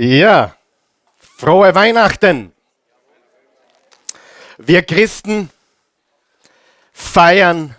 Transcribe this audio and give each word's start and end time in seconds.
Ja, 0.00 0.54
frohe 1.18 1.74
Weihnachten. 1.74 2.52
Wir 4.56 4.84
Christen 4.84 5.50
feiern 6.92 7.74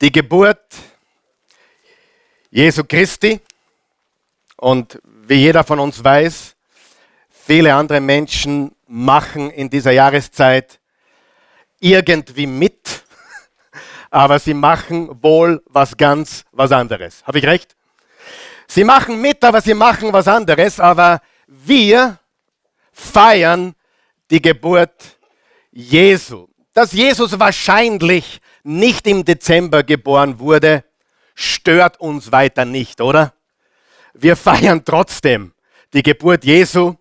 die 0.00 0.10
Geburt 0.10 0.64
Jesu 2.50 2.84
Christi 2.84 3.38
und 4.56 4.98
wie 5.04 5.34
jeder 5.34 5.62
von 5.62 5.78
uns 5.80 6.02
weiß, 6.02 6.56
viele 7.28 7.74
andere 7.74 8.00
Menschen 8.00 8.74
machen 8.86 9.50
in 9.50 9.68
dieser 9.68 9.90
Jahreszeit 9.90 10.80
irgendwie 11.80 12.46
mit, 12.46 13.04
aber 14.10 14.38
sie 14.38 14.54
machen 14.54 15.22
wohl 15.22 15.62
was 15.66 15.94
ganz 15.98 16.46
was 16.50 16.72
anderes. 16.72 17.22
Habe 17.26 17.40
ich 17.40 17.44
recht? 17.44 17.76
Sie 18.70 18.84
machen 18.84 19.20
mit, 19.20 19.42
aber 19.42 19.60
sie 19.60 19.74
machen 19.74 20.12
was 20.12 20.28
anderes. 20.28 20.78
Aber 20.78 21.20
wir 21.48 22.20
feiern 22.92 23.74
die 24.30 24.40
Geburt 24.40 25.18
Jesu. 25.72 26.46
Dass 26.72 26.92
Jesus 26.92 27.36
wahrscheinlich 27.40 28.40
nicht 28.62 29.08
im 29.08 29.24
Dezember 29.24 29.82
geboren 29.82 30.38
wurde, 30.38 30.84
stört 31.34 31.98
uns 31.98 32.30
weiter 32.30 32.64
nicht, 32.64 33.00
oder? 33.00 33.32
Wir 34.14 34.36
feiern 34.36 34.84
trotzdem 34.84 35.52
die 35.92 36.04
Geburt 36.04 36.44
Jesu 36.44 36.94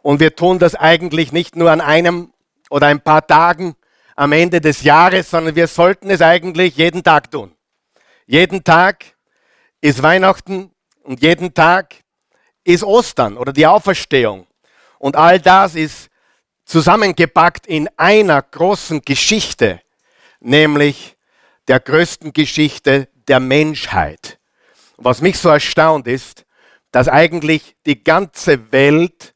und 0.00 0.18
wir 0.18 0.34
tun 0.34 0.58
das 0.58 0.74
eigentlich 0.74 1.30
nicht 1.30 1.56
nur 1.56 1.70
an 1.70 1.82
einem 1.82 2.32
oder 2.70 2.86
ein 2.86 3.02
paar 3.02 3.26
Tagen 3.26 3.74
am 4.16 4.32
Ende 4.32 4.62
des 4.62 4.82
Jahres, 4.82 5.28
sondern 5.28 5.56
wir 5.56 5.66
sollten 5.66 6.08
es 6.08 6.22
eigentlich 6.22 6.78
jeden 6.78 7.02
Tag 7.02 7.30
tun. 7.30 7.54
Jeden 8.24 8.64
Tag 8.64 9.04
ist 9.82 10.02
Weihnachten, 10.02 10.71
und 11.04 11.22
jeden 11.22 11.54
Tag 11.54 11.94
ist 12.64 12.84
Ostern 12.84 13.36
oder 13.36 13.52
die 13.52 13.66
Auferstehung. 13.66 14.46
Und 14.98 15.16
all 15.16 15.40
das 15.40 15.74
ist 15.74 16.08
zusammengepackt 16.64 17.66
in 17.66 17.88
einer 17.96 18.40
großen 18.40 19.02
Geschichte, 19.02 19.80
nämlich 20.40 21.16
der 21.68 21.80
größten 21.80 22.32
Geschichte 22.32 23.08
der 23.28 23.40
Menschheit. 23.40 24.38
Was 24.96 25.20
mich 25.20 25.38
so 25.38 25.48
erstaunt 25.48 26.06
ist, 26.06 26.44
dass 26.92 27.08
eigentlich 27.08 27.74
die 27.86 28.04
ganze 28.04 28.70
Welt 28.72 29.34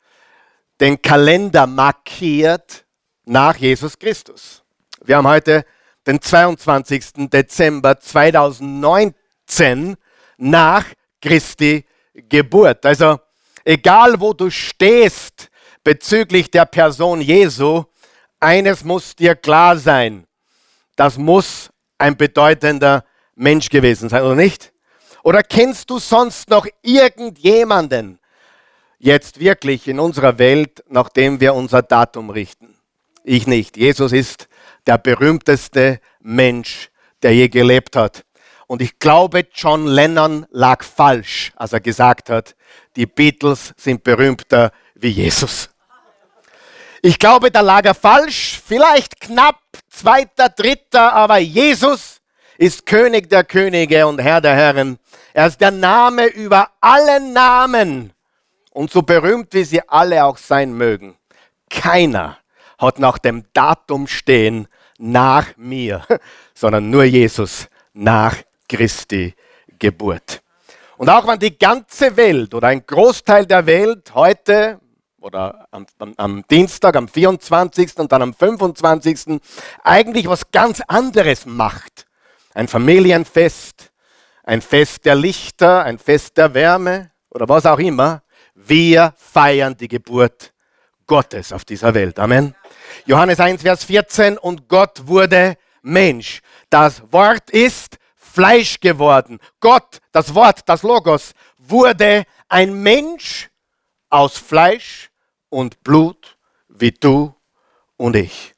den 0.81 1.03
Kalender 1.03 1.67
markiert 1.67 2.87
nach 3.25 3.57
Jesus 3.57 3.99
Christus. 3.99 4.63
Wir 5.05 5.17
haben 5.17 5.27
heute 5.27 5.65
den 6.07 6.21
22. 6.21 7.29
Dezember 7.31 7.99
2019 7.99 9.97
nach 10.37 10.85
Christi 11.27 11.85
Geburt. 12.15 12.87
Also 12.87 13.19
egal 13.65 14.21
wo 14.21 14.33
du 14.33 14.49
stehst 14.51 15.51
bezüglich 15.83 16.51
der 16.51 16.67
Person 16.67 17.21
Jesu, 17.21 17.85
eines 18.39 18.85
muss 18.85 19.17
dir 19.17 19.35
klar 19.35 19.77
sein. 19.77 20.27
Das 20.95 21.19
muss 21.19 21.71
ein 21.99 22.17
bedeutender 22.17 23.05
Mensch 23.35 23.69
gewesen 23.69 24.09
sein, 24.09 24.23
oder 24.23 24.35
nicht? 24.35 24.73
Oder 25.23 25.43
kennst 25.43 25.91
du 25.91 25.99
sonst 25.99 26.49
noch 26.49 26.67
irgendjemanden 26.83 28.21
jetzt 28.99 29.41
wirklich 29.41 29.89
in 29.89 29.99
unserer 29.99 30.39
Welt, 30.39 30.85
nachdem 30.89 31.41
wir 31.41 31.55
unser 31.55 31.83
Datum 31.83 32.31
richten? 32.31 32.77
Ich 33.25 33.47
nicht. 33.47 33.77
Jesus 33.77 34.13
ist 34.13 34.49
der 34.87 34.99
berühmteste 34.99 36.01
Mensch, 36.21 36.91
der 37.23 37.35
je 37.35 37.49
gelebt 37.49 37.97
hat. 37.97 38.26
Und 38.67 38.83
ich 38.83 38.99
glaube, 38.99 39.47
John 39.53 39.87
Lennon 39.87 40.47
lag 40.51 40.83
falsch, 40.83 41.53
als 41.57 41.73
er 41.73 41.81
gesagt 41.81 42.31
hat, 42.31 42.57
die 42.97 43.07
Beatles 43.07 43.73
sind 43.77 44.03
berühmter 44.03 44.73
wie 44.95 45.09
Jesus. 45.09 45.71
Ich 47.03 47.19
glaube, 47.19 47.51
da 47.51 47.61
lag 47.61 47.85
er 47.85 47.95
falsch, 47.95 48.61
vielleicht 48.67 49.21
knapp 49.21 49.61
zweiter, 49.89 50.49
dritter, 50.49 51.13
aber 51.13 51.39
Jesus 51.39 52.21
ist 52.59 52.87
König 52.87 53.29
der 53.29 53.45
Könige 53.45 54.07
und 54.07 54.19
Herr 54.19 54.41
der 54.41 54.55
Herren. 54.55 54.99
Er 55.33 55.47
ist 55.47 55.61
der 55.61 55.71
Name 55.71 56.27
über 56.27 56.71
alle 56.81 57.21
Namen. 57.21 58.13
Und 58.73 58.91
so 58.91 59.03
berühmt 59.03 59.55
wie 59.55 59.65
sie 59.65 59.89
alle 59.89 60.25
auch 60.25 60.37
sein 60.37 60.73
mögen, 60.73 61.17
keiner 61.71 62.39
hat 62.79 62.99
nach 62.99 63.19
dem 63.19 63.45
Datum 63.53 64.07
stehen 64.07 64.69
nach 64.99 65.57
mir, 65.57 66.05
sondern 66.55 66.91
nur 66.91 67.05
Jesus 67.05 67.69
nach 67.93 68.37
Christi 68.69 69.35
Geburt. 69.79 70.43
Und 70.97 71.11
auch 71.11 71.27
wenn 71.27 71.39
die 71.39 71.59
ganze 71.59 72.17
Welt 72.17 72.55
oder 72.55 72.69
ein 72.69 72.85
Großteil 72.87 73.47
der 73.47 73.67
Welt 73.67 74.15
heute 74.15 74.81
oder 75.21 75.67
am, 75.71 75.87
am, 76.17 76.45
Dienstag, 76.49 76.97
am 76.97 77.09
24. 77.09 77.97
und 77.99 78.13
dann 78.13 78.23
am 78.23 78.35
25. 78.35 79.41
eigentlich 79.83 80.27
was 80.29 80.51
ganz 80.51 80.81
anderes 80.87 81.45
macht. 81.45 82.07
Ein 82.55 82.69
Familienfest, 82.69 83.91
ein 84.45 84.63
Fest 84.63 85.05
der 85.05 85.17
Lichter, 85.17 85.85
ein 85.85 85.99
Fest 85.99 86.37
der 86.39 86.55
Wärme 86.55 87.11
oder 87.31 87.49
was 87.49 87.67
auch 87.67 87.79
immer. 87.79 88.23
Wir 88.55 89.13
feiern 89.17 89.77
die 89.77 89.89
Geburt 89.89 90.55
Gottes 91.07 91.53
auf 91.53 91.65
dieser 91.65 91.93
Welt. 91.93 92.19
Amen. 92.19 92.55
Johannes 93.05 93.39
1, 93.39 93.63
Vers 93.63 93.85
14. 93.85 94.39
Und 94.39 94.69
Gott 94.69 95.07
wurde 95.07 95.57
Mensch. 95.83 96.41
Das 96.71 97.03
Wort 97.13 97.51
ist 97.51 97.99
Fleisch 98.37 98.81
geworden. 98.81 99.41
Gott, 99.61 99.99
das 100.13 100.35
Wort, 100.35 100.61
das 100.67 100.83
Logos, 100.83 101.33
wurde 101.57 102.25
ein 102.51 102.83
Mensch 102.83 103.49
aus 104.11 104.37
Fleisch 104.37 105.11
und 105.49 105.83
Blut 105.83 106.37
wie 106.69 106.91
du 106.91 107.35
und 107.97 108.15
ich. 108.15 108.55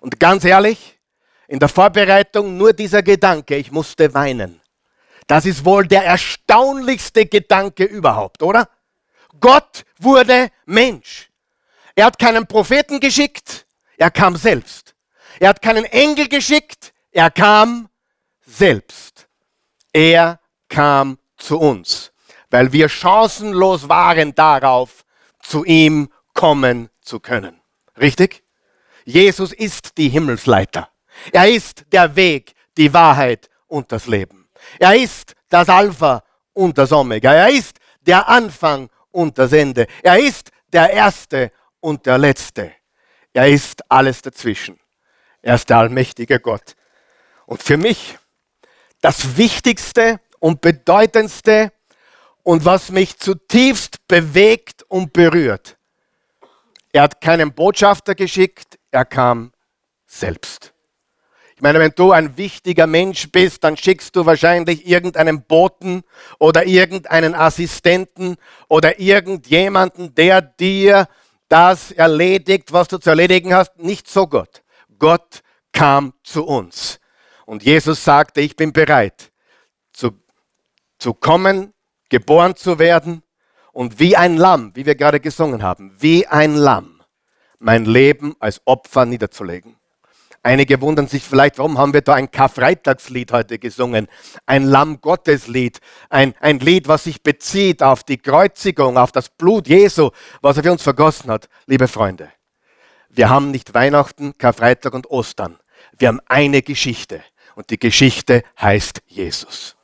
Und 0.00 0.18
ganz 0.18 0.46
ehrlich, 0.46 0.98
in 1.46 1.58
der 1.58 1.68
Vorbereitung 1.68 2.56
nur 2.56 2.72
dieser 2.72 3.02
Gedanke, 3.02 3.56
ich 3.56 3.70
musste 3.70 4.14
weinen. 4.14 4.62
Das 5.26 5.44
ist 5.44 5.62
wohl 5.62 5.86
der 5.86 6.06
erstaunlichste 6.06 7.26
Gedanke 7.26 7.84
überhaupt, 7.84 8.42
oder? 8.42 8.66
Gott 9.38 9.84
wurde 9.98 10.48
Mensch. 10.64 11.28
Er 11.94 12.06
hat 12.06 12.18
keinen 12.18 12.46
Propheten 12.46 12.98
geschickt, 12.98 13.66
er 13.98 14.10
kam 14.10 14.36
selbst. 14.36 14.94
Er 15.38 15.50
hat 15.50 15.60
keinen 15.60 15.84
Engel 15.84 16.28
geschickt, 16.28 16.94
er 17.10 17.30
kam 17.30 17.90
selbst. 18.48 19.17
Er 19.98 20.38
kam 20.68 21.18
zu 21.36 21.58
uns, 21.58 22.12
weil 22.50 22.72
wir 22.72 22.88
chancenlos 22.88 23.88
waren 23.88 24.32
darauf, 24.32 25.04
zu 25.40 25.64
ihm 25.64 26.08
kommen 26.34 26.88
zu 27.00 27.18
können. 27.18 27.60
Richtig? 27.98 28.44
Jesus 29.04 29.52
ist 29.52 29.98
die 29.98 30.08
Himmelsleiter. 30.08 30.88
Er 31.32 31.50
ist 31.50 31.86
der 31.90 32.14
Weg, 32.14 32.54
die 32.76 32.94
Wahrheit 32.94 33.50
und 33.66 33.90
das 33.90 34.06
Leben. 34.06 34.48
Er 34.78 34.94
ist 34.94 35.34
das 35.48 35.68
Alpha 35.68 36.22
und 36.52 36.78
das 36.78 36.92
Omega. 36.92 37.32
Er 37.32 37.48
ist 37.48 37.80
der 38.00 38.28
Anfang 38.28 38.90
und 39.10 39.36
das 39.36 39.52
Ende. 39.52 39.88
Er 40.04 40.20
ist 40.20 40.52
der 40.72 40.92
Erste 40.92 41.50
und 41.80 42.06
der 42.06 42.18
Letzte. 42.18 42.70
Er 43.32 43.48
ist 43.48 43.82
alles 43.90 44.22
dazwischen. 44.22 44.78
Er 45.42 45.56
ist 45.56 45.68
der 45.68 45.78
allmächtige 45.78 46.38
Gott. 46.38 46.76
Und 47.46 47.64
für 47.64 47.76
mich 47.76 48.16
das 49.00 49.36
Wichtigste 49.36 50.20
und 50.38 50.60
Bedeutendste 50.60 51.72
und 52.42 52.64
was 52.64 52.90
mich 52.90 53.18
zutiefst 53.18 54.06
bewegt 54.08 54.82
und 54.84 55.12
berührt. 55.12 55.76
Er 56.92 57.02
hat 57.02 57.20
keinen 57.20 57.52
Botschafter 57.52 58.14
geschickt, 58.14 58.78
er 58.90 59.04
kam 59.04 59.52
selbst. 60.06 60.72
Ich 61.54 61.62
meine, 61.62 61.80
wenn 61.80 61.92
du 61.94 62.12
ein 62.12 62.36
wichtiger 62.36 62.86
Mensch 62.86 63.32
bist, 63.32 63.64
dann 63.64 63.76
schickst 63.76 64.14
du 64.14 64.24
wahrscheinlich 64.24 64.86
irgendeinen 64.86 65.42
Boten 65.42 66.04
oder 66.38 66.64
irgendeinen 66.66 67.34
Assistenten 67.34 68.36
oder 68.68 69.00
irgendjemanden, 69.00 70.14
der 70.14 70.40
dir 70.40 71.08
das 71.48 71.90
erledigt, 71.90 72.72
was 72.72 72.88
du 72.88 72.98
zu 72.98 73.10
erledigen 73.10 73.54
hast. 73.54 73.76
Nicht 73.76 74.08
so 74.08 74.28
Gott. 74.28 74.62
Gott 74.98 75.42
kam 75.72 76.14
zu 76.22 76.46
uns. 76.46 77.00
Und 77.48 77.62
Jesus 77.62 78.04
sagte, 78.04 78.42
ich 78.42 78.56
bin 78.56 78.74
bereit 78.74 79.32
zu, 79.94 80.10
zu 80.98 81.14
kommen, 81.14 81.72
geboren 82.10 82.54
zu 82.56 82.78
werden 82.78 83.22
und 83.72 83.98
wie 83.98 84.18
ein 84.18 84.36
Lamm, 84.36 84.72
wie 84.74 84.84
wir 84.84 84.94
gerade 84.94 85.18
gesungen 85.18 85.62
haben, 85.62 85.96
wie 85.98 86.26
ein 86.26 86.56
Lamm 86.56 87.00
mein 87.58 87.86
Leben 87.86 88.36
als 88.38 88.60
Opfer 88.66 89.06
niederzulegen. 89.06 89.76
Einige 90.42 90.82
wundern 90.82 91.06
sich 91.06 91.22
vielleicht, 91.22 91.56
warum 91.56 91.78
haben 91.78 91.94
wir 91.94 92.02
da 92.02 92.12
ein 92.12 92.30
Karfreitagslied 92.30 93.32
heute 93.32 93.58
gesungen? 93.58 94.08
Ein 94.44 94.64
Lamm 94.64 95.00
Gottes. 95.00 95.48
Ein, 96.10 96.34
ein 96.40 96.58
Lied, 96.58 96.86
was 96.86 97.04
sich 97.04 97.22
bezieht 97.22 97.82
auf 97.82 98.04
die 98.04 98.18
Kreuzigung, 98.18 98.98
auf 98.98 99.10
das 99.10 99.30
Blut 99.30 99.68
Jesu, 99.68 100.10
was 100.42 100.58
er 100.58 100.64
für 100.64 100.72
uns 100.72 100.82
vergossen 100.82 101.30
hat. 101.30 101.48
Liebe 101.64 101.88
Freunde, 101.88 102.30
wir 103.08 103.30
haben 103.30 103.50
nicht 103.52 103.72
Weihnachten, 103.72 104.36
Karfreitag 104.36 104.92
und 104.92 105.10
Ostern. 105.10 105.58
Wir 105.96 106.08
haben 106.08 106.20
eine 106.26 106.60
Geschichte. 106.60 107.22
Und 107.58 107.70
die 107.70 107.78
Geschichte 107.80 108.44
heißt 108.60 109.02
Jesus. 109.08 109.74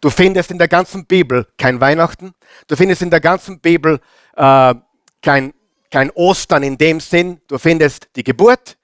Du 0.00 0.10
findest 0.10 0.50
in 0.50 0.58
der 0.58 0.66
ganzen 0.66 1.06
Bibel 1.06 1.46
kein 1.56 1.80
Weihnachten. 1.80 2.34
Du 2.66 2.74
findest 2.74 3.02
in 3.02 3.10
der 3.10 3.20
ganzen 3.20 3.60
Bibel 3.60 4.00
äh, 4.34 4.74
kein, 5.22 5.54
kein 5.88 6.10
Ostern 6.10 6.64
in 6.64 6.76
dem 6.76 6.98
Sinn. 6.98 7.40
Du 7.46 7.58
findest 7.58 8.08
die 8.16 8.24
Geburt, 8.24 8.76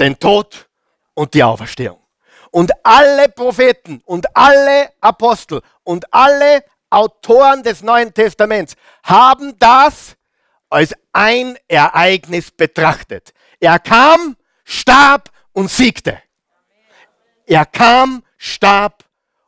den 0.00 0.18
Tod 0.18 0.68
und 1.14 1.32
die 1.32 1.44
Auferstehung. 1.44 2.00
Und 2.50 2.72
alle 2.82 3.28
Propheten 3.28 4.02
und 4.04 4.26
alle 4.36 4.90
Apostel 5.00 5.62
und 5.84 6.12
alle 6.12 6.64
Autoren 6.90 7.62
des 7.62 7.84
Neuen 7.84 8.12
Testaments 8.12 8.74
haben 9.04 9.56
das 9.60 10.16
als 10.70 10.92
ein 11.12 11.56
Ereignis 11.68 12.50
betrachtet. 12.50 13.32
Er 13.60 13.78
kam, 13.78 14.36
starb 14.64 15.30
und 15.52 15.70
siegte. 15.70 16.20
Er 17.48 17.64
kam, 17.64 18.22
starb 18.36 19.04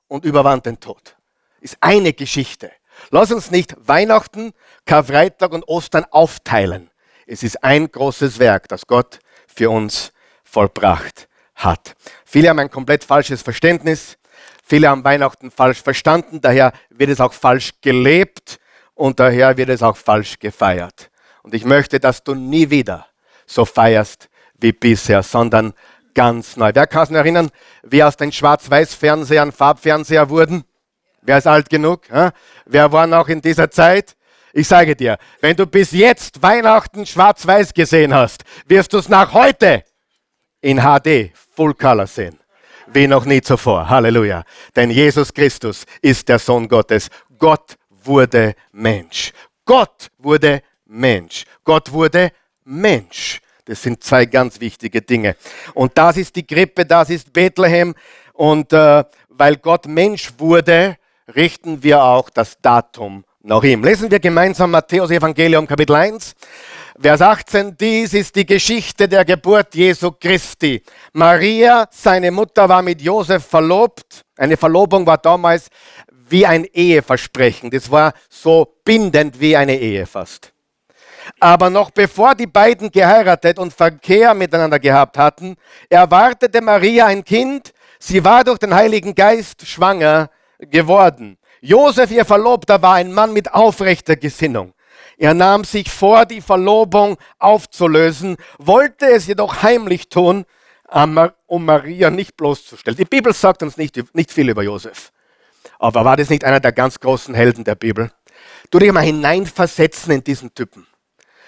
und 0.09 0.25
überwand 0.25 0.65
den 0.65 0.81
Tod. 0.81 1.17
Ist 1.61 1.77
eine 1.83 2.15
Geschichte. 2.15 2.73
Lass 3.11 3.31
uns 3.31 3.51
nicht 3.51 3.77
Weihnachten, 3.79 4.55
Karfreitag 4.87 5.53
und 5.53 5.69
Ostern 5.69 6.07
aufteilen. 6.11 6.91
Es 7.27 7.43
ist 7.43 7.63
ein 7.63 7.93
großes 7.93 8.39
Werk, 8.39 8.69
das 8.69 8.87
Gott 8.87 9.19
für 9.47 9.69
uns 9.69 10.15
vollbracht 10.45 11.29
hat. 11.55 11.95
Viele 12.25 12.49
haben 12.49 12.59
ein 12.61 12.71
komplett 12.71 13.05
falsches 13.05 13.43
Verständnis. 13.43 14.17
Viele 14.65 14.89
haben 14.89 15.05
Weihnachten 15.05 15.51
falsch 15.51 15.83
verstanden. 15.83 16.41
Daher 16.41 16.73
wird 16.89 17.11
es 17.11 17.21
auch 17.21 17.35
falsch 17.35 17.73
gelebt 17.83 18.59
und 18.95 19.21
daher 19.21 19.59
wird 19.59 19.69
es 19.69 19.83
auch 19.83 19.99
falsch 19.99 20.39
gefeiert. 20.39 21.11
Und 21.43 21.53
ich 21.53 21.67
möchte, 21.67 22.01
dass 22.01 22.25
du 22.25 22.35
nie 22.35 22.71
wieder 22.71 23.07
so 23.45 23.67
feierst 23.67 24.31
wie 24.59 24.73
bisher, 24.73 25.23
sondern 25.23 25.75
ganz 26.15 26.57
neu. 26.57 26.71
Wer 26.75 26.87
kann 26.87 27.07
sich 27.07 27.17
erinnern, 27.17 27.51
wie 27.83 28.03
aus 28.03 28.17
den 28.17 28.33
Schwarz-Weiß-Fernsehern 28.33 29.53
Farbfernseher 29.53 30.29
wurden? 30.31 30.65
Wer 31.23 31.39
ist 31.39 31.47
alt 31.47 31.69
genug? 31.69 32.09
Ja? 32.11 32.33
Wer 32.67 32.93
war 32.93 33.07
noch 33.07 33.29
in 33.29 33.41
dieser 33.41 33.71
Zeit? 33.71 34.17
Ich 34.53 34.67
sage 34.67 34.97
dir, 34.97 35.19
wenn 35.41 35.57
du 35.57 35.67
bis 35.67 35.93
jetzt 35.93 36.43
Weihnachten 36.43 37.07
schwarz-weiß 37.07 37.73
gesehen 37.73 38.13
hast, 38.13 38.43
wirst 38.67 38.93
du 38.93 38.99
es 38.99 39.09
nach 39.09 39.33
heute 39.33 39.85
in 40.61 40.79
HD, 40.79 41.33
Full 41.55 41.75
Color 41.75 42.07
sehen. 42.07 42.39
Wie 42.93 43.07
noch 43.07 43.25
nie 43.25 43.41
zuvor. 43.41 43.89
Halleluja. 43.89 44.43
Denn 44.75 44.91
Jesus 44.91 45.33
Christus 45.33 45.85
ist 46.03 46.29
der 46.29 46.41
Sohn 46.41 46.67
Gottes. 46.67 47.09
Gott 47.39 47.77
wurde 48.03 48.55
Mensch. 48.73 49.33
Gott 49.65 50.09
wurde 50.19 50.63
Mensch. 50.87 51.45
Gott 51.63 51.93
wurde 51.93 52.33
Mensch. 52.65 53.41
Das 53.71 53.85
sind 53.85 54.03
zwei 54.03 54.27
ganz 54.27 54.61
wichtige 54.61 55.01
Dinge. 55.01 55.37
Und 55.75 55.97
das 55.97 56.17
ist 56.17 56.35
die 56.35 56.45
Krippe, 56.45 56.85
das 56.85 57.09
ist 57.09 57.33
Bethlehem. 57.33 57.95
Und 58.33 58.73
äh, 58.73 59.05
weil 59.29 59.57
Gott 59.59 59.87
Mensch 59.87 60.33
wurde, 60.39 60.97
richten 61.37 61.81
wir 61.81 62.03
auch 62.03 62.31
das 62.31 62.61
Datum 62.61 63.25
nach 63.45 63.63
ihm. 63.63 63.85
Lesen 63.85 64.11
wir 64.11 64.19
gemeinsam 64.19 64.73
Matthäus 64.73 65.13
Evangelium 65.13 65.69
Kapitel 65.69 65.95
1. 65.95 66.35
Vers 67.01 67.23
18, 67.23 67.77
dies 67.77 68.13
ist 68.13 68.35
die 68.35 68.45
Geschichte 68.45 69.07
der 69.07 69.25
Geburt 69.25 69.73
Jesu 69.77 70.11
Christi. 70.11 70.83
Maria, 71.13 71.87
seine 71.93 72.33
Mutter, 72.33 72.69
war 72.69 72.83
mit 72.83 73.01
Josef 73.01 73.47
verlobt. 73.47 74.23
Eine 74.37 74.57
Verlobung 74.57 75.07
war 75.07 75.19
damals 75.19 75.69
wie 76.29 76.45
ein 76.45 76.65
Eheversprechen. 76.65 77.71
Das 77.71 77.89
war 77.89 78.15
so 78.29 78.81
bindend 78.85 79.39
wie 79.39 79.57
eine 79.57 79.79
Ehe 79.79 80.07
fast. 80.07 80.50
Aber 81.39 81.71
noch 81.71 81.91
bevor 81.91 82.35
die 82.35 82.47
beiden 82.47 82.91
geheiratet 82.91 83.59
und 83.59 83.73
Verkehr 83.73 84.35
miteinander 84.35 84.79
gehabt 84.79 85.19
hatten, 85.19 85.57
erwartete 85.89 86.61
Maria 86.61 87.07
ein 87.07 87.25
Kind. 87.25 87.73
Sie 87.99 88.25
war 88.25 88.45
durch 88.45 88.59
den 88.59 88.75
Heiligen 88.75 89.15
Geist 89.15 89.67
schwanger 89.67 90.31
geworden. 90.59 91.37
Josef, 91.61 92.11
ihr 92.11 92.25
Verlobter, 92.25 92.81
war 92.81 92.95
ein 92.95 93.13
Mann 93.13 93.33
mit 93.33 93.53
aufrechter 93.53 94.17
Gesinnung. 94.17 94.73
Er 95.19 95.35
nahm 95.35 95.65
sich 95.65 95.91
vor, 95.91 96.25
die 96.25 96.41
Verlobung 96.41 97.19
aufzulösen, 97.39 98.39
wollte 98.59 99.07
es 99.07 99.27
jedoch 99.27 99.63
heimlich 99.63 100.09
tun, 100.09 100.47
um 101.47 101.65
Maria 101.67 102.09
nicht 102.11 102.37
bloßzustellen. 102.37 102.97
Die 102.97 103.05
Bibel 103.05 103.35
sagt 103.35 103.63
uns 103.63 103.77
nicht, 103.77 104.01
nicht 104.15 104.33
viel 104.33 104.49
über 104.49 104.63
Josef. 104.63 105.13
Aber 105.79 106.05
war 106.05 106.17
das 106.17 106.31
nicht 106.31 106.45
einer 106.45 106.61
der 106.61 106.73
ganz 106.73 106.99
großen 106.99 107.35
Helden 107.35 107.65
der 107.65 107.75
Bibel? 107.75 108.11
Du 108.71 108.79
dich 108.79 108.91
mal 108.93 109.01
hineinversetzen 109.01 110.13
in 110.13 110.25
diesen 110.25 110.55
Typen. 110.55 110.87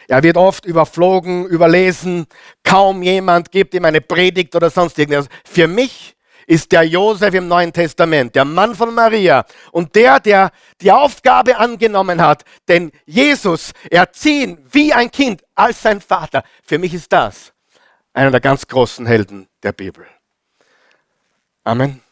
Er 0.09 0.23
wird 0.23 0.37
oft 0.37 0.65
überflogen, 0.65 1.47
überlesen. 1.47 2.27
Kaum 2.65 3.03
jemand 3.03 3.51
gibt 3.51 3.75
ihm 3.75 3.85
eine 3.85 4.01
Predigt 4.01 4.55
oder 4.55 4.71
sonst 4.71 4.99
irgendwas. 4.99 5.29
Für 5.45 5.69
mich 5.69 6.17
ist 6.47 6.73
der 6.73 6.83
Josef 6.83 7.35
im 7.35 7.49
Neuen 7.49 7.73
Testament, 7.73 8.35
der 8.35 8.45
Mann 8.45 8.75
von 8.75 8.95
Maria 8.95 9.45
und 9.71 9.95
der, 9.95 10.21
der 10.21 10.51
die 10.81 10.91
Aufgabe 10.91 11.57
angenommen 11.57 12.21
hat, 12.21 12.45
den 12.69 12.91
Jesus 13.07 13.73
erziehen 13.91 14.59
wie 14.71 14.93
ein 14.93 15.11
Kind 15.11 15.43
als 15.55 15.83
sein 15.83 16.01
Vater. 16.01 16.43
Für 16.65 16.79
mich 16.79 16.95
ist 16.95 17.13
das 17.13 17.53
einer 18.13 18.31
der 18.31 18.41
ganz 18.41 18.67
großen 18.67 19.07
Helden 19.07 19.49
der 19.63 19.73
Bibel. 19.73 20.07
Amen. 21.65 22.03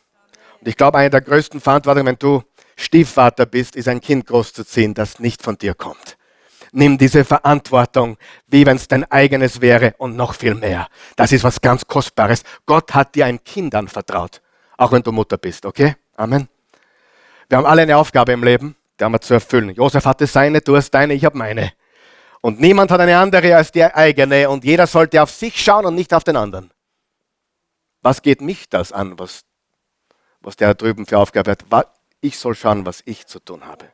Und 0.60 0.69
ich 0.69 0.76
glaube, 0.76 0.98
eine 0.98 1.10
der 1.10 1.20
größten 1.20 1.60
Verantwortungen, 1.60 2.06
wenn 2.06 2.19
du 2.19 2.42
Stiefvater 2.76 3.46
bist, 3.46 3.76
ist 3.76 3.88
ein 3.88 4.00
Kind 4.00 4.26
großzuziehen, 4.26 4.94
das 4.94 5.19
nicht 5.19 5.42
von 5.42 5.58
dir 5.58 5.75
kommt. 5.75 6.16
Nimm 6.72 6.99
diese 6.99 7.25
Verantwortung, 7.25 8.17
wie 8.46 8.64
wenn 8.64 8.76
es 8.76 8.87
dein 8.87 9.11
eigenes 9.11 9.61
wäre 9.61 9.94
und 9.99 10.17
noch 10.17 10.34
viel 10.34 10.55
mehr. 10.55 10.88
Das 11.17 11.32
ist 11.32 11.43
was 11.43 11.61
ganz 11.61 11.87
Kostbares. 11.87 12.43
Gott 12.64 12.94
hat 12.94 13.14
dir 13.14 13.26
ein 13.26 13.43
Kind 13.43 13.75
anvertraut, 13.75 14.40
auch 14.76 14.93
wenn 14.93 15.02
du 15.02 15.11
Mutter 15.11 15.37
bist, 15.37 15.67
okay? 15.67 15.96
Amen. 16.17 16.49
Wir 17.49 17.58
haben 17.58 17.67
alle 17.67 17.82
eine 17.82 17.96
Aufgabe 17.96 18.32
im 18.32 18.44
Leben, 18.44 18.76
die 18.99 19.05
haben 19.05 19.12
wir 19.12 19.20
zu 19.20 19.34
erfüllen. 19.34 19.70
Josef 19.70 20.05
hatte 20.05 20.26
seine, 20.26 20.61
du 20.61 20.76
hast 20.76 20.90
deine, 20.90 21.14
ich 21.14 21.25
habe 21.25 21.37
meine. 21.37 21.72
Und 22.40 22.61
niemand 22.61 22.90
hat 22.90 23.00
eine 23.00 23.19
andere 23.19 23.56
als 23.56 23.73
die 23.73 23.84
eigene 23.84 24.49
und 24.49 24.64
jeder 24.64 24.87
sollte 24.87 25.23
auf 25.23 25.31
sich 25.31 25.61
schauen 25.61 25.84
und 25.84 25.94
nicht 25.94 26.14
auf 26.14 26.25
den 26.25 26.37
anderen. 26.37 26.70
Was 28.02 28.23
geht 28.23 28.40
mich 28.40 28.69
das 28.69 28.93
an, 28.93 29.19
was, 29.19 29.43
was 30.40 30.56
der 30.56 30.75
drüben 30.75 31.05
für 31.05 31.19
Aufgabe 31.19 31.50
hat? 31.50 31.64
Ich 32.20 32.38
soll 32.38 32.55
schauen, 32.55 32.87
was 32.87 33.02
ich 33.05 33.26
zu 33.26 33.40
tun 33.40 33.66
habe. 33.66 33.90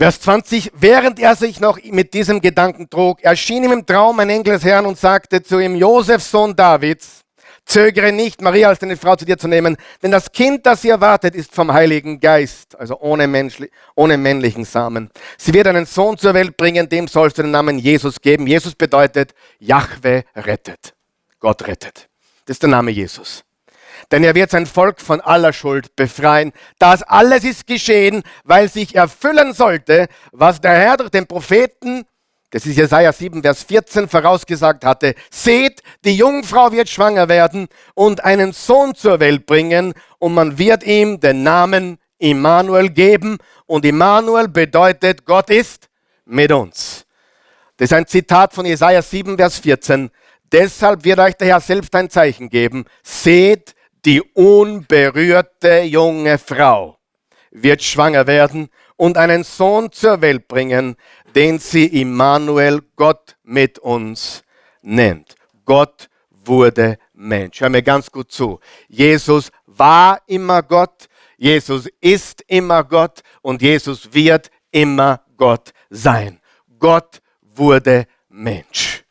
Vers 0.00 0.18
20, 0.22 0.72
während 0.76 1.18
er 1.18 1.36
sich 1.36 1.60
noch 1.60 1.78
mit 1.84 2.14
diesem 2.14 2.40
Gedanken 2.40 2.88
trug, 2.88 3.22
erschien 3.22 3.64
ihm 3.64 3.72
im 3.72 3.84
Traum 3.84 4.18
ein 4.18 4.30
Engel 4.30 4.54
des 4.54 4.64
Herrn 4.64 4.86
und 4.86 4.96
sagte 4.96 5.42
zu 5.42 5.58
ihm, 5.58 5.74
Josef, 5.74 6.22
Sohn 6.22 6.56
Davids, 6.56 7.20
zögere 7.66 8.10
nicht, 8.10 8.40
Maria 8.40 8.70
als 8.70 8.78
deine 8.78 8.96
Frau 8.96 9.14
zu 9.16 9.26
dir 9.26 9.36
zu 9.36 9.46
nehmen, 9.46 9.76
denn 10.02 10.10
das 10.10 10.32
Kind, 10.32 10.64
das 10.64 10.80
sie 10.80 10.88
erwartet, 10.88 11.34
ist 11.34 11.54
vom 11.54 11.70
Heiligen 11.70 12.18
Geist, 12.18 12.80
also 12.80 12.98
ohne, 12.98 13.26
menschli 13.26 13.70
ohne 13.94 14.16
männlichen 14.16 14.64
Samen. 14.64 15.10
Sie 15.36 15.52
wird 15.52 15.66
einen 15.66 15.84
Sohn 15.84 16.16
zur 16.16 16.32
Welt 16.32 16.56
bringen, 16.56 16.88
dem 16.88 17.06
sollst 17.06 17.36
du 17.36 17.42
den 17.42 17.50
Namen 17.50 17.78
Jesus 17.78 18.22
geben. 18.22 18.46
Jesus 18.46 18.74
bedeutet, 18.74 19.34
Jahwe 19.58 20.24
rettet. 20.34 20.94
Gott 21.40 21.66
rettet. 21.66 22.08
Das 22.46 22.54
ist 22.54 22.62
der 22.62 22.70
Name 22.70 22.90
Jesus 22.90 23.44
denn 24.10 24.24
er 24.24 24.34
wird 24.34 24.50
sein 24.50 24.66
Volk 24.66 25.00
von 25.00 25.20
aller 25.20 25.52
Schuld 25.52 25.94
befreien. 25.96 26.52
Das 26.78 27.02
alles 27.02 27.44
ist 27.44 27.66
geschehen, 27.66 28.22
weil 28.44 28.68
sich 28.68 28.94
erfüllen 28.94 29.52
sollte, 29.52 30.08
was 30.32 30.60
der 30.60 30.72
Herr 30.72 30.96
durch 30.96 31.10
den 31.10 31.26
Propheten, 31.26 32.04
das 32.50 32.66
ist 32.66 32.76
Jesaja 32.76 33.12
7, 33.12 33.42
Vers 33.42 33.62
14, 33.62 34.08
vorausgesagt 34.08 34.84
hatte. 34.84 35.14
Seht, 35.30 35.82
die 36.04 36.16
Jungfrau 36.16 36.72
wird 36.72 36.88
schwanger 36.88 37.28
werden 37.28 37.68
und 37.94 38.24
einen 38.24 38.52
Sohn 38.52 38.94
zur 38.94 39.20
Welt 39.20 39.46
bringen 39.46 39.94
und 40.18 40.34
man 40.34 40.58
wird 40.58 40.82
ihm 40.82 41.20
den 41.20 41.42
Namen 41.44 41.98
Immanuel 42.18 42.90
geben 42.90 43.38
und 43.66 43.84
Immanuel 43.84 44.48
bedeutet, 44.48 45.24
Gott 45.24 45.48
ist 45.48 45.88
mit 46.24 46.52
uns. 46.52 47.06
Das 47.76 47.90
ist 47.90 47.96
ein 47.96 48.06
Zitat 48.06 48.52
von 48.52 48.66
Jesaja 48.66 49.00
7, 49.00 49.36
Vers 49.36 49.58
14. 49.58 50.10
Deshalb 50.52 51.04
wird 51.04 51.18
euch 51.18 51.36
der 51.36 51.48
Herr 51.48 51.60
selbst 51.60 51.94
ein 51.94 52.10
Zeichen 52.10 52.50
geben. 52.50 52.84
Seht, 53.02 53.74
die 54.04 54.22
unberührte 54.22 55.82
junge 55.82 56.38
Frau 56.38 56.98
wird 57.50 57.82
schwanger 57.82 58.26
werden 58.26 58.68
und 58.96 59.16
einen 59.16 59.44
Sohn 59.44 59.92
zur 59.92 60.20
Welt 60.20 60.46
bringen, 60.48 60.96
den 61.34 61.58
sie 61.58 61.86
Immanuel, 62.00 62.82
Gott 62.96 63.36
mit 63.42 63.78
uns 63.78 64.42
nennt. 64.82 65.34
Gott 65.64 66.08
wurde 66.30 66.98
Mensch. 67.12 67.60
Hör 67.60 67.68
mir 67.68 67.82
ganz 67.82 68.10
gut 68.10 68.32
zu. 68.32 68.60
Jesus 68.88 69.50
war 69.66 70.20
immer 70.26 70.62
Gott, 70.62 71.08
Jesus 71.36 71.88
ist 72.00 72.44
immer 72.48 72.84
Gott 72.84 73.20
und 73.42 73.62
Jesus 73.62 74.12
wird 74.12 74.50
immer 74.70 75.24
Gott 75.36 75.72
sein. 75.88 76.40
Gott 76.78 77.22
wurde 77.40 78.06
Mensch. 78.28 79.04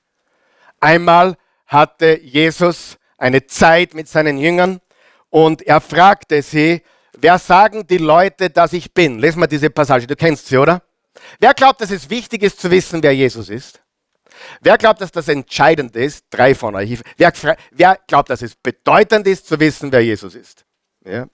Einmal 0.80 1.36
hatte 1.66 2.20
Jesus 2.22 2.99
eine 3.20 3.46
Zeit 3.46 3.94
mit 3.94 4.08
seinen 4.08 4.38
Jüngern 4.38 4.80
und 5.30 5.62
er 5.62 5.82
fragte 5.82 6.42
sie, 6.42 6.82
wer 7.18 7.38
sagen 7.38 7.86
die 7.88 7.98
Leute, 7.98 8.50
dass 8.50 8.74
ich 8.74 8.94
bin? 8.94 9.20
Lesen 9.20 9.42
wir 9.42 9.48
diese 9.48 9.70
Passage, 9.70 10.08
du 10.08 10.16
kennst 10.16 10.48
sie, 10.48 10.58
oder? 10.58 10.82
Wer 11.40 11.54
glaubt, 11.54 11.82
dass 11.82 11.92
es 11.92 12.10
wichtig 12.10 12.44
ist 12.44 12.60
zu 12.60 12.72
wissen, 12.72 13.04
wer 13.04 13.14
Jesus 13.14 13.50
ist? 13.50 13.82
Wer 14.62 14.78
glaubt, 14.78 15.02
dass 15.02 15.12
das 15.12 15.28
entscheidend 15.28 15.96
ist? 15.96 16.26
Drei 16.30 16.56
von 16.56 16.76
euch. 16.76 17.00
Wer, 17.18 17.34
wer 17.72 18.00
glaubt, 18.08 18.30
dass 18.30 18.42
es 18.42 18.56
bedeutend 18.56 19.28
ist 19.28 19.48
zu 19.48 19.60
wissen, 19.60 19.92
wer 19.92 20.02
Jesus 20.02 20.36
ist? 20.36 20.66
Ja? 21.06 21.28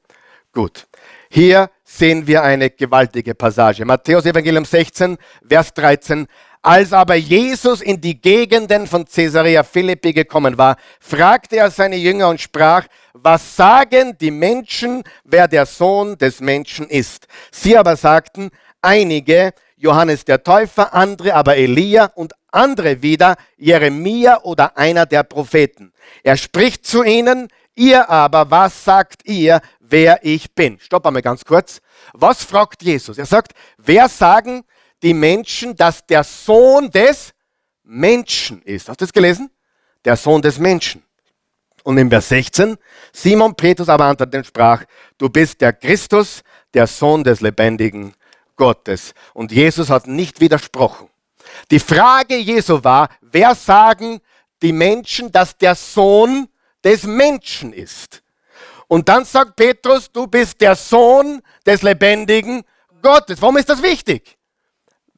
Gut. 0.52 0.88
Hier 1.30 1.70
sehen 1.84 2.26
wir 2.26 2.44
eine 2.44 2.70
gewaltige 2.70 3.36
Passage. 3.36 3.86
Matthäus 3.86 4.26
Evangelium 4.26 4.66
16, 4.66 5.18
Vers 5.48 5.74
13. 5.74 6.28
Als 6.66 6.94
aber 6.94 7.14
Jesus 7.14 7.80
in 7.80 8.02
die 8.02 8.20
Gegenden 8.20 8.88
von 8.88 9.06
Caesarea 9.06 9.62
Philippi 9.62 10.14
gekommen 10.14 10.58
war, 10.58 10.78
fragte 11.00 11.58
er 11.58 11.70
seine 11.70 11.96
Jünger 11.96 12.28
und 12.28 12.42
sprach, 12.42 12.88
was 13.14 13.56
sagen 13.56 14.18
die 14.20 14.32
Menschen, 14.32 15.04
wer 15.24 15.48
der 15.48 15.68
Sohn 15.68 16.18
des 16.18 16.40
Menschen 16.40 16.90
ist? 16.90 17.28
Sie 17.52 17.78
aber 17.78 17.96
sagten, 17.96 18.50
einige, 18.82 19.54
Johannes 19.78 20.26
der 20.26 20.42
Täufer, 20.42 20.92
andere 20.92 21.36
aber 21.36 21.56
Elia 21.56 22.06
und 22.16 22.34
andere 22.52 23.04
wieder 23.04 23.36
Jeremia 23.58 24.42
oder 24.42 24.76
einer 24.76 25.06
der 25.06 25.22
Propheten. 25.22 25.94
Er 26.24 26.36
spricht 26.36 26.84
zu 26.84 27.04
ihnen, 27.04 27.48
ihr 27.76 28.10
aber, 28.10 28.50
was 28.50 28.84
sagt 28.84 29.28
ihr, 29.28 29.62
wer 29.80 30.18
ich 30.24 30.52
bin. 30.56 30.80
Stopp 30.80 31.06
einmal 31.06 31.22
ganz 31.22 31.46
kurz. 31.46 31.80
Was 32.14 32.44
fragt 32.44 32.82
Jesus? 32.82 33.20
Er 33.20 33.28
sagt, 33.28 33.52
wer 33.78 34.10
sagen 34.10 34.64
die 35.06 35.14
Menschen, 35.14 35.76
dass 35.76 36.04
der 36.08 36.24
Sohn 36.24 36.90
des 36.90 37.32
Menschen 37.84 38.64
ist? 38.64 38.90
Hast 38.90 39.00
du 39.00 39.06
das 39.06 39.14
gelesen? 39.14 39.52
Der 40.04 40.18
Sohn 40.18 40.42
des 40.42 40.58
Menschen. 40.58 41.04
Und 41.84 42.00
in 42.00 42.10
Vers 42.10 42.30
16, 42.30 42.76
Simon 43.14 43.54
Petrus 43.54 43.88
aber 43.88 44.06
antwortete 44.06 44.40
und 44.40 44.48
sprach, 44.48 44.84
du 45.20 45.30
bist 45.30 45.62
der 45.62 45.74
Christus, 45.74 46.42
der 46.74 46.88
Sohn 46.88 47.24
des 47.24 47.42
lebendigen 47.42 48.16
Gottes. 48.56 49.14
Und 49.36 49.52
Jesus 49.52 49.92
hat 49.92 50.08
nicht 50.08 50.42
widersprochen. 50.42 51.08
Die 51.70 51.80
Frage 51.80 52.38
Jesu 52.38 52.84
war, 52.84 53.10
wer 53.22 53.54
sagen 53.54 54.20
die 54.64 54.74
Menschen, 54.74 55.32
dass 55.32 55.56
der 55.56 55.76
Sohn 55.76 56.48
des 56.84 57.04
Menschen 57.04 57.74
ist? 57.74 58.24
Und 58.88 59.08
dann 59.08 59.24
sagt 59.24 59.56
Petrus, 59.56 60.12
du 60.12 60.26
bist 60.26 60.60
der 60.62 60.76
Sohn 60.76 61.44
des 61.64 61.84
lebendigen 61.84 62.64
Gottes. 63.04 63.40
Warum 63.40 63.58
ist 63.58 63.70
das 63.70 63.84
wichtig? 63.84 64.36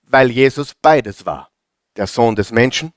Weil 0.08 0.32
Jesus 0.32 0.74
beides 0.82 1.26
war. 1.26 1.50
Der 1.96 2.08
Sohn 2.08 2.36
des 2.36 2.52
Menschen 2.52 2.94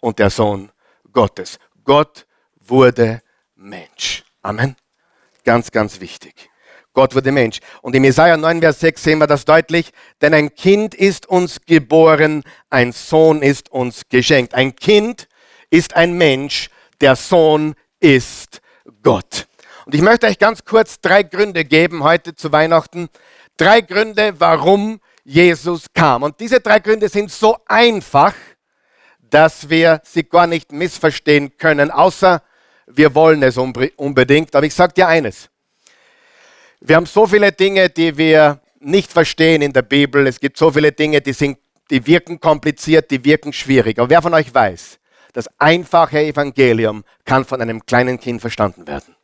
und 0.00 0.18
der 0.18 0.30
Sohn 0.30 0.70
Gottes. 1.12 1.58
Gott 1.84 2.26
wurde 2.54 3.22
Mensch. 3.54 4.24
Amen. 4.42 4.76
Ganz, 5.44 5.70
ganz 5.70 6.00
wichtig. 6.00 6.50
Gott 6.92 7.14
wurde 7.14 7.30
Mensch. 7.30 7.60
Und 7.82 7.94
im 7.94 8.04
Jesaja 8.04 8.36
9, 8.36 8.60
Vers 8.60 8.80
6 8.80 9.02
sehen 9.02 9.18
wir 9.18 9.26
das 9.26 9.44
deutlich. 9.44 9.92
Denn 10.20 10.34
ein 10.34 10.54
Kind 10.54 10.94
ist 10.94 11.28
uns 11.28 11.60
geboren, 11.64 12.42
ein 12.70 12.92
Sohn 12.92 13.42
ist 13.42 13.70
uns 13.70 14.02
geschenkt. 14.08 14.54
Ein 14.54 14.74
Kind 14.74 15.28
ist 15.70 15.94
ein 15.94 16.14
Mensch, 16.14 16.70
der 17.00 17.14
Sohn 17.14 17.74
ist 18.00 18.60
Gott. 19.02 19.46
Und 19.86 19.94
ich 19.94 20.02
möchte 20.02 20.26
euch 20.26 20.38
ganz 20.38 20.64
kurz 20.64 21.00
drei 21.00 21.22
Gründe 21.22 21.64
geben 21.64 22.02
heute 22.02 22.34
zu 22.34 22.52
Weihnachten. 22.52 23.08
Drei 23.56 23.80
Gründe, 23.80 24.34
warum 24.38 25.00
Jesus 25.28 25.84
kam. 25.92 26.22
Und 26.22 26.40
diese 26.40 26.58
drei 26.58 26.78
Gründe 26.78 27.06
sind 27.06 27.30
so 27.30 27.58
einfach, 27.66 28.32
dass 29.20 29.68
wir 29.68 30.00
sie 30.02 30.24
gar 30.24 30.46
nicht 30.46 30.72
missverstehen 30.72 31.58
können, 31.58 31.90
außer 31.90 32.42
wir 32.86 33.14
wollen 33.14 33.42
es 33.42 33.58
unbedingt. 33.58 34.56
Aber 34.56 34.64
ich 34.64 34.74
sage 34.74 34.94
dir 34.94 35.06
eines. 35.06 35.50
Wir 36.80 36.96
haben 36.96 37.04
so 37.04 37.26
viele 37.26 37.52
Dinge, 37.52 37.90
die 37.90 38.16
wir 38.16 38.62
nicht 38.80 39.12
verstehen 39.12 39.60
in 39.60 39.74
der 39.74 39.82
Bibel. 39.82 40.26
Es 40.26 40.40
gibt 40.40 40.56
so 40.56 40.70
viele 40.70 40.92
Dinge, 40.92 41.20
die, 41.20 41.34
sind, 41.34 41.58
die 41.90 42.06
wirken 42.06 42.40
kompliziert, 42.40 43.10
die 43.10 43.22
wirken 43.22 43.52
schwierig. 43.52 43.98
Aber 43.98 44.08
wer 44.08 44.22
von 44.22 44.32
euch 44.32 44.54
weiß, 44.54 44.98
das 45.34 45.46
einfache 45.58 46.20
Evangelium 46.20 47.04
kann 47.26 47.44
von 47.44 47.60
einem 47.60 47.84
kleinen 47.84 48.18
Kind 48.18 48.40
verstanden 48.40 48.86
werden. 48.86 49.14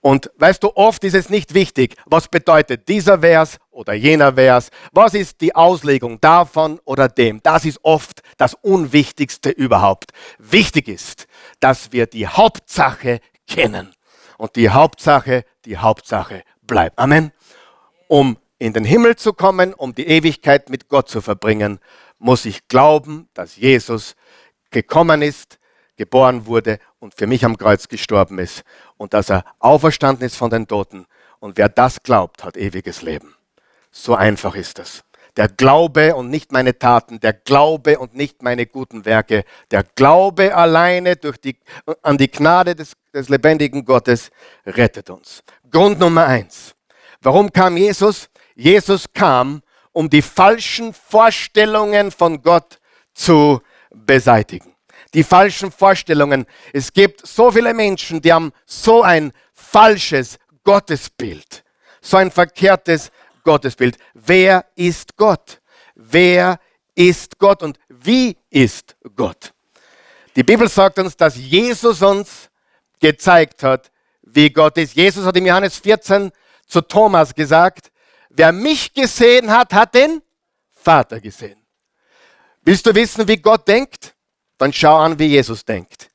Und 0.00 0.30
weißt 0.36 0.62
du, 0.62 0.74
oft 0.74 1.04
ist 1.04 1.14
es 1.14 1.28
nicht 1.28 1.52
wichtig, 1.52 1.96
was 2.06 2.28
bedeutet 2.28 2.88
dieser 2.88 3.18
Vers 3.18 3.58
oder 3.80 3.94
jener 3.94 4.34
Vers, 4.34 4.70
was 4.92 5.14
ist 5.14 5.40
die 5.40 5.56
Auslegung 5.56 6.20
davon 6.20 6.78
oder 6.84 7.08
dem. 7.08 7.42
Das 7.42 7.64
ist 7.64 7.80
oft 7.82 8.20
das 8.36 8.52
Unwichtigste 8.52 9.48
überhaupt. 9.48 10.12
Wichtig 10.38 10.86
ist, 10.86 11.26
dass 11.60 11.90
wir 11.90 12.06
die 12.06 12.28
Hauptsache 12.28 13.20
kennen. 13.48 13.94
Und 14.36 14.56
die 14.56 14.68
Hauptsache, 14.68 15.44
die 15.64 15.78
Hauptsache 15.78 16.42
bleibt. 16.62 16.98
Amen. 16.98 17.32
Um 18.06 18.36
in 18.58 18.74
den 18.74 18.84
Himmel 18.84 19.16
zu 19.16 19.32
kommen, 19.32 19.72
um 19.72 19.94
die 19.94 20.06
Ewigkeit 20.06 20.68
mit 20.68 20.88
Gott 20.88 21.08
zu 21.08 21.22
verbringen, 21.22 21.80
muss 22.18 22.44
ich 22.44 22.68
glauben, 22.68 23.30
dass 23.32 23.56
Jesus 23.56 24.14
gekommen 24.70 25.22
ist, 25.22 25.58
geboren 25.96 26.44
wurde 26.44 26.78
und 26.98 27.14
für 27.14 27.26
mich 27.26 27.46
am 27.46 27.56
Kreuz 27.56 27.88
gestorben 27.88 28.38
ist 28.38 28.62
und 28.98 29.14
dass 29.14 29.30
er 29.30 29.42
auferstanden 29.58 30.26
ist 30.26 30.36
von 30.36 30.50
den 30.50 30.66
Toten. 30.66 31.06
Und 31.38 31.56
wer 31.56 31.70
das 31.70 32.02
glaubt, 32.02 32.44
hat 32.44 32.58
ewiges 32.58 33.00
Leben. 33.00 33.34
So 33.90 34.14
einfach 34.14 34.54
ist 34.54 34.78
es. 34.78 35.02
Der 35.36 35.48
Glaube 35.48 36.16
und 36.16 36.28
nicht 36.28 36.52
meine 36.52 36.78
Taten, 36.78 37.20
der 37.20 37.32
Glaube 37.32 37.98
und 37.98 38.14
nicht 38.14 38.42
meine 38.42 38.66
guten 38.66 39.04
Werke, 39.04 39.44
der 39.70 39.84
Glaube 39.84 40.54
alleine 40.54 41.16
durch 41.16 41.38
die, 41.38 41.56
an 42.02 42.18
die 42.18 42.30
Gnade 42.30 42.74
des, 42.74 42.92
des 43.14 43.28
lebendigen 43.28 43.84
Gottes 43.84 44.30
rettet 44.66 45.08
uns. 45.08 45.42
Grund 45.70 46.00
Nummer 46.00 46.26
eins. 46.26 46.74
Warum 47.20 47.52
kam 47.52 47.76
Jesus? 47.76 48.28
Jesus 48.56 49.06
kam, 49.12 49.62
um 49.92 50.10
die 50.10 50.22
falschen 50.22 50.92
Vorstellungen 50.92 52.10
von 52.10 52.42
Gott 52.42 52.80
zu 53.14 53.60
beseitigen 53.90 54.74
die 55.14 55.24
falschen 55.24 55.72
Vorstellungen. 55.72 56.46
Es 56.72 56.92
gibt 56.92 57.26
so 57.26 57.50
viele 57.50 57.74
Menschen, 57.74 58.20
die 58.20 58.32
haben 58.32 58.52
so 58.66 59.02
ein 59.02 59.32
falsches 59.52 60.38
Gottesbild, 60.64 61.64
so 62.00 62.16
ein 62.16 62.30
verkehrtes 62.30 63.10
Gottesbild. 63.42 63.96
Wer 64.14 64.66
ist 64.74 65.16
Gott? 65.16 65.60
Wer 65.94 66.58
ist 66.94 67.38
Gott 67.38 67.62
und 67.62 67.78
wie 67.88 68.36
ist 68.50 68.96
Gott? 69.16 69.52
Die 70.36 70.42
Bibel 70.42 70.68
sagt 70.68 70.98
uns, 70.98 71.16
dass 71.16 71.36
Jesus 71.36 72.02
uns 72.02 72.50
gezeigt 73.00 73.62
hat, 73.62 73.90
wie 74.22 74.50
Gott 74.50 74.78
ist. 74.78 74.94
Jesus 74.94 75.24
hat 75.24 75.36
im 75.36 75.46
Johannes 75.46 75.78
14 75.78 76.30
zu 76.66 76.80
Thomas 76.82 77.34
gesagt, 77.34 77.90
wer 78.28 78.52
mich 78.52 78.92
gesehen 78.92 79.50
hat, 79.50 79.72
hat 79.72 79.94
den 79.94 80.22
Vater 80.72 81.20
gesehen. 81.20 81.60
Willst 82.62 82.86
du 82.86 82.94
wissen, 82.94 83.26
wie 83.26 83.38
Gott 83.38 83.66
denkt? 83.66 84.14
dann 84.60 84.72
schau 84.72 84.98
an, 84.98 85.18
wie 85.18 85.26
Jesus 85.26 85.64
denkt. 85.64 86.10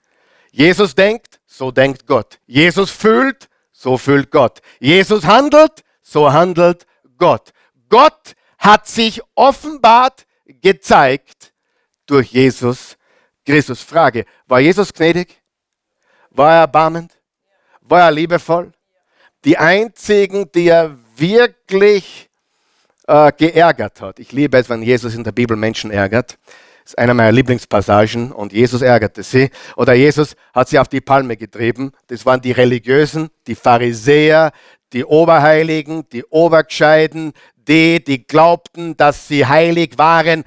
Jesus 0.52 0.94
denkt, 0.94 1.40
so 1.48 1.72
denkt 1.72 2.06
Gott. 2.06 2.40
Jesus 2.46 2.92
fühlt, 2.92 3.50
so 3.72 3.98
fühlt 3.98 4.30
Gott. 4.30 4.62
Jesus 4.80 5.26
handelt, 5.26 5.84
so 6.02 6.32
handelt 6.32 6.86
Gott. 7.18 7.52
Gott 7.90 8.34
hat 8.58 8.88
sich 8.88 9.22
offenbart 9.36 10.26
gezeigt 10.46 11.54
durch 12.06 12.32
Jesus 12.32 12.98
Christus. 13.46 13.82
Frage, 13.82 14.26
war 14.48 14.60
Jesus 14.60 14.94
gnädig? 14.94 15.42
War 16.32 16.54
er 16.54 16.60
erbarmend? 16.62 17.12
War 17.82 18.02
er 18.02 18.12
liebevoll? 18.12 18.72
Die 19.44 19.58
einzigen, 19.58 20.52
die 20.54 20.68
er 20.68 20.98
wirklich 21.16 22.30
äh, 23.08 23.32
geärgert 23.32 24.02
hat. 24.02 24.20
Ich 24.20 24.32
liebe 24.32 24.58
es, 24.58 24.70
wenn 24.70 24.82
Jesus 24.82 25.14
in 25.14 25.24
der 25.24 25.32
Bibel 25.32 25.56
Menschen 25.56 25.92
ärgert. 25.92 26.38
Das 26.84 26.92
ist 26.92 27.00
einer 27.00 27.16
meiner 27.16 27.32
Lieblingspassagen 27.32 28.32
und 28.32 28.54
Jesus 28.54 28.84
ärgerte 28.84 29.24
sie. 29.24 29.50
Oder 29.76 29.94
Jesus 29.94 30.36
hat 30.54 30.70
sie 30.70 30.78
auf 30.78 30.88
die 30.88 31.02
Palme 31.02 31.36
getrieben. 31.36 31.92
Das 32.08 32.26
waren 32.28 32.42
die 32.42 32.52
Religiösen, 32.52 33.30
die 33.48 33.56
Pharisäer, 33.56 34.52
die 34.94 35.06
Oberheiligen, 35.06 36.08
die 36.10 36.24
Obergescheiden, 36.26 37.34
die, 37.56 38.04
die 38.04 38.26
glaubten, 38.26 38.96
dass 38.98 39.28
sie 39.28 39.46
heilig 39.46 39.98
waren. 39.98 40.44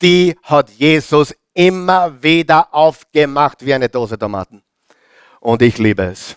Die 0.00 0.36
hat 0.42 0.70
Jesus 0.70 1.34
immer 1.54 2.22
wieder 2.22 2.72
aufgemacht 2.74 3.64
wie 3.64 3.74
eine 3.74 3.88
Dose 3.88 4.18
Tomaten. 4.18 4.62
Und 5.40 5.62
ich 5.62 5.78
liebe 5.78 6.04
es. 6.04 6.36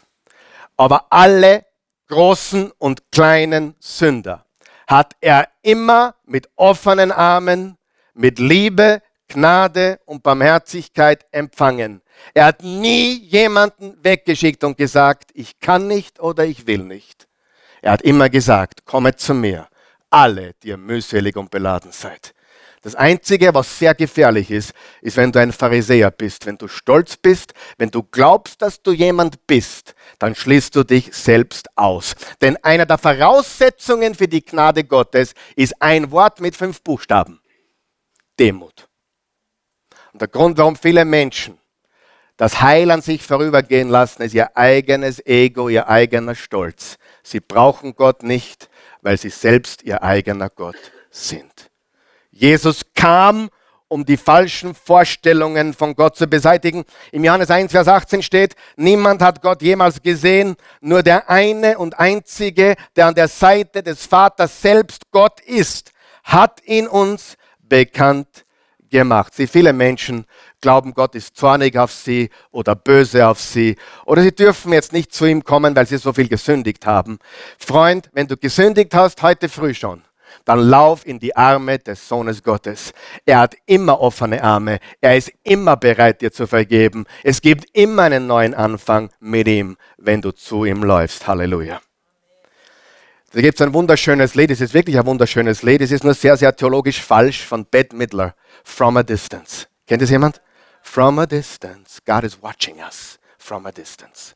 Aber 0.77 1.07
alle 1.09 1.65
großen 2.07 2.71
und 2.77 3.11
kleinen 3.11 3.75
Sünder 3.79 4.45
hat 4.87 5.15
er 5.21 5.47
immer 5.61 6.15
mit 6.25 6.49
offenen 6.55 7.11
Armen, 7.11 7.77
mit 8.13 8.39
Liebe, 8.39 9.01
Gnade 9.27 9.99
und 10.05 10.21
Barmherzigkeit 10.21 11.25
empfangen. 11.31 12.01
Er 12.33 12.45
hat 12.45 12.63
nie 12.63 13.15
jemanden 13.15 13.97
weggeschickt 14.03 14.63
und 14.63 14.77
gesagt, 14.77 15.31
ich 15.33 15.59
kann 15.59 15.87
nicht 15.87 16.19
oder 16.19 16.45
ich 16.45 16.67
will 16.67 16.83
nicht. 16.83 17.24
Er 17.85 17.91
hat 17.91 18.01
immer 18.01 18.31
gesagt, 18.31 18.83
kommet 18.83 19.19
zu 19.19 19.35
mir, 19.35 19.67
alle, 20.09 20.53
die 20.63 20.69
ihr 20.69 20.77
mühselig 20.77 21.35
und 21.35 21.51
beladen 21.51 21.91
seid. 21.91 22.33
Das 22.81 22.95
Einzige, 22.95 23.53
was 23.53 23.77
sehr 23.77 23.93
gefährlich 23.93 24.49
ist, 24.49 24.73
ist, 25.01 25.17
wenn 25.17 25.31
du 25.31 25.39
ein 25.39 25.51
Pharisäer 25.51 26.09
bist, 26.09 26.47
wenn 26.47 26.57
du 26.57 26.67
stolz 26.67 27.15
bist, 27.15 27.53
wenn 27.77 27.91
du 27.91 28.01
glaubst, 28.01 28.63
dass 28.63 28.81
du 28.81 28.91
jemand 28.91 29.45
bist, 29.45 29.93
dann 30.17 30.33
schließt 30.33 30.75
du 30.75 30.83
dich 30.83 31.13
selbst 31.13 31.67
aus. 31.77 32.15
Denn 32.41 32.57
eine 32.63 32.87
der 32.87 32.97
Voraussetzungen 32.97 34.15
für 34.15 34.27
die 34.27 34.43
Gnade 34.43 34.83
Gottes 34.83 35.35
ist 35.55 35.79
ein 35.79 36.09
Wort 36.09 36.41
mit 36.41 36.55
fünf 36.55 36.81
Buchstaben. 36.81 37.39
Demut. 38.39 38.89
Und 40.11 40.23
der 40.23 40.27
Grund, 40.27 40.57
warum 40.57 40.75
viele 40.75 41.05
Menschen 41.05 41.59
das 42.35 42.61
Heil 42.61 42.89
an 42.89 43.01
sich 43.01 43.21
vorübergehen 43.21 43.89
lassen, 43.89 44.23
ist 44.23 44.33
ihr 44.33 44.57
eigenes 44.57 45.23
Ego, 45.23 45.69
ihr 45.69 45.87
eigener 45.87 46.33
Stolz. 46.33 46.97
Sie 47.25 47.39
brauchen 47.39 47.95
Gott 47.95 48.21
nicht, 48.21 48.69
weil 49.01 49.17
sie 49.17 49.29
selbst 49.29 49.81
ihr 49.81 50.03
eigener 50.03 50.47
Gott 50.49 50.75
sind. 51.09 51.71
Jesus 52.29 52.81
kam, 52.93 53.49
um 53.87 54.05
die 54.05 54.17
falschen 54.17 54.75
Vorstellungen 54.75 55.73
von 55.73 55.95
Gott 55.95 56.15
zu 56.15 56.27
beseitigen. 56.27 56.85
Im 57.11 57.23
Johannes 57.23 57.49
1, 57.49 57.71
Vers 57.71 57.87
18 57.87 58.21
steht, 58.21 58.55
niemand 58.75 59.23
hat 59.23 59.41
Gott 59.41 59.63
jemals 59.63 60.03
gesehen, 60.03 60.55
nur 60.81 61.01
der 61.01 61.27
eine 61.27 61.79
und 61.79 61.97
einzige, 61.97 62.75
der 62.95 63.07
an 63.07 63.15
der 63.15 63.27
Seite 63.27 63.81
des 63.81 64.05
Vaters 64.05 64.61
selbst 64.61 65.09
Gott 65.09 65.39
ist, 65.39 65.93
hat 66.23 66.61
ihn 66.65 66.87
uns 66.87 67.37
bekannt 67.59 68.45
gemacht. 68.91 69.33
Sie, 69.33 69.47
viele 69.47 69.73
Menschen 69.73 70.25
glauben, 70.61 70.93
Gott 70.93 71.15
ist 71.15 71.35
zornig 71.35 71.77
auf 71.77 71.91
sie 71.91 72.29
oder 72.51 72.75
böse 72.75 73.27
auf 73.27 73.39
sie 73.39 73.75
oder 74.05 74.21
sie 74.21 74.33
dürfen 74.33 74.73
jetzt 74.73 74.93
nicht 74.93 75.13
zu 75.13 75.25
ihm 75.25 75.43
kommen, 75.43 75.75
weil 75.75 75.87
sie 75.87 75.97
so 75.97 76.13
viel 76.13 76.27
gesündigt 76.27 76.85
haben. 76.85 77.19
Freund, 77.57 78.09
wenn 78.13 78.27
du 78.27 78.37
gesündigt 78.37 78.93
hast, 78.93 79.21
heute 79.21 79.49
früh 79.49 79.73
schon, 79.73 80.03
dann 80.43 80.59
lauf 80.59 81.05
in 81.05 81.19
die 81.19 81.35
Arme 81.35 81.79
des 81.79 82.07
Sohnes 82.07 82.43
Gottes. 82.43 82.91
Er 83.25 83.39
hat 83.39 83.55
immer 83.65 83.99
offene 83.99 84.43
Arme. 84.43 84.79
Er 85.01 85.17
ist 85.17 85.31
immer 85.43 85.77
bereit, 85.77 86.21
dir 86.21 86.31
zu 86.31 86.47
vergeben. 86.47 87.05
Es 87.23 87.41
gibt 87.41 87.65
immer 87.73 88.03
einen 88.03 88.27
neuen 88.27 88.53
Anfang 88.53 89.09
mit 89.19 89.47
ihm, 89.47 89.77
wenn 89.97 90.21
du 90.21 90.31
zu 90.31 90.65
ihm 90.65 90.83
läufst. 90.83 91.27
Halleluja. 91.27 91.79
Da 93.35 93.41
gibt 93.41 93.59
es 93.59 93.65
ein 93.65 93.73
wunderschönes 93.73 94.33
Lied, 94.35 94.49
es 94.51 94.61
ist 94.61 94.73
wirklich 94.73 94.97
ein 94.97 95.05
wunderschönes 95.05 95.61
Lied, 95.61 95.81
es 95.81 95.91
ist 95.91 96.05
nur 96.05 96.13
sehr, 96.13 96.37
sehr 96.37 96.55
theologisch 96.55 97.01
falsch 97.01 97.45
von 97.45 97.65
Bette 97.65 97.93
Midler, 97.93 98.33
From 98.63 98.95
a 98.95 99.03
Distance. 99.03 99.67
Kennt 99.87 100.01
es 100.01 100.09
jemand? 100.09 100.41
From 100.81 101.19
a 101.19 101.25
Distance, 101.25 101.99
God 102.05 102.23
is 102.23 102.41
watching 102.41 102.77
us 102.77 103.19
from 103.37 103.65
a 103.65 103.71
distance. 103.71 104.35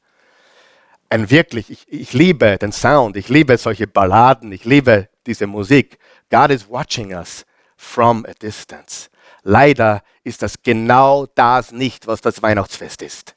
Ein 1.09 1.29
wirklich, 1.31 1.71
ich, 1.71 1.87
ich 1.91 2.13
liebe 2.13 2.57
den 2.59 2.71
Sound, 2.71 3.17
ich 3.17 3.29
liebe 3.29 3.57
solche 3.57 3.87
Balladen, 3.87 4.51
ich 4.51 4.63
liebe 4.65 5.09
diese 5.25 5.47
Musik. 5.47 5.97
God 6.29 6.51
is 6.51 6.69
watching 6.69 7.13
us 7.13 7.45
from 7.75 8.25
a 8.25 8.33
distance. 8.33 9.09
Leider 9.43 10.03
ist 10.23 10.43
das 10.43 10.61
genau 10.61 11.25
das 11.33 11.71
nicht, 11.71 12.05
was 12.05 12.21
das 12.21 12.43
Weihnachtsfest 12.43 13.01
ist. 13.01 13.35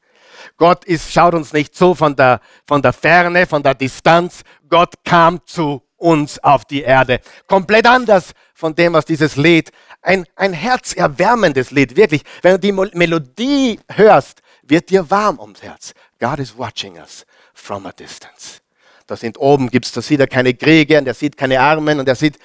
Gott 0.58 0.84
ist, 0.84 1.12
schaut 1.12 1.34
uns 1.34 1.52
nicht 1.52 1.74
so 1.74 1.94
von 1.94 2.14
der, 2.14 2.40
von 2.66 2.82
der 2.82 2.92
Ferne, 2.92 3.46
von 3.46 3.62
der 3.62 3.74
Distanz. 3.74 4.42
Gott 4.68 4.94
kam 5.04 5.40
zu 5.46 5.82
uns 5.96 6.38
auf 6.40 6.64
die 6.64 6.82
Erde. 6.82 7.20
Komplett 7.46 7.86
anders 7.86 8.32
von 8.54 8.74
dem, 8.74 8.92
was 8.92 9.04
dieses 9.04 9.36
Lied, 9.36 9.70
ein, 10.02 10.26
ein 10.36 10.52
herzerwärmendes 10.52 11.70
Lied, 11.70 11.96
wirklich. 11.96 12.22
Wenn 12.42 12.52
du 12.52 12.58
die 12.58 12.72
Melodie 12.72 13.80
hörst, 13.90 14.42
wird 14.62 14.90
dir 14.90 15.10
warm 15.10 15.38
ums 15.38 15.62
Herz. 15.62 15.94
God 16.20 16.38
is 16.38 16.56
watching 16.56 16.98
us 16.98 17.24
from 17.54 17.86
a 17.86 17.92
distance. 17.92 18.60
Da 19.06 19.16
sind 19.16 19.38
oben, 19.38 19.70
gibt's, 19.70 19.92
da 19.92 20.02
sieht 20.02 20.20
er 20.20 20.26
keine 20.26 20.54
Kriege 20.54 20.98
und 20.98 21.06
er 21.06 21.14
sieht 21.14 21.36
keine 21.36 21.60
Armen 21.60 22.00
und 22.00 22.08
er 22.08 22.14
sieht 22.14 22.38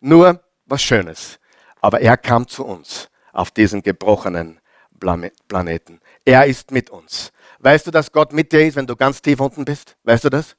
nur 0.00 0.40
was 0.66 0.82
Schönes. 0.82 1.38
Aber 1.80 2.00
er 2.00 2.16
kam 2.16 2.48
zu 2.48 2.64
uns 2.64 3.08
auf 3.32 3.50
diesen 3.50 3.82
gebrochenen 3.82 4.60
Planeten. 4.98 6.00
Er 6.24 6.46
ist 6.46 6.70
mit 6.70 6.90
uns. 6.90 7.32
Weißt 7.58 7.86
du, 7.86 7.90
dass 7.90 8.12
Gott 8.12 8.32
mit 8.32 8.52
dir 8.52 8.66
ist, 8.66 8.76
wenn 8.76 8.86
du 8.86 8.96
ganz 8.96 9.20
tief 9.20 9.40
unten 9.40 9.64
bist? 9.64 9.96
Weißt 10.04 10.24
du 10.24 10.30
das? 10.30 10.56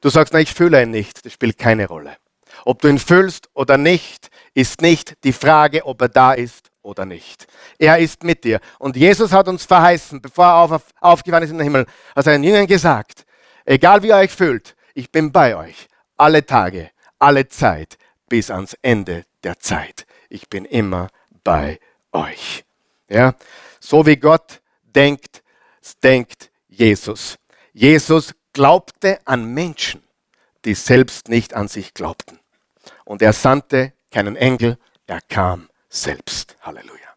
Du 0.00 0.08
sagst, 0.08 0.32
na, 0.32 0.40
ich 0.40 0.52
fühle 0.52 0.82
ihn 0.82 0.90
nicht. 0.90 1.24
Das 1.24 1.32
spielt 1.32 1.58
keine 1.58 1.86
Rolle. 1.86 2.16
Ob 2.64 2.80
du 2.82 2.88
ihn 2.88 2.98
fühlst 2.98 3.50
oder 3.54 3.76
nicht, 3.78 4.30
ist 4.58 4.82
nicht 4.82 5.22
die 5.22 5.32
Frage, 5.32 5.86
ob 5.86 6.02
er 6.02 6.08
da 6.08 6.32
ist 6.32 6.72
oder 6.82 7.06
nicht. 7.06 7.46
Er 7.78 7.98
ist 7.98 8.24
mit 8.24 8.42
dir. 8.42 8.58
Und 8.80 8.96
Jesus 8.96 9.30
hat 9.30 9.46
uns 9.46 9.64
verheißen, 9.64 10.20
bevor 10.20 10.46
er 10.46 10.56
auf, 10.56 10.82
aufgefahren 11.00 11.44
ist 11.44 11.50
in 11.50 11.58
den 11.58 11.64
Himmel, 11.64 11.86
hat 12.16 12.24
seinen 12.24 12.42
Jüngern 12.42 12.66
gesagt, 12.66 13.24
egal 13.64 14.02
wie 14.02 14.08
ihr 14.08 14.16
euch 14.16 14.32
fühlt, 14.32 14.74
ich 14.94 15.12
bin 15.12 15.30
bei 15.30 15.54
euch. 15.54 15.86
Alle 16.16 16.44
Tage, 16.44 16.90
alle 17.20 17.46
Zeit, 17.46 17.98
bis 18.28 18.50
ans 18.50 18.76
Ende 18.82 19.24
der 19.44 19.60
Zeit. 19.60 20.06
Ich 20.28 20.48
bin 20.48 20.64
immer 20.64 21.06
bei 21.44 21.78
euch. 22.10 22.64
Ja? 23.08 23.36
So 23.78 24.06
wie 24.06 24.16
Gott 24.16 24.60
denkt, 24.82 25.44
denkt 26.02 26.50
Jesus. 26.66 27.38
Jesus 27.72 28.34
glaubte 28.52 29.20
an 29.24 29.54
Menschen, 29.54 30.02
die 30.64 30.74
selbst 30.74 31.28
nicht 31.28 31.54
an 31.54 31.68
sich 31.68 31.94
glaubten. 31.94 32.40
Und 33.04 33.22
er 33.22 33.32
sandte 33.32 33.92
keinen 34.10 34.36
Engel, 34.36 34.78
er 35.06 35.20
kam 35.28 35.68
selbst. 35.88 36.56
Halleluja. 36.62 37.08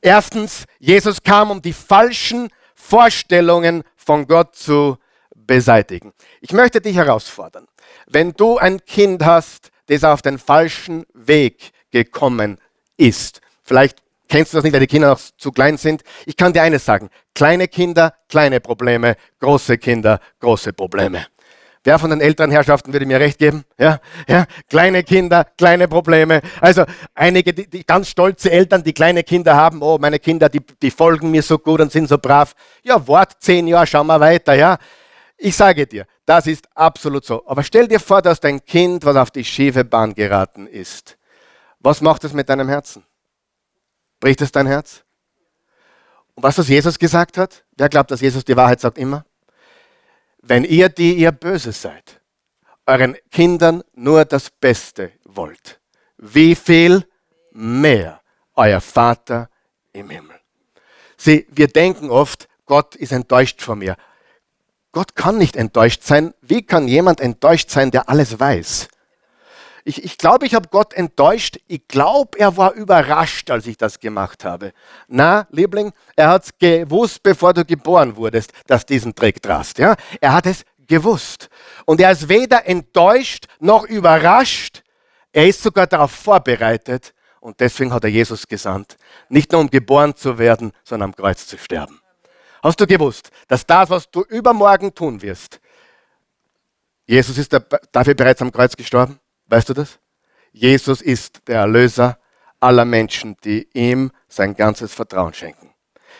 Erstens, 0.00 0.64
Jesus 0.78 1.22
kam, 1.22 1.50
um 1.50 1.60
die 1.60 1.72
falschen 1.72 2.48
Vorstellungen 2.74 3.82
von 3.96 4.26
Gott 4.26 4.56
zu 4.56 4.98
beseitigen. 5.34 6.12
Ich 6.40 6.52
möchte 6.52 6.80
dich 6.80 6.96
herausfordern, 6.96 7.66
wenn 8.06 8.32
du 8.32 8.58
ein 8.58 8.84
Kind 8.84 9.24
hast, 9.24 9.70
das 9.86 10.04
auf 10.04 10.22
den 10.22 10.38
falschen 10.38 11.04
Weg 11.12 11.72
gekommen 11.90 12.58
ist, 12.96 13.40
vielleicht 13.64 14.02
Kennst 14.30 14.52
du 14.52 14.58
das 14.58 14.64
nicht, 14.64 14.72
weil 14.72 14.80
die 14.80 14.86
Kinder 14.86 15.08
noch 15.08 15.20
zu 15.38 15.50
klein 15.50 15.76
sind? 15.76 16.04
Ich 16.24 16.36
kann 16.36 16.52
dir 16.52 16.62
eines 16.62 16.84
sagen. 16.84 17.10
Kleine 17.34 17.66
Kinder, 17.66 18.14
kleine 18.28 18.60
Probleme. 18.60 19.16
Große 19.40 19.76
Kinder, 19.76 20.20
große 20.38 20.72
Probleme. 20.72 21.26
Wer 21.82 21.98
von 21.98 22.10
den 22.10 22.20
älteren 22.20 22.50
Herrschaften 22.50 22.92
würde 22.92 23.06
mir 23.06 23.18
recht 23.18 23.38
geben? 23.38 23.64
Ja, 23.78 24.00
ja, 24.28 24.44
kleine 24.68 25.02
Kinder, 25.02 25.46
kleine 25.56 25.88
Probleme. 25.88 26.42
Also 26.60 26.84
einige, 27.14 27.54
die, 27.54 27.70
die, 27.70 27.84
ganz 27.84 28.08
stolze 28.08 28.50
Eltern, 28.50 28.82
die 28.82 28.92
kleine 28.92 29.22
Kinder 29.22 29.56
haben, 29.56 29.80
oh, 29.80 29.96
meine 29.98 30.18
Kinder, 30.18 30.50
die, 30.50 30.60
die 30.60 30.90
folgen 30.90 31.30
mir 31.30 31.42
so 31.42 31.58
gut 31.58 31.80
und 31.80 31.90
sind 31.90 32.06
so 32.06 32.18
brav. 32.18 32.54
Ja, 32.82 33.06
Wort, 33.06 33.36
zehn 33.40 33.66
Jahre, 33.66 33.86
schauen 33.86 34.08
wir 34.08 34.20
weiter, 34.20 34.52
ja. 34.54 34.76
Ich 35.38 35.56
sage 35.56 35.86
dir, 35.86 36.04
das 36.26 36.46
ist 36.46 36.68
absolut 36.74 37.24
so. 37.24 37.46
Aber 37.46 37.62
stell 37.62 37.88
dir 37.88 37.98
vor, 37.98 38.20
dass 38.20 38.40
dein 38.40 38.62
Kind, 38.62 39.06
was 39.06 39.16
auf 39.16 39.30
die 39.30 39.44
schiefe 39.44 39.82
Bahn 39.82 40.14
geraten 40.14 40.66
ist, 40.66 41.16
was 41.78 42.02
macht 42.02 42.24
es 42.24 42.34
mit 42.34 42.50
deinem 42.50 42.68
Herzen? 42.68 43.04
Bricht 44.20 44.42
es 44.42 44.52
dein 44.52 44.66
Herz? 44.66 45.02
Und 46.34 46.42
was 46.42 46.56
das 46.56 46.68
Jesus 46.68 46.98
gesagt 46.98 47.38
hat? 47.38 47.64
Wer 47.74 47.88
glaubt, 47.88 48.10
dass 48.10 48.20
Jesus 48.20 48.44
die 48.44 48.54
Wahrheit 48.54 48.80
sagt 48.80 48.98
immer? 48.98 49.24
Wenn 50.42 50.64
ihr, 50.64 50.88
die 50.88 51.14
ihr 51.14 51.32
böse 51.32 51.72
seid, 51.72 52.20
euren 52.86 53.16
Kindern 53.30 53.82
nur 53.94 54.24
das 54.24 54.50
Beste 54.50 55.12
wollt, 55.24 55.80
wie 56.16 56.54
viel 56.54 57.06
mehr 57.52 58.20
euer 58.54 58.80
Vater 58.80 59.48
im 59.92 60.10
Himmel? 60.10 60.36
Sie, 61.16 61.46
wir 61.50 61.68
denken 61.68 62.10
oft, 62.10 62.48
Gott 62.64 62.94
ist 62.94 63.12
enttäuscht 63.12 63.60
von 63.60 63.78
mir. 63.78 63.96
Gott 64.92 65.14
kann 65.14 65.38
nicht 65.38 65.56
enttäuscht 65.56 66.02
sein. 66.02 66.34
Wie 66.40 66.62
kann 66.62 66.88
jemand 66.88 67.20
enttäuscht 67.20 67.70
sein, 67.70 67.90
der 67.90 68.08
alles 68.08 68.40
weiß? 68.40 68.88
Ich, 69.84 70.04
ich 70.04 70.18
glaube, 70.18 70.46
ich 70.46 70.54
habe 70.54 70.68
Gott 70.68 70.94
enttäuscht. 70.94 71.58
Ich 71.66 71.86
glaube, 71.88 72.38
er 72.38 72.56
war 72.56 72.72
überrascht, 72.72 73.50
als 73.50 73.66
ich 73.66 73.76
das 73.76 73.98
gemacht 73.98 74.44
habe. 74.44 74.72
Na, 75.08 75.46
Liebling, 75.50 75.92
er 76.16 76.28
hat 76.28 76.44
es 76.44 76.58
gewusst, 76.58 77.22
bevor 77.22 77.54
du 77.54 77.64
geboren 77.64 78.16
wurdest, 78.16 78.52
dass 78.66 78.84
diesen 78.84 79.14
Trick 79.14 79.40
drast. 79.42 79.78
Ja? 79.78 79.96
Er 80.20 80.32
hat 80.32 80.46
es 80.46 80.64
gewusst. 80.86 81.48
Und 81.86 82.00
er 82.00 82.10
ist 82.10 82.28
weder 82.28 82.66
enttäuscht 82.66 83.46
noch 83.58 83.84
überrascht. 83.84 84.82
Er 85.32 85.46
ist 85.48 85.62
sogar 85.62 85.86
darauf 85.86 86.10
vorbereitet. 86.10 87.14
Und 87.40 87.60
deswegen 87.60 87.92
hat 87.92 88.04
er 88.04 88.10
Jesus 88.10 88.46
gesandt. 88.46 88.96
Nicht 89.28 89.52
nur 89.52 89.62
um 89.62 89.70
geboren 89.70 90.14
zu 90.14 90.38
werden, 90.38 90.72
sondern 90.84 91.10
am 91.10 91.16
Kreuz 91.16 91.46
zu 91.46 91.56
sterben. 91.56 92.00
Hast 92.62 92.78
du 92.78 92.86
gewusst, 92.86 93.30
dass 93.48 93.64
das, 93.64 93.88
was 93.88 94.10
du 94.10 94.22
übermorgen 94.22 94.94
tun 94.94 95.22
wirst, 95.22 95.60
Jesus 97.06 97.38
ist 97.38 97.58
dafür 97.92 98.14
bereits 98.14 98.42
am 98.42 98.52
Kreuz 98.52 98.76
gestorben? 98.76 99.18
Weißt 99.50 99.68
du 99.68 99.74
das? 99.74 99.98
Jesus 100.52 101.02
ist 101.02 101.46
der 101.48 101.60
Erlöser 101.60 102.18
aller 102.60 102.84
Menschen, 102.84 103.36
die 103.44 103.68
ihm 103.72 104.12
sein 104.28 104.54
ganzes 104.54 104.94
Vertrauen 104.94 105.34
schenken. 105.34 105.74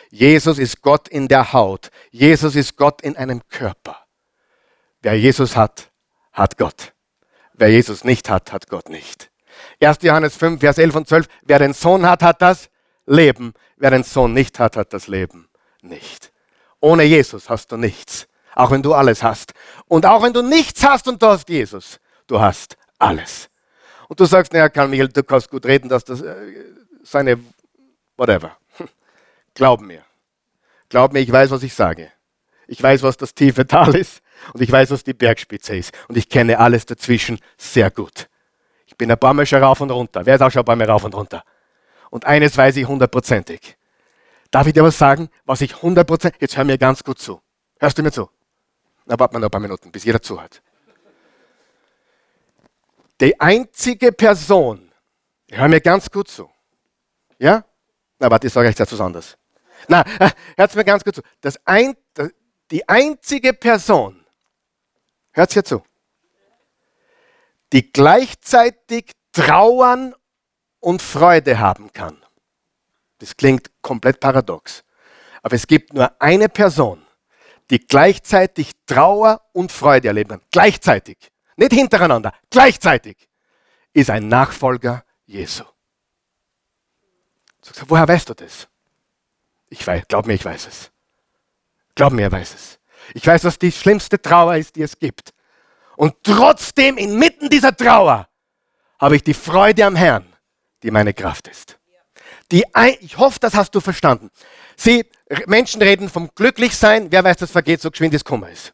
Jesus 0.09 0.59
ist 0.59 0.81
Gott 0.81 1.07
in 1.07 1.27
der 1.27 1.53
Haut. 1.53 1.89
Jesus 2.11 2.55
ist 2.55 2.75
Gott 2.75 3.01
in 3.01 3.15
einem 3.15 3.47
Körper. 3.47 4.05
Wer 5.01 5.17
Jesus 5.17 5.55
hat, 5.55 5.89
hat 6.33 6.57
Gott. 6.57 6.93
Wer 7.53 7.69
Jesus 7.69 8.03
nicht 8.03 8.29
hat, 8.29 8.51
hat 8.51 8.67
Gott 8.67 8.89
nicht. 8.89 9.31
1. 9.79 9.99
Johannes 10.01 10.35
5, 10.35 10.59
Vers 10.59 10.77
11 10.77 10.95
und 10.95 11.07
12. 11.07 11.27
Wer 11.43 11.59
den 11.59 11.73
Sohn 11.73 12.05
hat, 12.05 12.23
hat 12.23 12.41
das 12.41 12.69
Leben. 13.05 13.53
Wer 13.77 13.91
den 13.91 14.03
Sohn 14.03 14.33
nicht 14.33 14.59
hat, 14.59 14.75
hat 14.75 14.93
das 14.93 15.07
Leben 15.07 15.47
nicht. 15.81 16.31
Ohne 16.81 17.03
Jesus 17.03 17.49
hast 17.49 17.71
du 17.71 17.77
nichts. 17.77 18.27
Auch 18.55 18.71
wenn 18.71 18.83
du 18.83 18.93
alles 18.93 19.23
hast. 19.23 19.53
Und 19.87 20.05
auch 20.05 20.23
wenn 20.23 20.33
du 20.33 20.41
nichts 20.41 20.83
hast 20.83 21.07
und 21.07 21.21
du 21.21 21.27
hast 21.27 21.47
Jesus, 21.47 21.99
du 22.27 22.41
hast 22.41 22.75
alles. 23.01 23.49
Und 24.07 24.19
du 24.19 24.25
sagst, 24.25 24.53
naja, 24.53 24.69
Karl 24.69 24.87
Michael, 24.87 25.09
du 25.09 25.23
kannst 25.23 25.49
gut 25.49 25.65
reden, 25.65 25.89
dass 25.89 26.03
das 26.03 26.21
äh, 26.21 26.35
seine, 27.03 27.39
whatever. 28.17 28.57
Glaub 29.53 29.81
mir. 29.81 30.03
Glaub 30.89 31.13
mir, 31.13 31.19
ich 31.19 31.31
weiß, 31.31 31.51
was 31.51 31.63
ich 31.63 31.73
sage. 31.73 32.11
Ich 32.67 32.81
weiß, 32.81 33.03
was 33.03 33.17
das 33.17 33.33
tiefe 33.33 33.65
Tal 33.65 33.95
ist 33.95 34.21
und 34.53 34.61
ich 34.61 34.71
weiß, 34.71 34.91
was 34.91 35.03
die 35.03 35.13
Bergspitze 35.13 35.75
ist. 35.75 35.93
Und 36.07 36.17
ich 36.17 36.29
kenne 36.29 36.59
alles 36.59 36.85
dazwischen 36.85 37.39
sehr 37.57 37.91
gut. 37.91 38.29
Ich 38.85 38.97
bin 38.97 39.09
ein 39.11 39.17
paar 39.17 39.33
Mal 39.33 39.45
schon 39.45 39.63
rauf 39.63 39.81
und 39.81 39.91
runter. 39.91 40.25
Wer 40.25 40.35
ist 40.35 40.41
auch 40.41 40.51
schon 40.51 40.61
ein 40.61 40.65
paar 40.65 40.75
Mal 40.75 40.89
rauf 40.89 41.03
und 41.03 41.15
runter? 41.15 41.43
Und 42.09 42.25
eines 42.25 42.57
weiß 42.57 42.75
ich 42.77 42.85
hundertprozentig. 42.85 43.77
Darf 44.51 44.67
ich 44.67 44.73
dir 44.73 44.83
was 44.83 44.97
sagen, 44.97 45.29
was 45.45 45.61
ich 45.61 45.81
hundertprozentig, 45.81 46.41
jetzt 46.41 46.57
hör 46.57 46.65
mir 46.65 46.77
ganz 46.77 47.03
gut 47.03 47.19
zu. 47.19 47.41
Hörst 47.79 47.97
du 47.97 48.03
mir 48.03 48.11
zu? 48.11 48.29
Na, 49.05 49.17
warte 49.17 49.33
mal 49.33 49.39
noch 49.39 49.47
ein 49.47 49.51
paar 49.51 49.61
Minuten, 49.61 49.91
bis 49.91 50.03
jeder 50.03 50.21
zuhört. 50.21 50.61
Die 53.21 53.39
einzige 53.39 54.11
Person, 54.11 54.91
hör 55.51 55.67
mir 55.67 55.79
ganz 55.79 56.09
gut 56.09 56.27
zu. 56.27 56.49
Ja? 57.37 57.63
Na, 58.17 58.31
warte, 58.31 58.47
ich 58.47 58.53
sage 58.53 58.67
euch 58.67 58.77
jetzt 58.77 58.91
was 58.91 58.99
anderes. 58.99 59.37
Na, 59.87 60.03
hört 60.57 60.75
mir 60.75 60.83
ganz 60.83 61.03
gut 61.03 61.15
zu. 61.15 61.21
Das 61.39 61.59
ein, 61.65 61.95
die 62.71 62.87
einzige 62.89 63.53
Person, 63.53 64.25
hört 65.33 65.53
hier 65.53 65.63
zu, 65.63 65.83
die 67.71 67.91
gleichzeitig 67.91 69.11
trauern 69.31 70.15
und 70.79 71.01
Freude 71.03 71.59
haben 71.59 71.93
kann. 71.93 72.17
Das 73.19 73.37
klingt 73.37 73.69
komplett 73.83 74.19
paradox. 74.19 74.83
Aber 75.43 75.55
es 75.55 75.67
gibt 75.67 75.93
nur 75.93 76.11
eine 76.19 76.49
Person, 76.49 77.05
die 77.69 77.79
gleichzeitig 77.79 78.71
Trauer 78.87 79.41
und 79.53 79.71
Freude 79.71 80.07
erleben 80.07 80.29
kann. 80.29 80.41
Gleichzeitig. 80.51 81.31
Nicht 81.61 81.73
hintereinander. 81.73 82.33
Gleichzeitig. 82.49 83.29
Ist 83.93 84.09
ein 84.09 84.27
Nachfolger 84.27 85.05
Jesu. 85.27 85.63
Woher 87.85 88.07
weißt 88.07 88.29
du 88.29 88.33
das? 88.33 88.67
Ich 89.69 89.85
weiß, 89.85 90.05
glaub 90.07 90.25
mir, 90.25 90.33
ich 90.33 90.43
weiß 90.43 90.65
es. 90.65 90.91
Glaub 91.93 92.13
mir, 92.13 92.25
ich 92.25 92.31
weiß 92.31 92.55
es. 92.55 92.79
Ich 93.13 93.27
weiß, 93.27 93.43
was 93.43 93.59
die 93.59 93.71
schlimmste 93.71 94.19
Trauer 94.19 94.55
ist, 94.55 94.75
die 94.75 94.81
es 94.81 94.97
gibt. 94.97 95.33
Und 95.97 96.15
trotzdem, 96.23 96.97
inmitten 96.97 97.47
dieser 97.47 97.75
Trauer, 97.75 98.27
habe 98.99 99.17
ich 99.17 99.23
die 99.23 99.35
Freude 99.35 99.85
am 99.85 99.95
Herrn, 99.95 100.25
die 100.81 100.89
meine 100.89 101.13
Kraft 101.13 101.47
ist. 101.47 101.77
Die, 102.51 102.65
ich 103.01 103.17
hoffe, 103.17 103.39
das 103.39 103.53
hast 103.53 103.75
du 103.75 103.81
verstanden. 103.81 104.31
Sie, 104.75 105.05
Menschen 105.45 105.81
reden 105.83 106.09
vom 106.09 106.31
Glücklichsein. 106.33 107.11
Wer 107.11 107.23
weiß, 107.23 107.37
das 107.37 107.51
vergeht 107.51 107.81
so 107.81 107.91
geschwind, 107.91 108.15
es 108.15 108.25
Kummer 108.25 108.49
ist. 108.49 108.73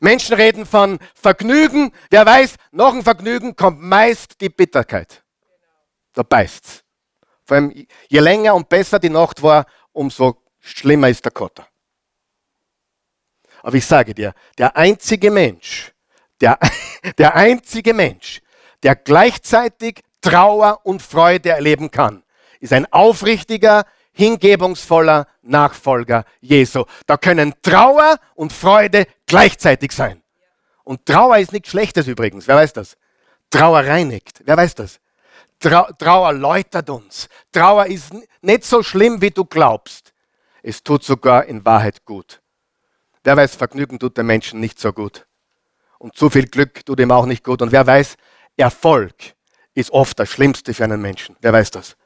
Menschen 0.00 0.34
reden 0.34 0.66
von 0.66 0.98
Vergnügen. 1.14 1.92
Wer 2.10 2.26
weiß, 2.26 2.56
noch 2.72 2.94
ein 2.94 3.02
Vergnügen 3.02 3.56
kommt 3.56 3.80
meist 3.80 4.40
die 4.40 4.48
Bitterkeit. 4.48 5.22
Da 6.12 6.22
beißt's. 6.22 6.84
Vor 7.44 7.56
allem, 7.56 7.86
je 8.08 8.20
länger 8.20 8.54
und 8.54 8.68
besser 8.68 8.98
die 8.98 9.08
Nacht 9.08 9.42
war, 9.42 9.66
umso 9.92 10.42
schlimmer 10.60 11.08
ist 11.08 11.24
der 11.24 11.32
Kotter. 11.32 11.66
Aber 13.62 13.76
ich 13.76 13.86
sage 13.86 14.14
dir, 14.14 14.34
der 14.56 14.76
einzige 14.76 15.30
Mensch, 15.30 15.92
der, 16.40 16.58
der 17.18 17.34
einzige 17.34 17.94
Mensch, 17.94 18.40
der 18.82 18.96
gleichzeitig 18.96 20.02
Trauer 20.20 20.80
und 20.84 21.02
Freude 21.02 21.50
erleben 21.50 21.90
kann, 21.90 22.22
ist 22.60 22.72
ein 22.72 22.92
aufrichtiger, 22.92 23.84
hingebungsvoller 24.18 25.28
Nachfolger 25.42 26.24
Jesu. 26.40 26.84
Da 27.06 27.16
können 27.16 27.54
Trauer 27.62 28.18
und 28.34 28.52
Freude 28.52 29.06
gleichzeitig 29.26 29.92
sein. 29.92 30.22
Und 30.82 31.06
Trauer 31.06 31.38
ist 31.38 31.52
nichts 31.52 31.70
Schlechtes 31.70 32.08
übrigens. 32.08 32.48
Wer 32.48 32.56
weiß 32.56 32.72
das? 32.72 32.96
Trauer 33.48 33.84
reinigt. 33.84 34.42
Wer 34.44 34.56
weiß 34.56 34.74
das? 34.74 34.98
Trauer 35.60 36.32
läutert 36.32 36.90
uns. 36.90 37.28
Trauer 37.52 37.86
ist 37.86 38.12
nicht 38.42 38.64
so 38.64 38.82
schlimm, 38.82 39.22
wie 39.22 39.30
du 39.30 39.44
glaubst. 39.44 40.12
Es 40.62 40.82
tut 40.82 41.04
sogar 41.04 41.44
in 41.44 41.64
Wahrheit 41.64 42.04
gut. 42.04 42.40
Wer 43.22 43.36
weiß, 43.36 43.54
Vergnügen 43.54 44.00
tut 44.00 44.16
den 44.18 44.26
Menschen 44.26 44.58
nicht 44.58 44.80
so 44.80 44.92
gut. 44.92 45.26
Und 45.98 46.16
zu 46.16 46.28
viel 46.28 46.46
Glück 46.46 46.84
tut 46.84 46.98
ihm 46.98 47.12
auch 47.12 47.26
nicht 47.26 47.44
gut. 47.44 47.62
Und 47.62 47.70
wer 47.70 47.86
weiß, 47.86 48.16
Erfolg 48.56 49.14
ist 49.74 49.92
oft 49.92 50.18
das 50.18 50.28
Schlimmste 50.28 50.74
für 50.74 50.84
einen 50.84 51.00
Menschen. 51.00 51.36
Wer 51.40 51.52
weiß 51.52 51.70
das? 51.70 51.96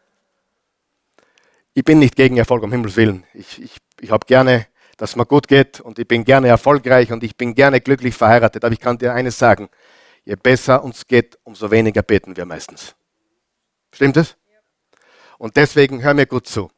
Ich 1.74 1.85
bin 1.85 1.98
nicht 1.98 2.16
gegen 2.16 2.37
Erfolg, 2.37 2.62
um 2.62 2.70
Himmels 2.70 2.96
Willen. 2.96 3.24
Ich, 3.32 3.61
ich, 3.62 3.76
ich 4.00 4.11
habe 4.11 4.26
gerne, 4.26 4.66
dass 4.98 5.11
es 5.11 5.16
mir 5.16 5.24
gut 5.24 5.48
geht 5.48 5.80
und 5.80 5.98
ich 5.98 6.06
bin 6.06 6.24
gerne 6.24 6.48
erfolgreich 6.48 7.11
und 7.12 7.24
ich 7.24 7.37
bin 7.37 7.54
gerne 7.54 7.80
glücklich 7.80 8.14
verheiratet. 8.14 8.64
Aber 8.64 8.74
ich 8.74 8.80
kann 8.80 8.98
dir 8.98 9.14
eines 9.14 9.38
sagen, 9.38 9.70
je 10.24 10.37
besser 10.37 10.85
uns 10.85 11.06
geht, 11.06 11.38
umso 11.44 11.70
weniger 11.70 12.02
beten 12.02 12.37
wir 12.37 12.44
meistens. 12.44 12.94
Stimmt 13.94 14.18
es? 14.18 14.37
Und 15.38 15.56
deswegen 15.56 16.02
hör 16.02 16.12
mir 16.12 16.26
gut 16.26 16.46
zu. 16.46 16.70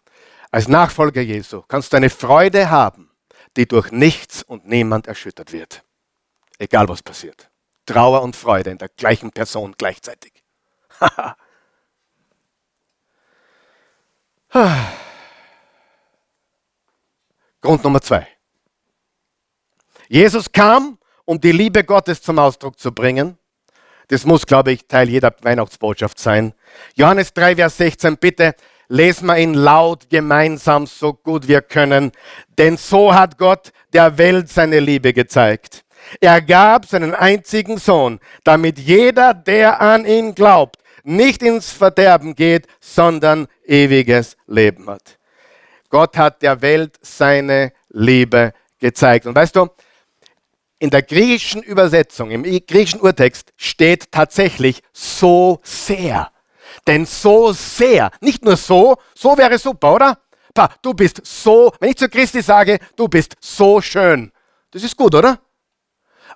Als 0.52 0.68
Nachfolger 0.68 1.20
Jesu 1.20 1.62
kannst 1.66 1.92
du 1.92 1.96
eine 1.96 2.10
Freude 2.10 2.70
haben, 2.70 3.10
die 3.56 3.66
durch 3.66 3.90
nichts 3.90 4.44
und 4.44 4.68
niemand 4.68 5.08
erschüttert 5.08 5.52
wird. 5.52 5.82
Egal 6.58 6.88
was 6.88 7.02
passiert. 7.02 7.50
Trauer 7.84 8.22
und 8.22 8.36
Freude 8.36 8.70
in 8.70 8.78
der 8.78 8.88
gleichen 8.88 9.32
Person 9.32 9.74
gleichzeitig. 9.76 10.32
Grund 17.60 17.82
Nummer 17.82 18.00
zwei. 18.00 18.28
Jesus 20.08 20.52
kam, 20.52 20.98
um 21.24 21.40
die 21.40 21.50
Liebe 21.50 21.82
Gottes 21.82 22.22
zum 22.22 22.38
Ausdruck 22.38 22.78
zu 22.78 22.92
bringen. 22.92 23.36
Das 24.08 24.24
muss, 24.24 24.46
glaube 24.46 24.70
ich, 24.72 24.86
Teil 24.86 25.08
jeder 25.08 25.34
Weihnachtsbotschaft 25.42 26.18
sein. 26.20 26.52
Johannes 26.94 27.32
3, 27.32 27.56
Vers 27.56 27.78
16, 27.78 28.18
bitte 28.18 28.54
lesen 28.88 29.26
wir 29.26 29.38
ihn 29.38 29.54
laut 29.54 30.08
gemeinsam, 30.10 30.86
so 30.86 31.14
gut 31.14 31.48
wir 31.48 31.62
können. 31.62 32.12
Denn 32.58 32.76
so 32.76 33.12
hat 33.14 33.38
Gott 33.38 33.72
der 33.92 34.18
Welt 34.18 34.50
seine 34.50 34.78
Liebe 34.78 35.12
gezeigt. 35.12 35.84
Er 36.20 36.42
gab 36.42 36.84
seinen 36.86 37.14
einzigen 37.14 37.78
Sohn, 37.78 38.20
damit 38.44 38.78
jeder, 38.78 39.34
der 39.34 39.80
an 39.80 40.04
ihn 40.04 40.34
glaubt, 40.34 40.83
nicht 41.04 41.42
ins 41.42 41.70
Verderben 41.70 42.34
geht, 42.34 42.66
sondern 42.80 43.46
ewiges 43.64 44.36
Leben 44.46 44.88
hat. 44.88 45.18
Gott 45.90 46.16
hat 46.16 46.42
der 46.42 46.60
Welt 46.60 46.98
seine 47.02 47.72
Liebe 47.88 48.52
gezeigt. 48.80 49.26
Und 49.26 49.36
weißt 49.36 49.54
du, 49.54 49.68
in 50.78 50.90
der 50.90 51.02
griechischen 51.02 51.62
Übersetzung, 51.62 52.30
im 52.30 52.42
griechischen 52.42 53.00
Urtext 53.00 53.52
steht 53.56 54.10
tatsächlich 54.10 54.82
so 54.92 55.60
sehr. 55.62 56.30
Denn 56.86 57.06
so 57.06 57.52
sehr, 57.52 58.10
nicht 58.20 58.44
nur 58.44 58.56
so, 58.56 58.96
so 59.14 59.38
wäre 59.38 59.58
super, 59.58 59.94
oder? 59.94 60.18
Du 60.82 60.94
bist 60.94 61.20
so, 61.24 61.72
wenn 61.80 61.90
ich 61.90 61.96
zu 61.96 62.08
Christi 62.08 62.42
sage, 62.42 62.78
du 62.96 63.08
bist 63.08 63.34
so 63.40 63.80
schön. 63.80 64.32
Das 64.70 64.82
ist 64.82 64.96
gut, 64.96 65.14
oder? 65.14 65.40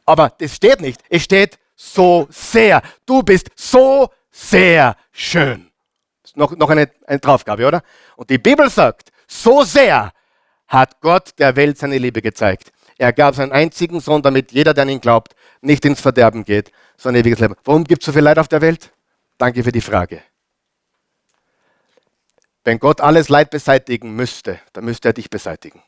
Aber 0.07 0.33
das 0.39 0.55
steht 0.55 0.81
nicht. 0.81 1.03
Es 1.09 1.25
steht 1.25 1.59
so 1.77 2.27
sehr. 2.31 2.83
Du 3.05 3.23
bist 3.23 3.51
so 3.55 4.09
sehr 4.39 4.97
schön. 5.13 5.71
Noch, 6.35 6.55
noch 6.57 6.71
eine, 6.71 6.91
eine 7.07 7.19
Draufgabe, 7.19 7.67
oder? 7.67 7.83
Und 8.17 8.31
die 8.31 8.39
Bibel 8.39 8.71
sagt, 8.71 9.11
so 9.27 9.65
sehr 9.65 10.13
hat 10.69 11.01
Gott 11.01 11.33
der 11.39 11.57
Welt 11.57 11.79
seine 11.79 11.99
Liebe 11.99 12.23
gezeigt. 12.23 12.71
Er 12.99 13.13
gab 13.13 13.35
seinen 13.35 13.53
einzigen 13.53 14.01
Sohn, 14.01 14.23
damit 14.23 14.53
jeder, 14.53 14.75
der 14.75 14.83
an 14.83 14.91
ihn 14.91 15.01
glaubt, 15.01 15.35
nicht 15.61 15.85
ins 15.85 16.01
Verderben 16.01 16.45
geht, 16.45 16.71
sondern 16.97 17.23
ewiges 17.23 17.41
Leben. 17.41 17.55
Warum 17.65 17.85
gibt 17.85 18.03
es 18.03 18.07
so 18.07 18.13
viel 18.13 18.23
Leid 18.23 18.39
auf 18.39 18.49
der 18.49 18.61
Welt? 18.61 18.93
Danke 19.39 19.63
für 19.65 19.73
die 19.73 19.81
Frage. 19.81 20.23
Wenn 22.65 22.79
Gott 22.79 23.01
alles 23.01 23.29
Leid 23.29 23.51
beseitigen 23.51 24.15
müsste, 24.15 24.61
dann 24.73 24.85
müsste 24.85 25.09
er 25.09 25.13
dich 25.15 25.31
beseitigen. 25.31 25.83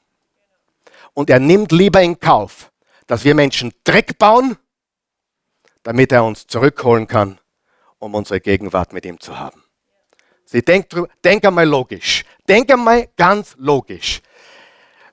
Und 1.14 1.30
er 1.30 1.40
nimmt 1.40 1.72
lieber 1.72 2.00
in 2.00 2.18
Kauf, 2.18 2.70
dass 3.06 3.24
wir 3.24 3.34
Menschen 3.34 3.72
Dreck 3.84 4.18
bauen, 4.18 4.56
damit 5.82 6.12
er 6.12 6.24
uns 6.24 6.46
zurückholen 6.46 7.06
kann, 7.06 7.38
um 8.00 8.14
unsere 8.14 8.40
Gegenwart 8.40 8.92
mit 8.92 9.06
ihm 9.06 9.20
zu 9.20 9.38
haben. 9.38 9.62
Sie 10.44 10.64
denkt, 10.64 10.96
denk 11.22 11.44
einmal 11.44 11.66
logisch. 11.66 12.24
Denk 12.48 12.72
einmal 12.72 13.08
ganz 13.16 13.54
logisch. 13.56 14.20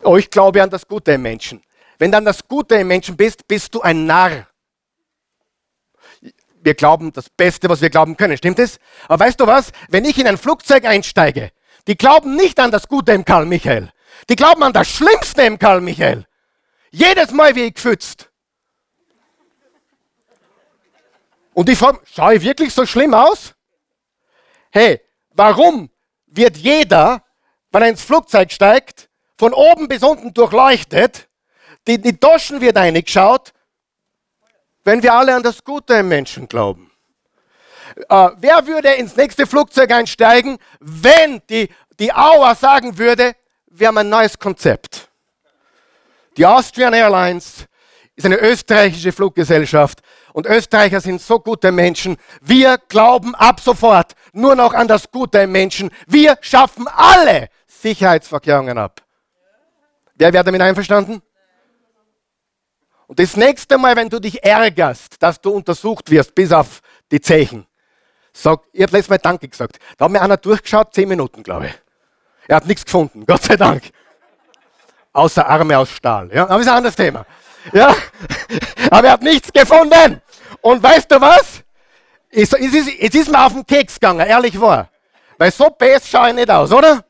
Oh, 0.04 0.18
ich 0.18 0.32
glaube 0.32 0.64
an 0.64 0.70
das 0.72 0.88
Gute 0.88 1.12
im 1.12 1.22
Menschen. 1.22 1.62
Wenn 2.00 2.12
du 2.12 2.18
an 2.18 2.26
das 2.26 2.48
Gute 2.48 2.76
im 2.76 2.88
Menschen 2.88 3.16
bist, 3.16 3.48
bist 3.48 3.76
du 3.76 3.82
ein 3.82 4.08
Narr. 4.08 4.48
Wir 6.64 6.74
glauben 6.74 7.14
das 7.14 7.30
Beste, 7.30 7.70
was 7.70 7.82
wir 7.82 7.90
glauben 7.90 8.18
können. 8.18 8.38
Stimmt 8.38 8.60
es? 8.60 8.80
Aber 9.08 9.24
weißt 9.26 9.40
du 9.40 9.46
was? 9.46 9.72
Wenn 9.90 10.06
ich 10.06 10.18
in 10.18 10.28
ein 10.28 10.38
Flugzeug 10.38 10.86
einsteige, 10.86 11.52
die 11.88 11.96
glauben 11.96 12.36
nicht 12.36 12.60
an 12.60 12.72
das 12.72 12.88
Gute 12.88 13.12
im 13.12 13.24
Karl 13.24 13.46
Michael. 13.46 13.92
Die 14.30 14.36
glauben 14.36 14.64
an 14.64 14.74
das 14.74 14.90
Schlimmste 14.90 15.44
im 15.44 15.60
Karl 15.60 15.82
Michael. 15.82 16.26
Jedes 16.90 17.32
Mal 17.32 17.56
wie 17.56 17.66
ich 17.66 17.76
gepfützt. 17.76 18.30
Und 21.58 21.70
ich 21.70 21.80
frage, 21.80 22.00
schaue 22.14 22.36
ich 22.36 22.44
wirklich 22.44 22.72
so 22.72 22.86
schlimm 22.86 23.16
aus? 23.16 23.56
Hey, 24.70 25.02
warum 25.32 25.90
wird 26.28 26.56
jeder, 26.56 27.24
wenn 27.72 27.82
er 27.82 27.90
ins 27.90 28.04
Flugzeug 28.04 28.52
steigt, 28.52 29.10
von 29.40 29.54
oben 29.54 29.88
bis 29.88 30.04
unten 30.04 30.36
durchleuchtet, 30.36 31.28
die, 31.88 32.00
die 32.00 32.16
Taschen 32.16 32.62
wird 32.62 32.78
eingeschaut, 32.78 33.54
wenn 34.84 35.02
wir 35.02 35.16
alle 35.16 35.34
an 35.34 35.42
das 35.42 35.64
Gute 35.64 35.96
im 35.96 36.10
Menschen 36.10 36.48
glauben? 36.48 36.92
Äh, 38.08 38.30
wer 38.38 38.68
würde 38.68 38.94
ins 38.94 39.16
nächste 39.16 39.48
Flugzeug 39.48 39.90
einsteigen, 39.90 40.60
wenn 40.80 41.42
die, 41.50 41.70
die 42.00 42.14
Auer 42.14 42.54
sagen 42.54 43.00
würde, 43.00 43.36
wir 43.66 43.88
haben 43.88 43.98
ein 43.98 44.10
neues 44.10 44.38
Konzept? 44.38 45.10
Die 46.38 46.46
Austrian 46.46 46.94
Airlines 46.94 47.66
ist 48.16 48.26
eine 48.28 48.38
österreichische 48.38 49.12
Fluggesellschaft 49.12 50.04
und 50.38 50.46
Österreicher 50.46 51.02
sind 51.02 51.20
so 51.20 51.40
gute 51.40 51.72
Menschen. 51.72 52.16
Wir 52.42 52.78
glauben 52.90 53.34
ab 53.34 53.60
sofort 53.60 54.14
nur 54.34 54.56
noch 54.56 54.76
an 54.76 54.88
das 54.88 55.10
Gute 55.10 55.40
im 55.40 55.52
Menschen. 55.52 55.90
Wir 56.06 56.38
schaffen 56.42 56.88
alle 56.88 57.50
Sicherheitsverkehrungen 57.66 58.78
ab. 58.78 59.02
Wer 60.14 60.32
wäre 60.32 60.44
damit 60.44 60.62
einverstanden? 60.62 61.24
Und 63.08 63.18
das 63.18 63.36
nächste 63.36 63.80
Mal, 63.80 63.96
wenn 63.96 64.10
du 64.10 64.20
dich 64.20 64.44
ärgerst, 64.44 65.16
dass 65.24 65.42
du 65.42 65.50
untersucht 65.50 66.12
wirst 66.12 66.36
bis 66.36 66.52
auf 66.52 66.82
die 67.12 67.20
Zeichen. 67.20 67.66
Sag, 68.32 68.62
ich 68.74 68.84
habe 68.84 68.92
letztes 68.92 69.10
Mal 69.10 69.18
Danke 69.18 69.48
gesagt. 69.48 69.80
Da 69.98 70.06
hat 70.06 70.12
mir 70.12 70.22
einer 70.22 70.38
durchgeschaut, 70.38 70.94
zehn 70.94 71.10
Minuten, 71.10 71.42
glaube 71.42 71.66
ich. 71.66 71.74
Er 72.48 72.58
hat 72.58 72.68
nichts 72.68 72.86
gefunden, 72.86 73.26
Gott 73.26 73.42
sei 73.42 73.56
Dank. 73.56 73.90
Außer 75.14 75.48
Arme 75.48 75.80
aus 75.80 75.90
Stahl. 75.90 76.30
Ja, 76.32 76.48
aber 76.48 76.60
ist 76.62 76.68
ein 76.68 76.76
anderes 76.76 76.96
Thema. 76.96 77.26
Ja, 77.74 77.96
aber 78.92 79.08
er 79.08 79.14
hat 79.14 79.24
nichts 79.24 79.52
gefunden. 79.52 80.22
Und 80.62 80.82
weißt 80.82 81.12
du 81.12 81.22
was? 81.22 81.64
Es 82.30 82.52
ist, 82.54 82.88
es 83.00 83.16
ist 83.16 83.32
mir 83.32 83.46
auf 83.46 83.54
den 83.54 83.66
Keks 83.66 83.96
gegangen, 83.96 84.28
ehrlich 84.28 84.60
wahr. 84.60 84.90
Weil 85.38 85.52
so 85.52 85.70
best 85.70 86.10
schaue 86.10 86.30
ich 86.30 86.36
nicht 86.36 86.50
aus, 86.50 86.72
oder? 86.72 87.04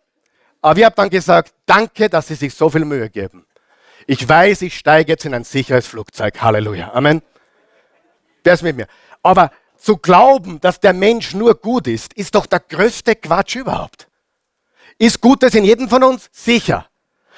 Aber 0.62 0.78
ich 0.78 0.86
habe 0.86 0.96
dann 0.96 1.10
gesagt, 1.10 1.54
danke, 1.66 2.10
dass 2.10 2.28
Sie 2.28 2.36
sich 2.36 2.54
so 2.54 2.70
viel 2.70 2.86
Mühe 2.86 3.10
geben. 3.10 3.46
Ich 4.06 4.28
weiß, 4.28 4.62
ich 4.62 4.78
steige 4.78 5.14
jetzt 5.14 5.26
in 5.26 5.34
ein 5.34 5.44
sicheres 5.44 5.88
Flugzeug. 5.88 6.40
Halleluja. 6.42 6.92
Amen. 6.94 7.22
Wer 8.44 8.54
ist 8.54 8.64
mit 8.64 8.78
mir? 8.78 8.88
Aber 9.24 9.52
zu 9.78 9.98
glauben, 9.98 10.60
dass 10.62 10.80
der 10.80 10.94
Mensch 10.94 11.34
nur 11.34 11.56
gut 11.56 11.88
ist, 11.88 12.14
ist 12.14 12.36
doch 12.36 12.46
der 12.46 12.60
größte 12.62 13.16
Quatsch 13.16 13.56
überhaupt. 13.56 14.08
Ist 14.98 15.22
Gutes 15.22 15.54
in 15.54 15.64
jedem 15.64 15.90
von 15.90 16.04
uns? 16.04 16.30
Sicher. 16.32 16.88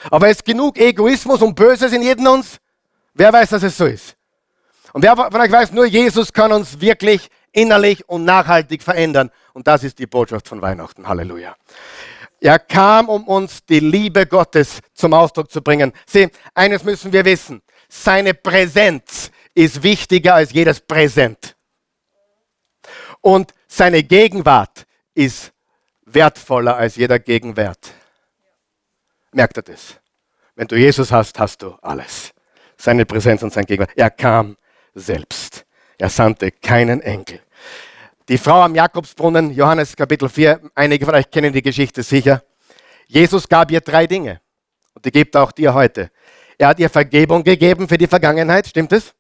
Aber 0.09 0.29
ist 0.29 0.45
genug 0.45 0.77
Egoismus 0.77 1.41
und 1.41 1.55
Böses 1.55 1.91
in 1.91 2.01
jedem 2.01 2.27
uns? 2.27 2.57
Wer 3.13 3.33
weiß, 3.33 3.49
dass 3.49 3.63
es 3.63 3.75
so 3.75 3.85
ist? 3.85 4.15
Und 4.93 5.03
wer 5.03 5.15
von 5.15 5.41
euch 5.41 5.51
weiß, 5.51 5.71
nur 5.71 5.85
Jesus 5.85 6.33
kann 6.33 6.51
uns 6.51 6.79
wirklich 6.79 7.29
innerlich 7.51 8.07
und 8.07 8.25
nachhaltig 8.25 8.83
verändern. 8.83 9.31
Und 9.53 9.67
das 9.67 9.83
ist 9.83 9.99
die 9.99 10.07
Botschaft 10.07 10.47
von 10.47 10.61
Weihnachten. 10.61 11.07
Halleluja. 11.07 11.55
Er 12.41 12.59
kam, 12.59 13.09
um 13.09 13.27
uns 13.27 13.65
die 13.65 13.79
Liebe 13.79 14.25
Gottes 14.25 14.79
zum 14.93 15.13
Ausdruck 15.13 15.51
zu 15.51 15.61
bringen. 15.61 15.91
Sieh, 16.05 16.29
eines 16.53 16.83
müssen 16.83 17.11
wir 17.11 17.25
wissen. 17.25 17.61
Seine 17.89 18.33
Präsenz 18.33 19.31
ist 19.53 19.83
wichtiger 19.83 20.35
als 20.35 20.53
jedes 20.53 20.79
Präsent. 20.79 21.55
Und 23.21 23.53
seine 23.67 24.03
Gegenwart 24.03 24.85
ist 25.13 25.51
wertvoller 26.05 26.77
als 26.77 26.95
jeder 26.95 27.19
Gegenwert. 27.19 27.91
Merkt 29.31 29.57
er 29.57 29.63
das? 29.63 29.99
Wenn 30.55 30.67
du 30.67 30.75
Jesus 30.75 31.11
hast, 31.11 31.37
hast 31.39 31.61
du 31.61 31.71
alles. 31.81 32.31
Seine 32.77 33.05
Präsenz 33.05 33.43
und 33.43 33.51
sein 33.51 33.65
Gegenwart. 33.65 33.91
Er 33.95 34.09
kam 34.09 34.55
selbst. 34.99 35.65
Er 35.97 36.09
sandte 36.09 36.51
keinen 36.51 37.01
Enkel. 37.01 37.41
Die 38.27 38.37
Frau 38.37 38.61
am 38.61 38.75
Jakobsbrunnen, 38.75 39.51
Johannes 39.51 39.95
Kapitel 39.95 40.29
4, 40.29 40.61
einige 40.75 41.05
von 41.05 41.15
euch 41.15 41.29
kennen 41.31 41.51
die 41.51 41.61
Geschichte 41.61 42.03
sicher. 42.03 42.43
Jesus 43.07 43.49
gab 43.49 43.71
ihr 43.71 43.81
drei 43.81 44.05
Dinge. 44.05 44.39
Und 44.93 45.03
die 45.03 45.11
gibt 45.11 45.35
auch 45.35 45.51
dir 45.51 45.73
heute. 45.73 46.11
Er 46.57 46.67
hat 46.67 46.79
ihr 46.79 46.89
Vergebung 46.89 47.43
gegeben 47.43 47.87
für 47.87 47.97
die 47.97 48.07
Vergangenheit, 48.07 48.67
stimmt 48.67 48.93
es? 48.93 49.13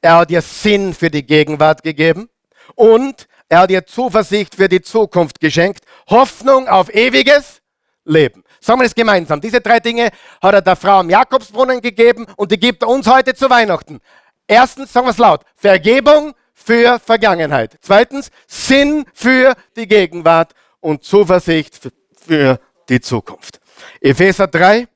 Er 0.00 0.16
hat 0.16 0.30
ihr 0.30 0.42
Sinn 0.42 0.94
für 0.94 1.10
die 1.10 1.24
Gegenwart 1.24 1.82
gegeben. 1.82 2.28
Und 2.74 3.28
er 3.48 3.60
hat 3.60 3.70
ihr 3.70 3.86
Zuversicht 3.86 4.54
für 4.54 4.68
die 4.68 4.80
Zukunft 4.80 5.40
geschenkt. 5.40 5.84
Hoffnung 6.08 6.66
auf 6.68 6.92
ewiges 6.92 7.60
Leben. 8.04 8.42
Sagen 8.60 8.80
wir 8.80 8.86
es 8.86 8.94
gemeinsam. 8.94 9.40
Diese 9.40 9.60
drei 9.60 9.78
Dinge 9.78 10.10
hat 10.42 10.54
er 10.54 10.62
der 10.62 10.76
Frau 10.76 11.00
am 11.00 11.10
Jakobsbrunnen 11.10 11.80
gegeben 11.80 12.26
und 12.36 12.50
die 12.50 12.58
gibt 12.58 12.82
er 12.82 12.88
uns 12.88 13.06
heute 13.06 13.34
zu 13.34 13.48
Weihnachten. 13.48 14.00
Erstens, 14.46 14.92
sagen 14.92 15.06
wir 15.06 15.12
es 15.12 15.18
laut, 15.18 15.44
Vergebung 15.56 16.34
für 16.52 16.98
Vergangenheit. 16.98 17.76
Zweitens, 17.80 18.30
Sinn 18.46 19.04
für 19.12 19.54
die 19.76 19.86
Gegenwart 19.86 20.52
und 20.80 21.04
Zuversicht 21.04 21.80
für 22.26 22.60
die 22.88 23.00
Zukunft. 23.00 23.60
Epheser 24.00 24.46
3, 24.46 24.86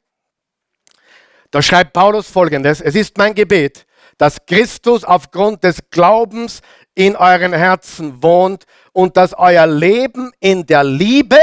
da 1.51 1.63
schreibt 1.63 1.93
Paulus 1.93 2.29
folgendes, 2.29 2.81
es 2.81 2.95
ist 2.95 3.17
mein 3.17 3.35
Gebet, 3.35 3.87
dass 4.19 4.45
Christus 4.45 5.05
aufgrund 5.05 5.65
des 5.65 5.79
Glaubens 5.91 6.61
in 6.95 7.17
euren 7.17 7.53
Herzen 7.53 8.23
wohnt 8.23 8.65
und 8.93 9.17
dass 9.17 9.33
euer 9.33 9.67
Leben 9.67 10.33
in 10.41 10.67
der 10.67 10.85
Liebe 10.85 11.39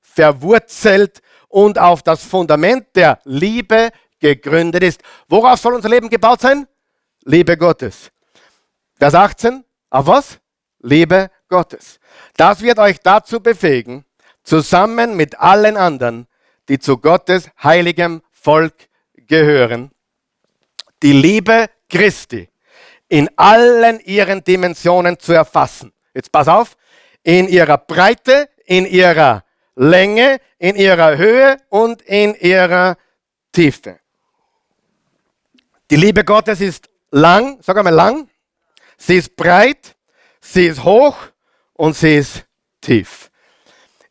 verwurzelt 0.00 1.20
und 1.48 1.78
auf 1.78 2.02
das 2.02 2.24
Fundament 2.24 2.86
der 2.96 3.20
Liebe 3.24 3.90
gegründet 4.18 4.82
ist. 4.82 5.02
Worauf 5.28 5.60
soll 5.60 5.74
unser 5.74 5.88
Leben 5.88 6.08
gebaut 6.08 6.40
sein? 6.40 6.66
Liebe 7.30 7.58
Gottes. 7.58 8.10
Vers 8.98 9.14
18, 9.14 9.62
auf 9.90 10.06
was? 10.06 10.38
Liebe 10.78 11.30
Gottes. 11.50 12.00
Das 12.38 12.62
wird 12.62 12.78
euch 12.78 13.00
dazu 13.00 13.40
befähigen, 13.40 14.06
zusammen 14.42 15.14
mit 15.14 15.38
allen 15.38 15.76
anderen, 15.76 16.26
die 16.70 16.78
zu 16.78 16.96
Gottes 16.96 17.50
heiligem 17.62 18.22
Volk 18.32 18.72
gehören, 19.14 19.90
die 21.02 21.12
Liebe 21.12 21.68
Christi 21.90 22.48
in 23.10 23.28
allen 23.36 24.00
ihren 24.00 24.42
Dimensionen 24.42 25.18
zu 25.18 25.34
erfassen. 25.34 25.92
Jetzt 26.14 26.32
pass 26.32 26.48
auf, 26.48 26.78
in 27.24 27.46
ihrer 27.46 27.76
Breite, 27.76 28.48
in 28.64 28.86
ihrer 28.86 29.44
Länge, 29.76 30.40
in 30.58 30.76
ihrer 30.76 31.18
Höhe 31.18 31.58
und 31.68 32.00
in 32.00 32.34
ihrer 32.36 32.96
Tiefe. 33.52 34.00
Die 35.90 35.96
Liebe 35.96 36.24
Gottes 36.24 36.62
ist 36.62 36.87
lang, 37.10 37.58
sag 37.62 37.76
einmal 37.76 37.94
lang, 37.94 38.28
sie 38.96 39.16
ist 39.16 39.36
breit, 39.36 39.96
sie 40.40 40.66
ist 40.66 40.84
hoch 40.84 41.16
und 41.74 41.96
sie 41.96 42.16
ist 42.16 42.44
tief. 42.80 43.30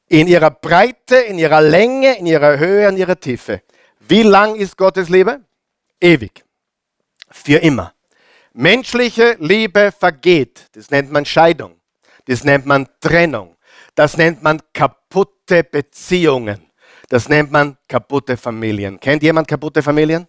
In 0.07 0.27
ihrer 0.27 0.51
Breite, 0.51 1.17
in 1.17 1.37
ihrer 1.37 1.61
Länge, 1.61 2.17
in 2.17 2.25
ihrer 2.25 2.57
Höhe 2.57 2.87
und 2.87 2.97
ihrer 2.97 3.19
Tiefe. 3.19 3.61
Wie 3.99 4.23
lang 4.23 4.55
ist 4.55 4.77
Gottes 4.77 5.09
Liebe? 5.09 5.41
Ewig. 5.99 6.45
Für 7.29 7.57
immer. 7.57 7.93
Menschliche 8.53 9.35
Liebe 9.39 9.91
vergeht. 9.91 10.69
Das 10.73 10.89
nennt 10.89 11.11
man 11.11 11.25
Scheidung. 11.25 11.79
Das 12.25 12.43
nennt 12.43 12.65
man 12.65 12.87
Trennung. 13.01 13.57
Das 13.95 14.15
nennt 14.15 14.41
man 14.43 14.61
kaputte 14.73 15.63
Beziehungen. 15.63 16.71
Das 17.09 17.29
nennt 17.29 17.51
man 17.51 17.77
kaputte 17.87 18.37
Familien. 18.37 18.99
Kennt 18.99 19.23
jemand 19.23 19.47
kaputte 19.47 19.83
Familien? 19.83 20.27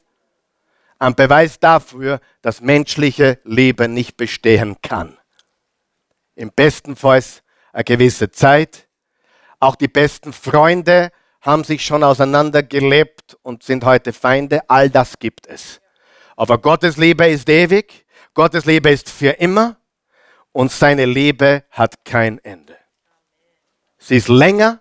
Ein 0.99 1.15
Beweis 1.15 1.61
dafür, 1.61 2.21
dass 2.43 2.61
menschliche 2.61 3.39
Liebe 3.45 3.89
nicht 3.89 4.17
bestehen 4.17 4.77
kann. 4.83 5.17
Im 6.35 6.51
besten 6.51 6.97
Fall 6.97 7.23
eine 7.73 7.85
gewisse 7.85 8.31
Zeit. 8.31 8.89
Auch 9.61 9.77
die 9.77 9.89
besten 9.89 10.33
Freunde 10.33 11.11
haben 11.41 11.65
sich 11.65 11.85
schon 11.85 12.03
auseinandergelebt 12.03 13.37
und 13.43 13.63
sind 13.63 13.85
heute 13.85 14.13
Feinde. 14.13 14.69
All 14.69 14.91
das 14.91 15.19
gibt 15.19 15.47
es. 15.47 15.81
Aber 16.37 16.59
Gottes 16.59 16.97
Liebe 16.97 17.27
ist 17.27 17.49
ewig. 17.49 18.07
Gottes 18.35 18.65
Liebe 18.65 18.91
ist 18.91 19.09
für 19.09 19.31
immer. 19.31 19.77
Und 20.53 20.73
seine 20.73 21.05
Liebe 21.05 21.65
hat 21.71 22.05
kein 22.05 22.39
Ende. 22.39 22.77
Sie 23.99 24.17
ist 24.17 24.29
länger 24.29 24.81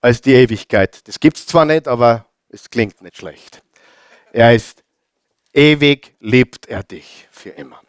als 0.00 0.20
die 0.20 0.34
Ewigkeit. 0.34 1.06
Das 1.06 1.20
gibt 1.20 1.36
es 1.36 1.46
zwar 1.46 1.64
nicht, 1.64 1.86
aber 1.86 2.26
es 2.48 2.70
klingt 2.70 3.02
nicht 3.02 3.16
schlecht. 3.16 3.62
Er 4.32 4.54
ist 4.54 4.84
Ewig 5.56 6.14
liebt 6.20 6.66
er 6.66 6.82
dich 6.82 7.26
für 7.30 7.48
immer. 7.48 7.80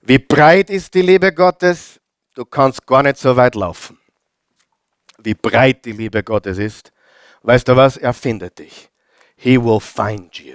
Wie 0.00 0.20
breit 0.20 0.70
ist 0.70 0.94
die 0.94 1.02
Liebe 1.02 1.34
Gottes? 1.34 2.00
Du 2.34 2.44
kannst 2.44 2.86
gar 2.86 3.02
nicht 3.02 3.16
so 3.16 3.34
weit 3.36 3.56
laufen. 3.56 3.98
Wie 5.18 5.34
breit 5.34 5.84
die 5.84 5.90
Liebe 5.90 6.22
Gottes 6.22 6.58
ist, 6.58 6.92
weißt 7.42 7.66
du 7.66 7.76
was? 7.76 7.96
Er 7.96 8.14
findet 8.14 8.60
dich. 8.60 8.88
He 9.34 9.60
will 9.60 9.80
find 9.80 10.38
you. 10.38 10.54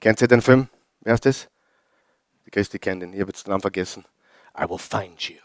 Kennt 0.00 0.20
ihr 0.20 0.26
den 0.26 0.42
Film? 0.42 0.68
Wer 1.00 1.14
ist 1.14 1.24
das? 1.24 1.48
Die 2.44 2.50
Christi 2.50 2.80
kennt 2.80 3.04
ihn. 3.04 3.12
Ich 3.12 3.20
habe 3.20 3.30
jetzt 3.30 3.46
den 3.46 3.52
Namen 3.52 3.60
vergessen. 3.60 4.04
I 4.58 4.68
will 4.68 4.78
find 4.78 5.22
you. 5.28 5.38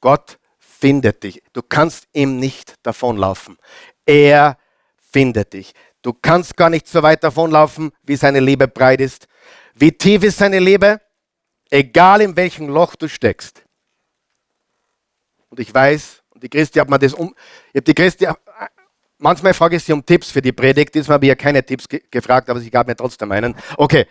Gott 0.00 0.36
findet 0.58 1.22
dich. 1.22 1.44
Du 1.52 1.62
kannst 1.62 2.08
ihm 2.12 2.40
nicht 2.40 2.74
davonlaufen. 2.82 3.56
Er 4.04 4.58
findet 4.98 5.52
dich. 5.52 5.74
Du 6.02 6.12
kannst 6.12 6.56
gar 6.56 6.70
nicht 6.70 6.86
so 6.86 7.02
weit 7.02 7.24
davonlaufen, 7.24 7.90
wie 8.02 8.16
seine 8.16 8.40
Liebe 8.40 8.68
breit 8.68 9.00
ist. 9.00 9.26
Wie 9.74 9.92
tief 9.92 10.22
ist 10.22 10.38
seine 10.38 10.58
Liebe? 10.58 11.00
Egal 11.70 12.20
in 12.20 12.36
welchem 12.36 12.68
Loch 12.68 12.94
du 12.94 13.08
steckst. 13.08 13.64
Und 15.50 15.60
ich 15.60 15.72
weiß, 15.72 16.22
und 16.30 16.42
die 16.42 16.48
Christi 16.48 16.78
hat 16.78 16.88
mir 16.88 16.98
das 16.98 17.14
um, 17.14 17.34
ich 17.72 17.76
habe 17.76 17.82
die 17.82 17.94
Christi, 17.94 18.28
manchmal 19.18 19.54
frage 19.54 19.76
ich 19.76 19.84
sie 19.84 19.92
um 19.92 20.04
Tipps 20.04 20.30
für 20.30 20.42
die 20.42 20.52
Predigt, 20.52 20.94
diesmal 20.94 21.14
habe 21.14 21.26
ich 21.26 21.30
ja 21.30 21.34
keine 21.34 21.64
Tipps 21.64 21.88
ge 21.88 22.02
gefragt, 22.10 22.48
aber 22.48 22.60
sie 22.60 22.70
gab 22.70 22.86
mir 22.86 22.96
trotzdem 22.96 23.32
einen. 23.32 23.56
Okay, 23.76 24.06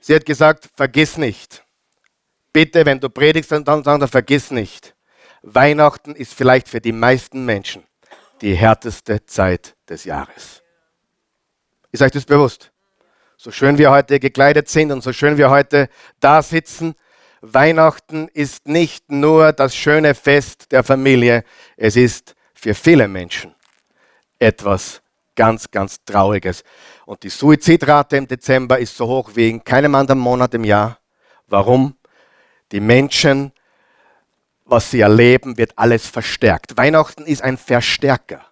sie 0.00 0.14
hat 0.14 0.24
gesagt, 0.24 0.70
vergiss 0.74 1.16
nicht. 1.16 1.64
Bitte, 2.52 2.84
wenn 2.84 3.00
du 3.00 3.08
predigst, 3.08 3.50
dann, 3.50 3.64
dann, 3.64 3.82
dann 3.82 4.06
vergiss 4.08 4.50
nicht. 4.50 4.94
Weihnachten 5.42 6.14
ist 6.14 6.34
vielleicht 6.34 6.68
für 6.68 6.80
die 6.80 6.92
meisten 6.92 7.44
Menschen 7.44 7.84
die 8.40 8.54
härteste 8.54 9.24
Zeit 9.24 9.74
des 9.88 10.04
Jahres. 10.04 10.61
Ist 11.92 12.00
euch 12.00 12.10
das 12.10 12.24
bewusst? 12.24 12.72
So 13.36 13.50
schön 13.50 13.76
wir 13.76 13.90
heute 13.90 14.18
gekleidet 14.18 14.66
sind 14.66 14.90
und 14.92 15.02
so 15.02 15.12
schön 15.12 15.36
wir 15.36 15.50
heute 15.50 15.90
da 16.20 16.40
sitzen, 16.40 16.94
Weihnachten 17.42 18.28
ist 18.28 18.66
nicht 18.66 19.10
nur 19.10 19.52
das 19.52 19.76
schöne 19.76 20.14
Fest 20.14 20.72
der 20.72 20.84
Familie, 20.84 21.44
es 21.76 21.96
ist 21.96 22.34
für 22.54 22.72
viele 22.72 23.08
Menschen 23.08 23.54
etwas 24.38 25.02
ganz, 25.36 25.70
ganz 25.70 26.02
Trauriges. 26.06 26.64
Und 27.04 27.24
die 27.24 27.28
Suizidrate 27.28 28.16
im 28.16 28.26
Dezember 28.26 28.78
ist 28.78 28.96
so 28.96 29.06
hoch 29.06 29.32
wie 29.34 29.50
in 29.50 29.62
keinem 29.62 29.94
anderen 29.94 30.20
Monat 30.20 30.54
im 30.54 30.64
Jahr. 30.64 30.98
Warum? 31.46 31.96
Die 32.70 32.80
Menschen, 32.80 33.52
was 34.64 34.90
sie 34.90 35.00
erleben, 35.00 35.58
wird 35.58 35.72
alles 35.76 36.06
verstärkt. 36.06 36.78
Weihnachten 36.78 37.26
ist 37.26 37.42
ein 37.42 37.58
Verstärker. 37.58 38.46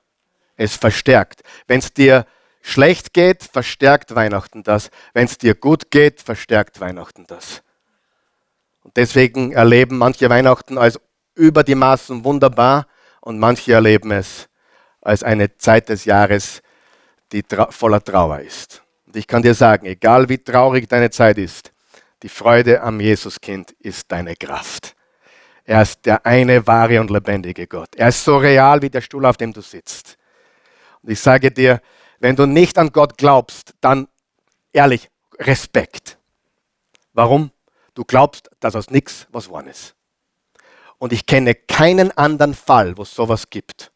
Es 0.57 0.76
verstärkt. 0.76 1.42
Wenn 1.66 1.79
es 1.79 1.94
dir 1.94 2.26
schlecht 2.60 3.12
geht, 3.12 3.42
verstärkt 3.42 4.14
Weihnachten 4.14 4.62
das. 4.62 4.90
Wenn 5.12 5.26
es 5.26 5.38
dir 5.38 5.54
gut 5.54 5.90
geht, 5.90 6.20
verstärkt 6.20 6.80
Weihnachten 6.80 7.26
das. 7.26 7.62
Und 8.82 8.96
deswegen 8.96 9.52
erleben 9.52 9.98
manche 9.98 10.28
Weihnachten 10.30 10.78
als 10.78 10.98
über 11.34 11.62
die 11.62 11.74
Maßen 11.74 12.24
wunderbar 12.24 12.86
und 13.20 13.38
manche 13.38 13.72
erleben 13.72 14.10
es 14.10 14.48
als 15.00 15.22
eine 15.22 15.56
Zeit 15.56 15.88
des 15.88 16.04
Jahres, 16.04 16.62
die 17.32 17.44
voller 17.70 18.02
Trauer 18.02 18.40
ist. 18.40 18.82
Und 19.06 19.16
ich 19.16 19.26
kann 19.26 19.42
dir 19.42 19.54
sagen, 19.54 19.86
egal 19.86 20.28
wie 20.28 20.38
traurig 20.38 20.88
deine 20.88 21.10
Zeit 21.10 21.38
ist, 21.38 21.72
die 22.22 22.28
Freude 22.28 22.82
am 22.82 23.00
Jesuskind 23.00 23.72
ist 23.78 24.12
deine 24.12 24.36
Kraft. 24.36 24.94
Er 25.64 25.82
ist 25.82 26.04
der 26.04 26.26
eine 26.26 26.66
wahre 26.66 27.00
und 27.00 27.10
lebendige 27.10 27.66
Gott. 27.66 27.94
Er 27.96 28.08
ist 28.08 28.24
so 28.24 28.36
real 28.36 28.82
wie 28.82 28.90
der 28.90 29.00
Stuhl, 29.00 29.24
auf 29.24 29.36
dem 29.36 29.52
du 29.52 29.60
sitzt. 29.60 30.18
Und 31.02 31.10
ich 31.10 31.20
sage 31.20 31.50
dir, 31.50 31.80
wenn 32.20 32.37
du 32.37 32.46
nicht 32.46 32.78
an 32.78 32.92
Gott 32.92 33.18
glaubst, 33.18 33.74
dann 33.80 34.06
ehrlich, 34.72 35.11
Respekt. 35.38 36.18
Warum? 37.12 37.50
Du 37.94 38.04
glaubst, 38.04 38.50
dass 38.61 38.76
aus 38.76 38.90
nichts 38.90 39.26
was 39.30 39.46
geworden 39.46 39.66
ist. 39.66 39.94
Und 40.98 41.12
ich 41.12 41.26
kenne 41.26 41.54
keinen 41.54 42.16
anderen 42.16 42.54
Fall, 42.54 42.96
wo 42.96 43.02
es 43.02 43.14
sowas 43.14 43.48
gibt. 43.48 43.90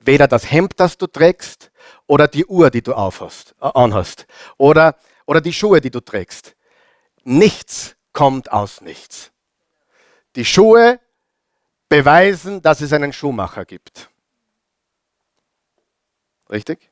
Weder 0.00 0.26
das 0.26 0.50
Hemd, 0.50 0.74
das 0.78 0.98
du 0.98 1.06
trägst, 1.06 1.70
oder 2.06 2.26
die 2.26 2.44
Uhr, 2.44 2.70
die 2.70 2.82
du 2.82 2.92
aufhast, 2.92 3.54
äh, 3.60 3.70
anhast, 3.72 4.26
oder, 4.58 4.96
oder 5.26 5.40
die 5.40 5.52
Schuhe, 5.52 5.80
die 5.80 5.90
du 5.90 6.00
trägst. 6.00 6.56
Nichts 7.22 7.96
kommt 8.12 8.50
aus 8.50 8.80
nichts. 8.80 9.30
Die 10.34 10.44
Schuhe 10.44 11.00
beweisen, 11.88 12.62
dass 12.62 12.80
es 12.80 12.92
einen 12.92 13.12
Schuhmacher 13.12 13.64
gibt. 13.64 14.10
Richtig? 16.50 16.89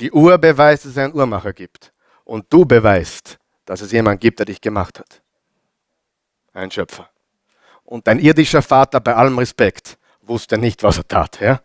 Die 0.00 0.10
Uhr 0.10 0.38
beweist, 0.38 0.84
dass 0.84 0.92
es 0.92 0.98
einen 0.98 1.14
Uhrmacher 1.14 1.52
gibt. 1.52 1.92
Und 2.24 2.46
du 2.50 2.64
beweist, 2.64 3.38
dass 3.66 3.82
es 3.82 3.92
jemanden 3.92 4.20
gibt, 4.20 4.38
der 4.38 4.46
dich 4.46 4.60
gemacht 4.60 4.98
hat. 4.98 5.20
Ein 6.54 6.70
Schöpfer. 6.70 7.10
Und 7.84 8.06
dein 8.06 8.18
irdischer 8.18 8.62
Vater, 8.62 9.00
bei 9.00 9.14
allem 9.14 9.38
Respekt, 9.38 9.98
wusste 10.22 10.56
nicht, 10.56 10.82
was 10.82 10.98
er 10.98 11.06
tat. 11.06 11.40
Ja? 11.40 11.60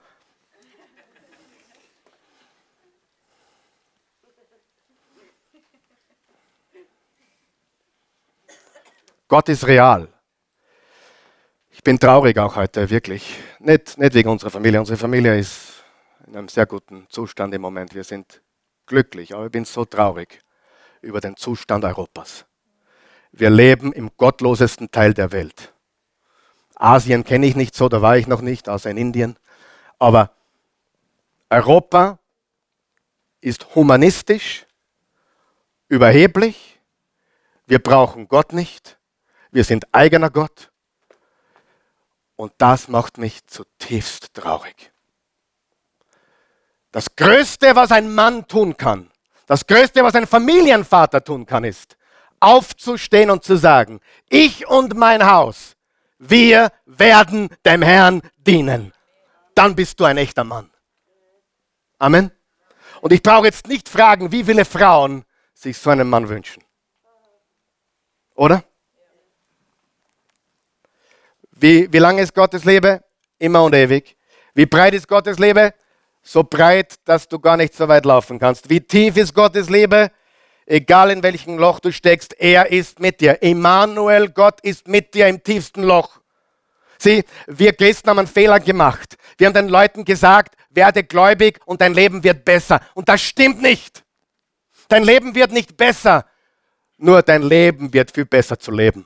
Gott 9.27 9.49
ist 9.49 9.65
real. 9.65 10.07
Ich 11.71 11.83
bin 11.83 11.99
traurig 11.99 12.37
auch 12.37 12.55
heute, 12.55 12.89
wirklich. 12.89 13.37
Nicht, 13.59 13.97
nicht 13.97 14.13
wegen 14.13 14.29
unserer 14.29 14.49
Familie. 14.51 14.79
Unsere 14.79 14.97
Familie 14.97 15.37
ist 15.39 15.74
in 16.27 16.35
einem 16.35 16.47
sehr 16.47 16.65
guten 16.65 17.07
Zustand 17.09 17.53
im 17.53 17.61
Moment. 17.61 17.93
Wir 17.93 18.03
sind 18.03 18.41
glücklich, 18.85 19.33
aber 19.33 19.45
ich 19.45 19.51
bin 19.51 19.65
so 19.65 19.85
traurig 19.85 20.41
über 21.01 21.21
den 21.21 21.37
Zustand 21.37 21.83
Europas. 21.85 22.45
Wir 23.31 23.49
leben 23.49 23.93
im 23.93 24.11
gottlosesten 24.17 24.91
Teil 24.91 25.13
der 25.13 25.31
Welt. 25.31 25.73
Asien 26.75 27.23
kenne 27.23 27.45
ich 27.45 27.55
nicht 27.55 27.75
so, 27.75 27.89
da 27.89 28.01
war 28.01 28.17
ich 28.17 28.27
noch 28.27 28.41
nicht, 28.41 28.69
außer 28.69 28.89
in 28.89 28.97
Indien. 28.97 29.37
Aber 29.99 30.31
Europa 31.49 32.19
ist 33.41 33.75
humanistisch, 33.75 34.65
überheblich. 35.87 36.79
Wir 37.65 37.79
brauchen 37.79 38.27
Gott 38.27 38.51
nicht. 38.51 38.97
Wir 39.51 39.63
sind 39.63 39.93
eigener 39.93 40.29
Gott. 40.29 40.71
Und 42.35 42.51
das 42.57 42.87
macht 42.87 43.17
mich 43.17 43.45
zutiefst 43.45 44.33
traurig. 44.33 44.91
Das 46.95 47.13
Größte, 47.13 47.75
was 47.75 47.91
ein 47.91 48.15
Mann 48.15 48.47
tun 48.47 48.77
kann, 48.77 49.11
das 49.47 49.67
Größte, 49.67 50.01
was 50.01 50.15
ein 50.15 50.27
Familienvater 50.27 51.21
tun 51.21 51.45
kann, 51.45 51.65
ist, 51.65 51.97
aufzustehen 52.39 53.29
und 53.29 53.43
zu 53.43 53.57
sagen, 53.57 53.99
ich 54.29 54.65
und 54.67 54.95
mein 54.95 55.29
Haus 55.29 55.75
wir 56.17 56.71
werden 56.85 57.49
dem 57.65 57.81
Herrn 57.81 58.21
dienen. 58.37 58.93
Dann 59.53 59.75
bist 59.75 59.99
du 59.99 60.05
ein 60.05 60.17
echter 60.17 60.43
Mann. 60.43 60.69
Amen. 61.99 62.31
Und 63.01 63.13
ich 63.13 63.21
brauche 63.21 63.45
jetzt 63.45 63.67
nicht 63.67 63.87
fragen, 63.89 64.31
wie 64.31 64.43
viele 64.43 64.65
Frauen 64.65 65.25
sich 65.53 65.77
so 65.77 65.89
einen 65.89 66.09
Mann 66.09 66.27
wünschen. 66.29 66.63
Oder? 68.35 68.63
Wie, 71.51 71.91
wie 71.91 71.99
lang 71.99 72.17
ist 72.17 72.33
Gottes 72.33 72.65
Lebe? 72.65 73.03
Immer 73.37 73.63
und 73.63 73.73
ewig. 73.73 74.17
Wie 74.53 74.65
breit 74.65 74.93
ist 74.93 75.07
Gottes 75.07 75.39
Lebe? 75.39 75.73
So 76.27 76.43
breit, 76.43 76.95
dass 77.05 77.27
du 77.27 77.37
gar 77.37 77.55
nicht 77.55 77.75
so 77.75 77.87
weit 77.87 78.03
laufen 78.03 78.39
kannst. 78.39 78.67
Wie 78.67 78.81
tief 78.81 79.15
ist 79.15 79.35
Gottes 79.35 79.69
Lebe? 79.69 80.11
Egal 80.65 81.11
in 81.11 81.21
welchem 81.21 81.59
Loch 81.59 81.79
du 81.79 81.91
steckst, 81.91 82.33
er 82.39 82.71
ist 82.71 82.99
mit 82.99 83.21
dir. 83.21 83.43
Immanuel, 83.43 84.29
Gott 84.29 84.59
ist 84.61 84.87
mit 84.87 85.13
dir 85.13 85.27
im 85.27 85.43
tiefsten 85.43 85.83
Loch. 85.83 86.19
Sieh, 86.97 87.23
wir 87.45 87.73
Christen 87.73 88.09
haben 88.09 88.17
einen 88.17 88.27
Fehler 88.27 88.59
gemacht. 88.59 89.17
Wir 89.37 89.45
haben 89.45 89.53
den 89.53 89.69
Leuten 89.69 90.03
gesagt, 90.03 90.55
werde 90.71 91.03
gläubig 91.03 91.59
und 91.65 91.79
dein 91.79 91.93
Leben 91.93 92.23
wird 92.23 92.43
besser. 92.43 92.81
Und 92.95 93.07
das 93.07 93.21
stimmt 93.21 93.61
nicht. 93.61 94.03
Dein 94.87 95.03
Leben 95.03 95.35
wird 95.35 95.51
nicht 95.51 95.77
besser, 95.77 96.25
nur 96.97 97.21
dein 97.21 97.43
Leben 97.43 97.93
wird 97.93 98.09
viel 98.09 98.25
besser 98.25 98.57
zu 98.57 98.71
leben. 98.71 99.05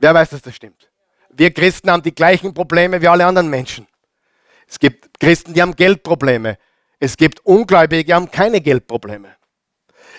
Wer 0.00 0.14
weiß, 0.14 0.30
dass 0.30 0.42
das 0.42 0.56
stimmt? 0.56 0.90
Wir 1.30 1.54
Christen 1.54 1.92
haben 1.92 2.02
die 2.02 2.14
gleichen 2.14 2.52
Probleme 2.52 3.00
wie 3.00 3.06
alle 3.06 3.24
anderen 3.24 3.48
Menschen. 3.48 3.86
Es 4.74 4.80
gibt 4.80 5.20
Christen, 5.20 5.54
die 5.54 5.62
haben 5.62 5.76
Geldprobleme. 5.76 6.58
Es 6.98 7.16
gibt 7.16 7.46
Ungläubige, 7.46 8.02
die 8.02 8.12
haben 8.12 8.28
keine 8.28 8.60
Geldprobleme. 8.60 9.36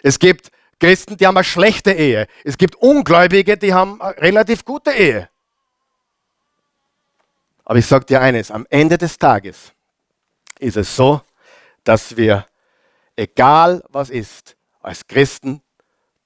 Es 0.02 0.18
gibt 0.18 0.50
Christen, 0.80 1.18
die 1.18 1.28
haben 1.28 1.36
eine 1.36 1.44
schlechte 1.44 1.92
Ehe. 1.92 2.26
Es 2.46 2.58
gibt 2.58 2.78
Ungläubige, 2.78 3.58
die 3.58 3.74
haben 3.74 4.02
eine 4.02 4.18
relativ 4.18 4.64
gute 4.64 4.92
Ehe. 4.92 5.28
Aber 7.66 7.78
ich 7.80 7.86
sage 7.86 8.06
dir 8.06 8.22
eines, 8.22 8.50
am 8.50 8.66
Ende 8.70 8.98
des 8.98 9.18
Tages 9.18 9.74
ist 10.60 10.78
es 10.78 10.96
so, 10.96 11.22
dass 11.84 12.16
wir, 12.16 12.48
egal 13.18 13.84
was 13.90 14.10
ist, 14.10 14.56
als 14.82 15.06
Christen 15.06 15.62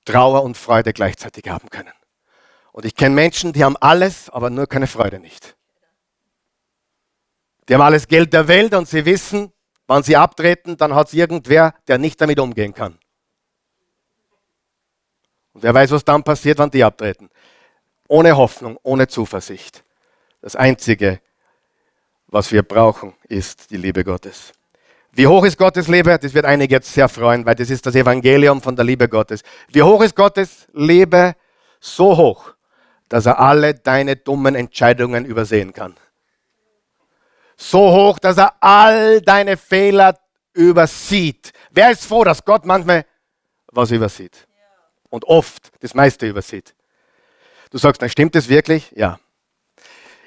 Trauer 0.05 0.43
und 0.43 0.55
Freude 0.55 0.93
gleichzeitig 0.93 1.49
haben 1.49 1.71
können. 1.71 1.93
Und 2.73 2.85
ich 2.85 2.95
kenne 2.95 3.15
Menschen, 3.15 3.53
die 3.53 3.63
haben 3.63 3.77
alles, 3.77 4.29
aber 4.29 4.51
nur 4.51 4.67
keine 4.67 4.85
Freude 4.85 5.17
nicht. 5.17 5.55
Die 7.69 7.75
haben 7.75 7.81
alles 7.81 8.07
Geld 8.07 8.33
der 8.33 8.47
Welt 8.47 8.73
und 8.73 8.87
sie 8.87 9.05
wissen, 9.05 9.53
wenn 9.87 10.01
sie 10.01 10.17
abtreten, 10.17 10.75
dann 10.75 10.95
hat 10.95 11.07
es 11.07 11.13
irgendwer, 11.13 11.75
der 11.87 11.99
nicht 11.99 12.19
damit 12.19 12.39
umgehen 12.39 12.73
kann. 12.73 12.97
Und 15.53 15.61
wer 15.61 15.73
weiß, 15.73 15.91
was 15.91 16.03
dann 16.03 16.23
passiert, 16.23 16.57
wenn 16.57 16.71
die 16.71 16.83
abtreten. 16.83 17.29
Ohne 18.07 18.35
Hoffnung, 18.35 18.79
ohne 18.81 19.07
Zuversicht. 19.07 19.83
Das 20.41 20.55
Einzige, 20.55 21.21
was 22.25 22.51
wir 22.51 22.63
brauchen, 22.63 23.13
ist 23.27 23.69
die 23.69 23.77
Liebe 23.77 24.03
Gottes. 24.03 24.51
Wie 25.11 25.27
hoch 25.27 25.45
ist 25.45 25.57
Gottes 25.57 25.87
Liebe? 25.87 26.17
Das 26.17 26.33
wird 26.33 26.45
einige 26.45 26.75
jetzt 26.75 26.91
sehr 26.91 27.09
freuen, 27.09 27.45
weil 27.45 27.55
das 27.55 27.69
ist 27.69 27.85
das 27.85 27.93
Evangelium 27.93 28.61
von 28.61 28.75
der 28.75 28.85
Liebe 28.85 29.07
Gottes. 29.07 29.41
Wie 29.67 29.83
hoch 29.83 30.01
ist 30.01 30.15
Gottes 30.15 30.67
Liebe? 30.73 31.35
So 31.79 32.17
hoch, 32.17 32.55
dass 33.09 33.27
er 33.27 33.39
alle 33.39 33.75
deine 33.75 34.15
dummen 34.15 34.55
Entscheidungen 34.55 35.25
übersehen 35.25 35.71
kann 35.71 35.95
so 37.59 37.91
hoch, 37.91 38.19
dass 38.19 38.37
er 38.37 38.53
all 38.61 39.21
deine 39.21 39.57
Fehler 39.57 40.17
übersieht. 40.53 41.51
Wer 41.71 41.91
ist 41.91 42.05
froh, 42.05 42.23
dass 42.23 42.45
Gott 42.45 42.65
manchmal 42.65 43.05
was 43.67 43.91
übersieht? 43.91 44.47
Und 45.09 45.25
oft 45.25 45.71
das 45.81 45.93
meiste 45.93 46.27
übersieht. 46.27 46.73
Du 47.71 47.77
sagst, 47.77 48.01
na, 48.01 48.07
stimmt 48.07 48.35
das 48.35 48.47
wirklich? 48.47 48.91
Ja. 48.95 49.19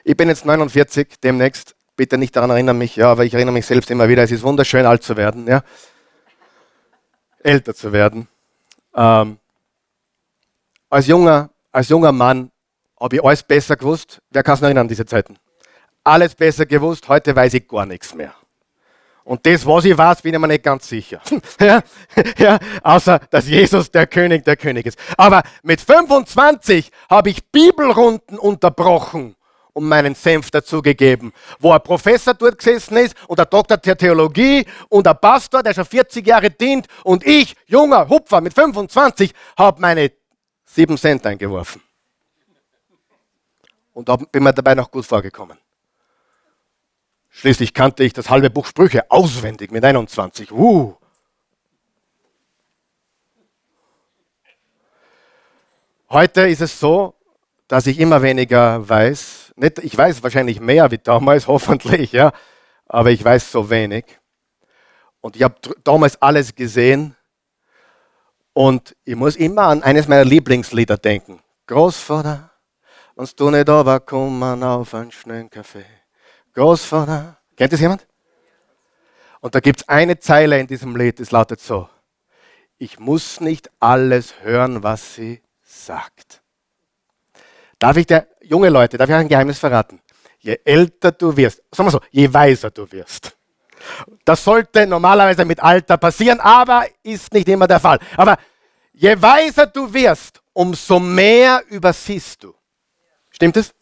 Ich 0.04 0.16
bin 0.16 0.28
jetzt 0.28 0.44
49, 0.44 1.20
demnächst. 1.22 1.74
Bitte 1.96 2.18
nicht 2.18 2.34
daran 2.34 2.50
erinnern 2.50 2.78
mich, 2.78 2.96
ja, 2.96 3.10
aber 3.10 3.24
ich 3.24 3.34
erinnere 3.34 3.52
mich 3.52 3.66
selbst 3.66 3.90
immer 3.90 4.08
wieder. 4.08 4.22
Es 4.22 4.30
ist 4.30 4.42
wunderschön, 4.42 4.86
alt 4.86 5.02
zu 5.02 5.16
werden, 5.16 5.46
ja. 5.46 5.62
Älter 7.42 7.74
zu 7.74 7.92
werden. 7.92 8.28
Ähm, 8.94 9.38
als, 10.90 11.06
junger, 11.06 11.50
als 11.70 11.88
junger 11.88 12.12
Mann 12.12 12.50
habe 12.98 13.16
ich 13.16 13.24
alles 13.24 13.42
besser 13.42 13.76
gewusst. 13.76 14.20
Wer 14.30 14.42
kann 14.42 14.56
sich 14.56 14.64
erinnern 14.64 14.82
an 14.82 14.88
diese 14.88 15.06
Zeiten? 15.06 15.38
Alles 16.04 16.34
besser 16.34 16.66
gewusst, 16.66 17.08
heute 17.08 17.34
weiß 17.34 17.54
ich 17.54 17.68
gar 17.68 17.86
nichts 17.86 18.14
mehr. 18.14 18.34
Und 19.24 19.46
das, 19.46 19.64
was 19.64 19.84
ich 19.84 19.96
weiß, 19.96 20.22
bin 20.22 20.34
ich 20.34 20.40
mir 20.40 20.48
nicht 20.48 20.64
ganz 20.64 20.88
sicher. 20.88 21.20
ja, 21.60 21.80
ja, 22.36 22.58
außer, 22.82 23.20
dass 23.30 23.46
Jesus 23.46 23.90
der 23.90 24.06
König 24.06 24.44
der 24.44 24.56
König 24.56 24.86
ist. 24.86 24.98
Aber 25.16 25.42
mit 25.62 25.80
25 25.80 26.90
habe 27.08 27.30
ich 27.30 27.44
Bibelrunden 27.44 28.36
unterbrochen 28.36 29.36
und 29.72 29.88
meinen 29.88 30.14
Senf 30.14 30.50
dazugegeben, 30.50 31.32
wo 31.60 31.72
ein 31.72 31.82
Professor 31.82 32.34
dort 32.34 32.58
gesessen 32.58 32.96
ist 32.96 33.14
und 33.28 33.38
ein 33.38 33.46
Doktor 33.48 33.76
der 33.76 33.96
Theologie 33.96 34.66
und 34.88 35.06
ein 35.06 35.18
Pastor, 35.18 35.62
der 35.62 35.72
schon 35.72 35.86
40 35.86 36.26
Jahre 36.26 36.50
dient 36.50 36.86
und 37.04 37.24
ich, 37.24 37.54
junger 37.66 38.08
Hupfer 38.08 38.40
mit 38.40 38.52
25, 38.52 39.32
habe 39.56 39.80
meine 39.80 40.12
sieben 40.64 40.98
Cent 40.98 41.24
eingeworfen. 41.26 41.80
Und 43.94 44.32
bin 44.32 44.42
mir 44.42 44.52
dabei 44.52 44.74
noch 44.74 44.90
gut 44.90 45.06
vorgekommen. 45.06 45.58
Schließlich 47.34 47.72
kannte 47.72 48.04
ich 48.04 48.12
das 48.12 48.28
halbe 48.28 48.50
Buch 48.50 48.66
Sprüche 48.66 49.10
auswendig 49.10 49.72
mit 49.72 49.84
21. 49.84 50.52
Uh. 50.52 50.94
Heute 56.10 56.42
ist 56.42 56.60
es 56.60 56.78
so, 56.78 57.14
dass 57.68 57.86
ich 57.86 57.98
immer 57.98 58.20
weniger 58.20 58.86
weiß. 58.86 59.54
Nicht, 59.56 59.78
ich 59.78 59.96
weiß 59.96 60.22
wahrscheinlich 60.22 60.60
mehr 60.60 60.90
wie 60.90 60.98
damals, 60.98 61.46
hoffentlich, 61.48 62.12
ja, 62.12 62.32
aber 62.86 63.10
ich 63.10 63.24
weiß 63.24 63.50
so 63.50 63.70
wenig. 63.70 64.04
Und 65.22 65.34
ich 65.34 65.42
habe 65.42 65.56
damals 65.82 66.20
alles 66.20 66.54
gesehen. 66.54 67.16
Und 68.52 68.94
ich 69.04 69.16
muss 69.16 69.36
immer 69.36 69.62
an 69.62 69.82
eines 69.82 70.06
meiner 70.06 70.26
Lieblingslieder 70.26 70.98
denken. 70.98 71.40
Großvater, 71.66 72.50
uns 73.14 73.34
du 73.34 73.48
nicht 73.48 73.70
aber 73.70 74.00
kommen 74.00 74.62
auf 74.62 74.92
einen 74.92 75.10
schnellen 75.10 75.48
Kaffee. 75.48 76.01
Großvater, 76.54 77.38
kennt 77.56 77.72
das 77.72 77.80
jemand? 77.80 78.06
Und 79.40 79.54
da 79.54 79.60
gibt 79.60 79.80
es 79.80 79.88
eine 79.88 80.18
Zeile 80.18 80.60
in 80.60 80.66
diesem 80.66 80.94
Lied, 80.96 81.18
das 81.18 81.30
lautet 81.30 81.60
so. 81.60 81.88
Ich 82.78 82.98
muss 82.98 83.40
nicht 83.40 83.70
alles 83.80 84.34
hören, 84.42 84.82
was 84.82 85.14
sie 85.14 85.42
sagt. 85.62 86.42
Darf 87.78 87.96
ich 87.96 88.06
dir, 88.06 88.28
junge 88.42 88.68
Leute, 88.68 88.96
darf 88.98 89.08
ich 89.08 89.14
ein 89.14 89.28
Geheimnis 89.28 89.58
verraten? 89.58 90.00
Je 90.38 90.58
älter 90.64 91.12
du 91.12 91.36
wirst, 91.36 91.62
sagen 91.72 91.88
wir 91.88 91.92
so, 91.92 92.00
je 92.10 92.32
weiser 92.32 92.70
du 92.70 92.90
wirst. 92.92 93.36
Das 94.24 94.44
sollte 94.44 94.86
normalerweise 94.86 95.44
mit 95.44 95.60
Alter 95.60 95.96
passieren, 95.96 96.40
aber 96.40 96.86
ist 97.02 97.32
nicht 97.32 97.48
immer 97.48 97.66
der 97.66 97.80
Fall. 97.80 97.98
Aber 98.16 98.36
je 98.92 99.20
weiser 99.20 99.66
du 99.66 99.92
wirst, 99.92 100.40
umso 100.52 101.00
mehr 101.00 101.62
übersiehst 101.68 102.44
du. 102.44 102.54
Stimmt 103.30 103.56
es? 103.56 103.74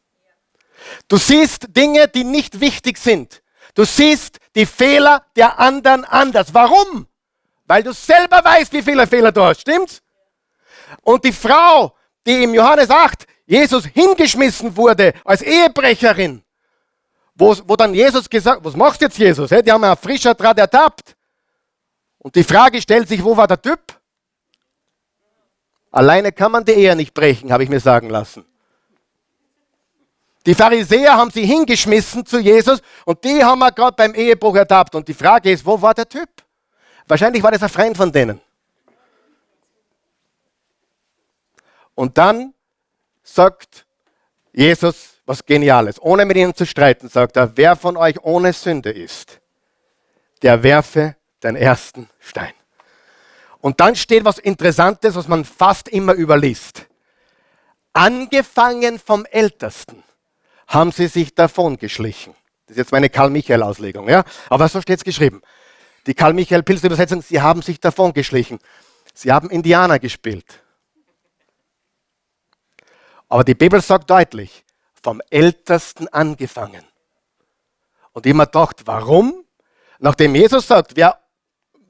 Du 1.09 1.17
siehst 1.17 1.77
Dinge, 1.77 2.09
die 2.09 2.25
nicht 2.25 2.61
wichtig 2.61 2.99
sind. 2.99 3.43
Du 3.75 3.85
siehst 3.85 4.39
die 4.55 4.67
Fehler 4.67 5.25
der 5.37 5.59
anderen 5.59 6.05
anders. 6.05 6.53
Warum? 6.53 7.07
Weil 7.67 7.83
du 7.83 7.93
selber 7.93 8.45
weißt, 8.45 8.73
wie 8.73 8.83
viele 8.83 9.07
Fehler 9.07 9.33
du 9.33 9.43
hast. 9.43 9.61
Stimmt's? 9.61 10.03
Und 11.03 11.25
die 11.25 11.33
Frau, 11.33 11.95
die 12.27 12.43
im 12.45 12.55
Johannes 12.55 12.91
8 12.91 13.27
Jesus 13.47 13.85
hingeschmissen 13.87 14.77
wurde 14.77 15.13
als 15.25 15.43
Ehebrecherin, 15.43 16.43
wo, 17.35 17.57
wo 17.67 17.77
dann 17.77 17.95
Jesus 17.95 18.29
gesagt, 18.29 18.65
was 18.65 18.77
machst 18.77 19.01
jetzt 19.01 19.19
Jesus? 19.19 19.51
Die 19.51 19.73
haben 19.73 19.83
ja 19.83 19.97
frischer 19.97 20.35
Draht 20.35 20.59
ertappt. 20.59 21.17
Und 22.19 22.35
die 22.37 22.45
Frage 22.45 22.81
stellt 22.83 23.09
sich, 23.09 23.25
wo 23.25 23.37
war 23.37 23.47
der 23.47 23.61
Typ? 23.61 23.81
Alleine 25.91 26.33
kann 26.33 26.53
man 26.53 26.65
die 26.65 26.73
Ehe 26.73 26.95
nicht 26.95 27.15
brechen, 27.15 27.53
habe 27.53 27.65
ich 27.65 27.71
mir 27.71 27.81
sagen 27.81 28.11
lassen. 28.11 28.45
Die 30.47 30.55
Pharisäer 30.55 31.17
haben 31.17 31.31
sie 31.31 31.45
hingeschmissen 31.45 32.25
zu 32.25 32.39
Jesus 32.39 32.81
und 33.05 33.23
die 33.25 33.45
haben 33.45 33.59
wir 33.59 33.73
gerade 33.73 33.95
beim 33.95 34.15
Ehebruch 34.15 34.57
ertappt. 34.57 34.95
Und 34.95 35.07
die 35.07 35.15
Frage 35.15 35.51
ist, 35.51 35.65
wo 35.67 35.81
war 35.81 35.93
der 35.93 36.09
Typ? 36.09 36.29
Wahrscheinlich 37.07 37.43
war 37.43 37.51
das 37.51 37.63
ein 37.63 37.69
Freund 37.69 37.97
von 37.97 38.11
denen. 38.11 38.41
Und 41.95 42.17
dann 42.17 42.55
sagt 43.23 43.85
Jesus 44.53 45.19
was 45.27 45.45
Geniales. 45.45 46.01
Ohne 46.01 46.25
mit 46.25 46.37
ihnen 46.37 46.55
zu 46.55 46.65
streiten, 46.65 47.09
sagt 47.09 47.37
er, 47.37 47.57
wer 47.57 47.77
von 47.77 47.97
euch 47.97 48.23
ohne 48.23 48.53
Sünde 48.53 48.91
ist, 48.91 49.41
der 50.41 50.63
werfe 50.63 51.17
den 51.43 51.55
ersten 51.55 52.09
Stein. 52.19 52.53
Und 53.61 53.79
dann 53.81 53.95
steht 53.95 54.25
was 54.25 54.39
Interessantes, 54.39 55.15
was 55.15 55.29
man 55.29 55.45
fast 55.45 55.89
immer 55.89 56.15
überliest. 56.15 56.87
Angefangen 57.93 58.99
vom 58.99 59.27
Ältesten 59.27 60.03
haben 60.71 60.93
sie 60.93 61.09
sich 61.09 61.35
davon 61.35 61.77
geschlichen. 61.77 62.35
Das 62.67 62.77
ist 62.77 62.79
jetzt 62.79 62.93
meine 62.93 63.11
Karl-Michael-Auslegung, 63.11 64.09
ja? 64.09 64.23
Aber 64.49 64.69
so 64.69 64.81
steht 64.81 64.99
es 64.99 65.05
geschrieben. 65.05 65.43
Die 66.07 66.15
Karl-Michael-Pilz-Übersetzung, 66.15 67.23
sie 67.23 67.43
haben 67.43 67.61
sich 67.61 67.81
davon 67.81 68.13
geschlichen. 68.13 68.61
Sie 69.13 69.33
haben 69.33 69.51
Indianer 69.51 69.99
gespielt. 69.99 70.63
Aber 73.29 73.43
die 73.43 73.57
Bibel 73.57 73.81
sagt 73.81 74.09
deutlich, 74.09 74.65
vom 75.03 75.21
Ältesten 75.29 76.07
angefangen. 76.09 76.85
Und 78.13 78.25
immer 78.27 78.47
gedacht, 78.47 78.83
warum? 78.85 79.45
Nachdem 79.99 80.37
Jesus 80.37 80.69
sagt, 80.69 80.93
wer, 80.95 81.19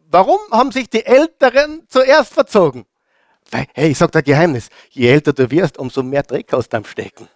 warum 0.08 0.38
haben 0.50 0.72
sich 0.72 0.88
die 0.88 1.04
Älteren 1.04 1.84
zuerst 1.88 2.32
verzogen? 2.32 2.86
Weil, 3.50 3.66
hey, 3.74 3.90
ich 3.90 3.98
sage 3.98 4.12
dir 4.12 4.22
Geheimnis, 4.22 4.70
je 4.88 5.08
älter 5.08 5.34
du 5.34 5.50
wirst, 5.50 5.76
umso 5.76 6.02
mehr 6.02 6.22
Dreck 6.22 6.54
aus 6.54 6.68
deinem 6.68 6.86
Stecken. 6.86 7.28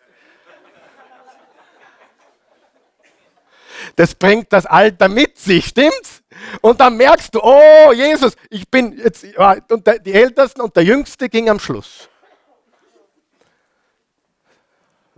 Das 3.96 4.14
bringt 4.14 4.52
das 4.52 4.66
Alter 4.66 5.08
mit 5.08 5.38
sich, 5.38 5.66
stimmt's? 5.66 6.22
Und 6.60 6.80
dann 6.80 6.96
merkst 6.96 7.34
du, 7.34 7.40
oh 7.42 7.92
Jesus, 7.92 8.34
ich 8.50 8.68
bin 8.68 8.98
jetzt, 8.98 9.24
und 9.70 9.86
die 10.04 10.12
Ältesten 10.12 10.60
und 10.60 10.74
der 10.74 10.84
Jüngste 10.84 11.28
ging 11.28 11.48
am 11.48 11.58
Schluss. 11.58 12.08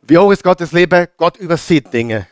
Wie 0.02 0.18
hoch 0.18 0.30
ist 0.30 0.44
Gottes 0.44 0.72
Liebe? 0.72 1.08
Gott 1.16 1.36
übersieht 1.36 1.92
Dinge. 1.92 2.28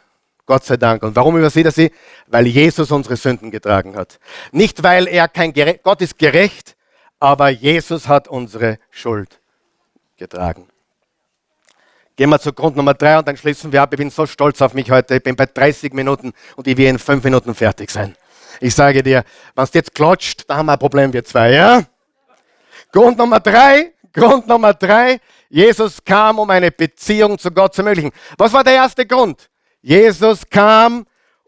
Gott 0.47 0.65
sei 0.65 0.77
Dank. 0.77 1.03
Und 1.03 1.17
warum 1.17 1.37
übersieht 1.37 1.65
er 1.65 1.73
sie? 1.73 1.91
Weil 2.27 2.47
Jesus 2.47 2.91
unsere 2.91 3.17
Sünden 3.17 3.51
getragen 3.51 3.97
hat. 3.97 4.21
Nicht, 4.53 4.83
weil 4.83 5.09
er 5.09 5.27
kein 5.27 5.53
gerecht, 5.53 5.83
Gott 5.83 6.03
ist 6.03 6.19
gerecht, 6.19 6.77
aber 7.19 7.49
Jesus 7.49 8.07
hat 8.07 8.29
unsere 8.29 8.79
Schuld 8.91 9.41
getragen. 10.17 10.69
Gehen 12.17 12.31
wir 12.31 12.39
zu 12.39 12.53
Grund 12.53 12.77
Nummer 12.77 12.95
drei 12.95 13.19
und 13.19 13.27
dann 13.27 13.37
schließen 13.37 13.73
wir 13.73 13.83
ab. 13.83 13.93
Ich 13.93 13.99
bin 13.99 14.11
so 14.11 14.25
stolz 14.25 14.63
auf 14.63 14.73
mich 14.73 14.91
heute. 14.91 15.17
Ich 15.17 15.23
bin 15.23 15.35
bei 15.35 15.47
30 15.47 15.93
Minuten 15.93 16.33
und 16.55 16.67
ich 16.67 16.77
will 16.77 16.87
in 16.87 16.99
fünf 16.99 17.25
Minuten 17.25 17.55
fertig 17.55 17.91
sein. 17.91 18.17
Ich 18.61 18.75
sage 18.75 19.03
dir, 19.03 19.25
wenn 19.57 19.65
es 19.65 19.75
jetzt 19.75 19.95
klatscht, 19.95 20.45
da 20.49 20.57
haben 20.57 20.67
wir 20.67 20.75
ein 20.75 20.79
Problem, 20.79 21.13
wir 21.13 21.25
zwei, 21.25 21.53
ja? 21.53 21.83
Grund 22.93 23.19
Nummer 23.19 23.41
drei, 23.41 23.93
Grund 24.13 24.47
Nummer 24.47 24.73
drei, 24.75 25.19
Jesus 25.49 26.05
kam, 26.05 26.39
um 26.39 26.49
eine 26.51 26.71
Beziehung 26.71 27.37
zu 27.37 27.51
Gott 27.51 27.75
zu 27.75 27.83
ermöglichen. 27.83 28.13
Was 28.39 28.53
war 28.53 28.63
der 28.63 28.75
erste 28.75 29.05
Grund? 29.05 29.51
Jesus 29.83 30.49
kam, 30.49 31.05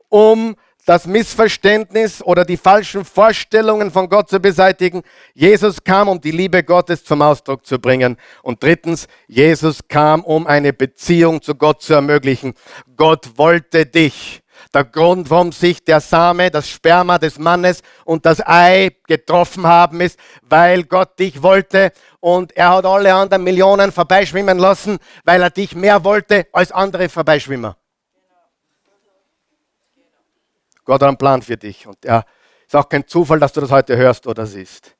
um 0.08 0.56
das 0.86 1.06
Missverständnis 1.06 2.22
oder 2.22 2.44
die 2.44 2.56
falschen 2.56 3.04
Vorstellungen 3.04 3.90
von 3.90 4.08
Gott 4.08 4.30
zu 4.30 4.40
beseitigen. 4.40 5.02
Jesus 5.34 5.82
kam, 5.82 6.08
um 6.08 6.20
die 6.20 6.30
Liebe 6.30 6.62
Gottes 6.62 7.04
zum 7.04 7.20
Ausdruck 7.22 7.66
zu 7.66 7.78
bringen. 7.78 8.16
Und 8.42 8.62
drittens, 8.62 9.08
Jesus 9.26 9.80
kam, 9.88 10.22
um 10.22 10.46
eine 10.46 10.72
Beziehung 10.72 11.42
zu 11.42 11.56
Gott 11.56 11.82
zu 11.82 11.94
ermöglichen. 11.94 12.54
Gott 12.96 13.36
wollte 13.36 13.84
dich. 13.84 14.42
Der 14.72 14.84
Grund, 14.84 15.28
warum 15.28 15.52
sich 15.52 15.84
der 15.84 16.00
Same, 16.00 16.50
das 16.50 16.68
Sperma 16.68 17.18
des 17.18 17.38
Mannes 17.38 17.82
und 18.04 18.24
das 18.24 18.40
Ei 18.46 18.90
getroffen 19.06 19.66
haben, 19.66 20.00
ist, 20.00 20.18
weil 20.42 20.84
Gott 20.84 21.18
dich 21.18 21.42
wollte 21.42 21.92
und 22.20 22.56
er 22.56 22.70
hat 22.70 22.86
alle 22.86 23.12
anderen 23.12 23.44
Millionen 23.44 23.92
vorbeischwimmen 23.92 24.58
lassen, 24.58 24.98
weil 25.24 25.42
er 25.42 25.50
dich 25.50 25.74
mehr 25.74 26.04
wollte 26.04 26.46
als 26.52 26.72
andere 26.72 27.08
Vorbeischwimmer. 27.08 27.76
Gott 30.86 31.02
hat 31.02 31.08
einen 31.08 31.18
Plan 31.18 31.42
für 31.42 31.56
dich 31.56 31.86
und 31.86 32.02
er 32.04 32.24
ist 32.66 32.74
auch 32.74 32.88
kein 32.88 33.06
Zufall, 33.06 33.38
dass 33.38 33.52
du 33.52 33.60
das 33.60 33.70
heute 33.70 33.96
hörst 33.96 34.26
oder 34.26 34.46
siehst. 34.46 34.96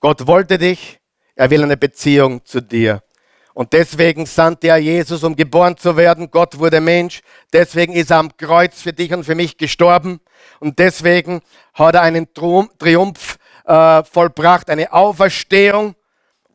Gott 0.00 0.26
wollte 0.26 0.58
dich, 0.58 0.98
er 1.36 1.50
will 1.50 1.62
eine 1.62 1.76
Beziehung 1.76 2.44
zu 2.44 2.60
dir. 2.60 3.02
Und 3.52 3.72
deswegen 3.72 4.26
sandte 4.26 4.68
er 4.68 4.78
Jesus, 4.78 5.22
um 5.22 5.36
geboren 5.36 5.76
zu 5.76 5.96
werden. 5.96 6.30
Gott 6.30 6.58
wurde 6.58 6.80
Mensch. 6.80 7.20
Deswegen 7.52 7.92
ist 7.92 8.10
er 8.10 8.18
am 8.18 8.34
Kreuz 8.36 8.80
für 8.80 8.92
dich 8.92 9.12
und 9.12 9.24
für 9.24 9.34
mich 9.34 9.58
gestorben. 9.58 10.20
Und 10.60 10.78
deswegen 10.78 11.40
hat 11.74 11.94
er 11.94 12.02
einen 12.02 12.32
Triumph 12.32 13.36
äh, 13.66 14.02
vollbracht, 14.04 14.70
eine 14.70 14.92
Auferstehung, 14.92 15.94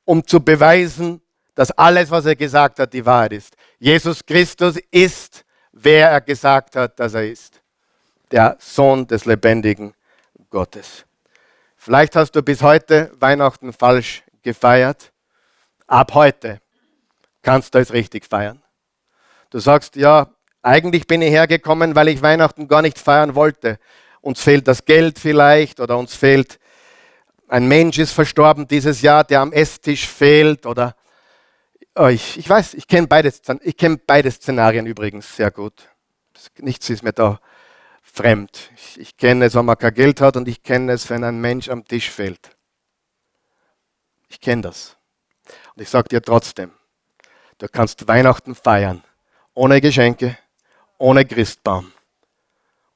um 0.05 0.25
zu 0.25 0.39
beweisen, 0.39 1.21
dass 1.53 1.71
alles, 1.71 2.09
was 2.09 2.25
er 2.25 2.35
gesagt 2.35 2.79
hat, 2.79 2.93
die 2.93 3.05
Wahrheit 3.05 3.33
ist. 3.33 3.55
Jesus 3.77 4.25
Christus 4.25 4.77
ist, 4.89 5.45
wer 5.71 6.09
er 6.09 6.21
gesagt 6.21 6.75
hat, 6.75 6.99
dass 6.99 7.13
er 7.13 7.29
ist. 7.29 7.61
Der 8.31 8.57
Sohn 8.59 9.07
des 9.07 9.25
lebendigen 9.25 9.93
Gottes. 10.49 11.05
Vielleicht 11.75 12.15
hast 12.15 12.31
du 12.31 12.41
bis 12.41 12.61
heute 12.61 13.11
Weihnachten 13.19 13.71
falsch 13.71 14.23
gefeiert. 14.41 15.11
Ab 15.87 16.13
heute 16.13 16.59
kannst 17.41 17.75
du 17.75 17.79
es 17.79 17.93
richtig 17.93 18.25
feiern. 18.25 18.63
Du 19.51 19.59
sagst, 19.59 19.95
ja, 19.95 20.31
eigentlich 20.61 21.05
bin 21.05 21.21
ich 21.21 21.29
hergekommen, 21.29 21.95
weil 21.95 22.07
ich 22.07 22.21
Weihnachten 22.21 22.67
gar 22.67 22.81
nicht 22.81 22.97
feiern 22.97 23.35
wollte. 23.35 23.77
Uns 24.21 24.41
fehlt 24.41 24.67
das 24.67 24.85
Geld 24.85 25.19
vielleicht 25.19 25.79
oder 25.79 25.97
uns 25.97 26.15
fehlt, 26.15 26.59
ein 27.47 27.67
Mensch 27.67 27.99
ist 27.99 28.11
verstorben 28.11 28.67
dieses 28.67 29.01
Jahr, 29.01 29.23
der 29.23 29.41
am 29.41 29.51
Esstisch 29.51 30.07
fehlt 30.07 30.65
oder 30.65 30.95
oh, 31.95 32.07
ich, 32.07 32.37
ich 32.37 32.49
weiß, 32.49 32.73
ich 32.73 32.87
kenne 32.87 33.07
beide, 33.07 33.31
kenn 33.77 34.01
beide 34.05 34.31
Szenarien 34.31 34.85
übrigens 34.85 35.35
sehr 35.35 35.51
gut. 35.51 35.87
Nichts 36.57 36.89
ist 36.89 37.03
mir 37.03 37.13
da 37.13 37.39
fremd. 38.05 38.71
Ich, 38.75 38.99
ich 38.99 39.17
kenne 39.17 39.45
es, 39.45 39.55
wenn 39.55 39.65
man 39.65 39.77
kein 39.77 39.93
Geld 39.93 40.21
hat 40.21 40.37
und 40.37 40.47
ich 40.47 40.63
kenne 40.63 40.93
es, 40.93 41.09
wenn 41.09 41.23
ein 41.23 41.39
Mensch 41.41 41.69
am 41.69 41.85
Tisch 41.85 42.09
fehlt. 42.09 42.55
Ich 44.29 44.39
kenne 44.39 44.61
das. 44.61 44.95
Und 45.75 45.81
ich 45.81 45.89
sage 45.89 46.09
dir 46.09 46.21
trotzdem, 46.21 46.71
du 47.57 47.67
kannst 47.67 48.07
Weihnachten 48.07 48.55
feiern, 48.55 49.03
ohne 49.53 49.81
Geschenke, 49.81 50.37
ohne 50.97 51.25
Christbaum, 51.25 51.91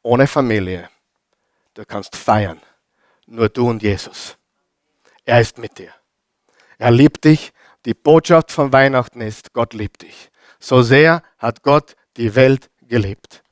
ohne 0.02 0.28
Familie. 0.28 0.90
Du 1.74 1.86
kannst 1.86 2.16
feiern, 2.16 2.62
nur 3.26 3.50
du 3.50 3.70
und 3.70 3.84
Jesus. 3.84 4.38
Er 5.26 5.42
ist 5.42 5.58
mit 5.58 5.78
dir. 5.78 5.94
Er 6.78 6.92
liebt 6.92 7.26
dich. 7.26 7.52
Die 7.86 7.94
Botschaft 7.94 8.52
von 8.52 8.74
Weihnachten 8.74 9.22
ist, 9.22 9.54
Gott 9.54 9.74
liebt 9.74 10.02
dich. 10.02 10.30
So 10.60 10.82
sehr 10.82 11.24
hat 11.38 11.64
Gott 11.64 11.96
die 12.18 12.36
Welt 12.36 12.70
geliebt. 12.82 13.44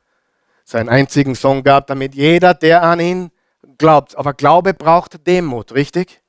Seinen 0.70 0.90
einzigen 0.90 1.34
Sohn 1.34 1.64
gab, 1.64 1.88
damit 1.88 2.14
jeder, 2.14 2.54
der 2.54 2.84
an 2.84 3.00
ihn 3.00 3.32
glaubt. 3.78 4.18
Aber 4.18 4.34
Glaube 4.34 4.74
braucht 4.74 5.26
Demut, 5.26 5.72
richtig? 5.72 6.22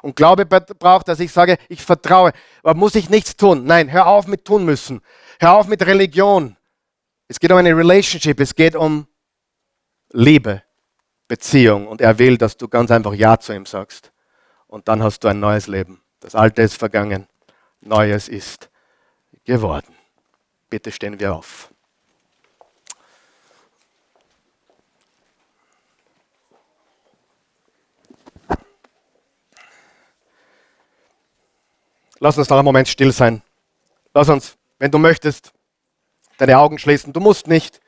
Und 0.00 0.16
Glaube 0.16 0.46
braucht, 0.46 1.08
dass 1.08 1.20
ich 1.20 1.30
sage, 1.30 1.58
ich 1.68 1.82
vertraue. 1.82 2.32
Aber 2.62 2.72
muss 2.72 2.94
ich 2.94 3.10
nichts 3.10 3.36
tun? 3.36 3.66
Nein, 3.66 3.92
hör 3.92 4.06
auf 4.06 4.26
mit 4.26 4.46
tun 4.46 4.64
müssen. 4.64 5.02
Hör 5.38 5.52
auf 5.56 5.66
mit 5.66 5.84
Religion. 5.84 6.56
Es 7.28 7.38
geht 7.38 7.52
um 7.52 7.58
eine 7.58 7.76
Relationship. 7.76 8.40
Es 8.40 8.54
geht 8.54 8.74
um 8.74 9.06
Liebe, 10.10 10.62
Beziehung. 11.28 11.86
Und 11.86 12.00
er 12.00 12.18
will, 12.18 12.38
dass 12.38 12.56
du 12.56 12.66
ganz 12.66 12.90
einfach 12.90 13.12
Ja 13.12 13.38
zu 13.38 13.52
ihm 13.52 13.66
sagst. 13.66 14.10
Und 14.68 14.88
dann 14.88 15.02
hast 15.02 15.20
du 15.20 15.28
ein 15.28 15.38
neues 15.38 15.66
Leben. 15.66 16.00
Das 16.20 16.34
Alte 16.34 16.62
ist 16.62 16.78
vergangen. 16.78 17.26
Neues 17.82 18.26
ist 18.26 18.70
geworden. 19.44 19.94
Bitte 20.70 20.90
stehen 20.90 21.20
wir 21.20 21.34
auf. 21.34 21.69
Lass 32.20 32.36
uns 32.36 32.50
noch 32.50 32.58
einen 32.58 32.66
Moment 32.66 32.86
still 32.86 33.12
sein. 33.12 33.42
Lass 34.12 34.28
uns, 34.28 34.56
wenn 34.78 34.90
du 34.90 34.98
möchtest, 34.98 35.52
deine 36.36 36.58
Augen 36.58 36.78
schließen. 36.78 37.14
Du 37.14 37.20
musst 37.20 37.46
nicht. 37.46 37.80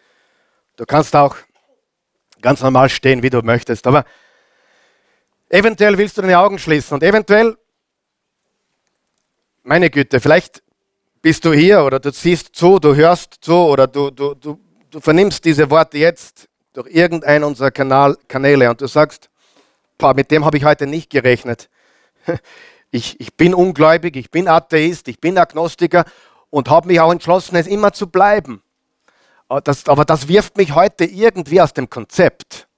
Du 0.76 0.86
kannst 0.86 1.14
auch 1.14 1.36
ganz 2.40 2.62
normal 2.62 2.88
stehen, 2.88 3.22
wie 3.22 3.28
du 3.28 3.42
möchtest. 3.42 3.86
Aber 3.86 4.06
eventuell 5.50 5.98
willst 5.98 6.16
du 6.16 6.22
deine 6.22 6.38
Augen 6.38 6.58
schließen 6.58 6.94
und 6.94 7.02
eventuell, 7.02 7.58
meine 9.62 9.90
Güte, 9.90 10.18
vielleicht 10.18 10.62
bist 11.20 11.44
du 11.44 11.52
hier 11.52 11.84
oder 11.84 12.00
du 12.00 12.10
siehst 12.10 12.56
zu, 12.56 12.78
du 12.78 12.94
hörst 12.94 13.36
zu 13.42 13.54
oder 13.54 13.86
du, 13.86 14.10
du, 14.10 14.34
du, 14.34 14.58
du 14.90 15.00
vernimmst 15.00 15.44
diese 15.44 15.70
Worte 15.70 15.98
jetzt 15.98 16.48
durch 16.72 16.88
irgendeinen 16.88 17.44
unserer 17.44 17.70
Kanal, 17.70 18.16
Kanäle 18.28 18.70
und 18.70 18.80
du 18.80 18.86
sagst, 18.86 19.28
mit 20.16 20.30
dem 20.30 20.44
habe 20.44 20.56
ich 20.56 20.64
heute 20.64 20.86
nicht 20.86 21.10
gerechnet. 21.10 21.68
Ich, 22.92 23.18
ich 23.18 23.34
bin 23.34 23.54
ungläubig, 23.54 24.16
ich 24.16 24.30
bin 24.30 24.46
Atheist, 24.46 25.08
ich 25.08 25.18
bin 25.18 25.38
Agnostiker 25.38 26.04
und 26.50 26.68
habe 26.68 26.88
mich 26.88 27.00
auch 27.00 27.10
entschlossen, 27.10 27.56
es 27.56 27.66
immer 27.66 27.94
zu 27.94 28.06
bleiben. 28.06 28.62
Das, 29.64 29.88
aber 29.88 30.04
das 30.04 30.28
wirft 30.28 30.58
mich 30.58 30.74
heute 30.74 31.06
irgendwie 31.06 31.62
aus 31.62 31.72
dem 31.72 31.88
Konzept. 31.88 32.68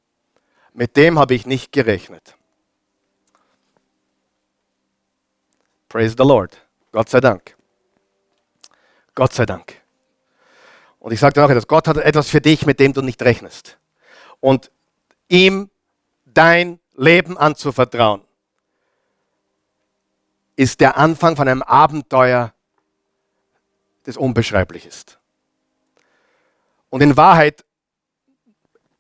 Mit 0.72 0.96
dem 0.96 1.18
habe 1.18 1.34
ich 1.34 1.46
nicht 1.46 1.72
gerechnet. 1.72 2.36
Praise 5.88 6.14
the 6.16 6.24
Lord. 6.24 6.64
Gott 6.92 7.08
sei 7.08 7.20
Dank. 7.20 7.56
Gott 9.16 9.32
sei 9.32 9.46
Dank. 9.46 9.80
Und 11.00 11.12
ich 11.12 11.18
sage 11.18 11.34
dir 11.34 11.42
noch 11.42 11.50
etwas, 11.50 11.66
Gott 11.66 11.88
hat 11.88 11.96
etwas 11.96 12.28
für 12.28 12.40
dich, 12.40 12.66
mit 12.66 12.78
dem 12.78 12.92
du 12.92 13.02
nicht 13.02 13.20
rechnest. 13.22 13.78
Und 14.38 14.70
ihm 15.28 15.70
dein 16.24 16.78
Leben 16.94 17.36
anzuvertrauen 17.36 18.22
ist 20.56 20.80
der 20.80 20.96
Anfang 20.96 21.36
von 21.36 21.48
einem 21.48 21.62
Abenteuer, 21.62 22.52
das 24.04 24.16
unbeschreiblich 24.16 24.86
ist. 24.86 25.18
Und 26.90 27.00
in 27.00 27.16
Wahrheit 27.16 27.64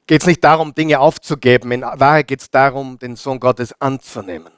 geht 0.06 0.22
es 0.22 0.26
nicht 0.26 0.42
darum, 0.42 0.74
Dinge 0.74 0.98
aufzugeben. 0.98 1.70
In 1.72 1.82
Wahrheit 1.82 2.26
geht 2.26 2.40
es 2.40 2.50
darum, 2.50 2.98
den 2.98 3.16
Sohn 3.16 3.38
Gottes 3.38 3.80
anzunehmen. 3.80 4.52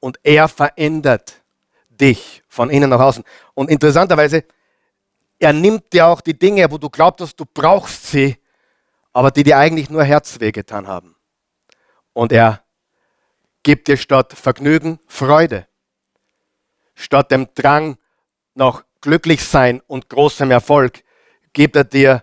Und 0.00 0.18
er 0.22 0.48
verändert 0.48 1.42
dich 1.88 2.42
von 2.48 2.70
innen 2.70 2.90
nach 2.90 3.00
außen. 3.00 3.24
Und 3.54 3.70
interessanterweise, 3.70 4.44
er 5.38 5.52
nimmt 5.52 5.92
dir 5.92 6.06
auch 6.06 6.20
die 6.20 6.38
Dinge, 6.38 6.70
wo 6.70 6.78
du 6.78 6.88
glaubst, 6.88 7.38
du 7.38 7.44
brauchst 7.44 8.06
sie, 8.06 8.38
aber 9.12 9.30
die 9.30 9.42
dir 9.42 9.58
eigentlich 9.58 9.90
nur 9.90 10.04
Herzweh 10.04 10.52
getan 10.52 10.86
haben. 10.86 11.16
Und 12.12 12.32
er 12.32 12.62
gibt 13.62 13.88
dir 13.88 13.96
statt 13.96 14.32
Vergnügen 14.32 14.98
Freude. 15.06 15.66
Statt 17.00 17.30
dem 17.30 17.48
Drang 17.54 17.96
nach 18.54 18.84
Glücklichsein 19.00 19.80
und 19.86 20.10
großem 20.10 20.50
Erfolg 20.50 21.02
gibt 21.54 21.74
er 21.74 21.84
dir 21.84 22.22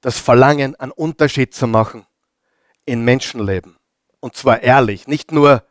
das 0.00 0.20
Verlangen, 0.20 0.76
einen 0.76 0.92
Unterschied 0.92 1.52
zu 1.52 1.66
machen 1.66 2.06
in 2.84 3.04
Menschenleben. 3.04 3.76
Und 4.20 4.36
zwar 4.36 4.62
ehrlich, 4.62 5.08
nicht 5.08 5.32
nur 5.32 5.64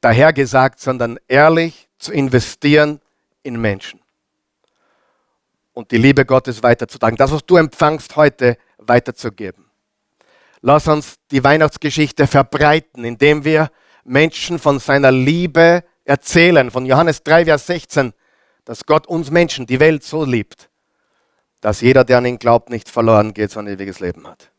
dahergesagt, 0.00 0.78
sondern 0.78 1.18
ehrlich 1.26 1.88
zu 1.98 2.12
investieren 2.12 3.00
in 3.42 3.60
Menschen. 3.60 4.00
Und 5.72 5.90
die 5.90 5.98
Liebe 5.98 6.24
Gottes 6.24 6.62
weiterzutragen. 6.62 7.16
Das, 7.16 7.32
was 7.32 7.44
du 7.44 7.56
empfangst 7.56 8.14
heute, 8.14 8.58
weiterzugeben. 8.78 9.68
Lass 10.60 10.86
uns 10.86 11.16
die 11.32 11.42
Weihnachtsgeschichte 11.42 12.28
verbreiten, 12.28 13.04
indem 13.04 13.44
wir 13.44 13.72
Menschen 14.04 14.60
von 14.60 14.78
seiner 14.78 15.10
Liebe 15.10 15.82
erzählen 16.10 16.72
von 16.72 16.86
Johannes 16.86 17.22
3, 17.22 17.44
Vers 17.44 17.66
16, 17.66 18.12
dass 18.64 18.84
Gott 18.84 19.06
uns 19.06 19.30
Menschen, 19.30 19.66
die 19.66 19.78
Welt 19.78 20.02
so 20.02 20.24
liebt, 20.24 20.68
dass 21.60 21.80
jeder, 21.80 22.04
der 22.04 22.18
an 22.18 22.26
ihn 22.26 22.38
glaubt, 22.38 22.68
nicht 22.68 22.88
verloren 22.88 23.32
geht, 23.32 23.52
sondern 23.52 23.74
ewiges 23.74 24.00
Leben 24.00 24.26
hat. 24.26 24.50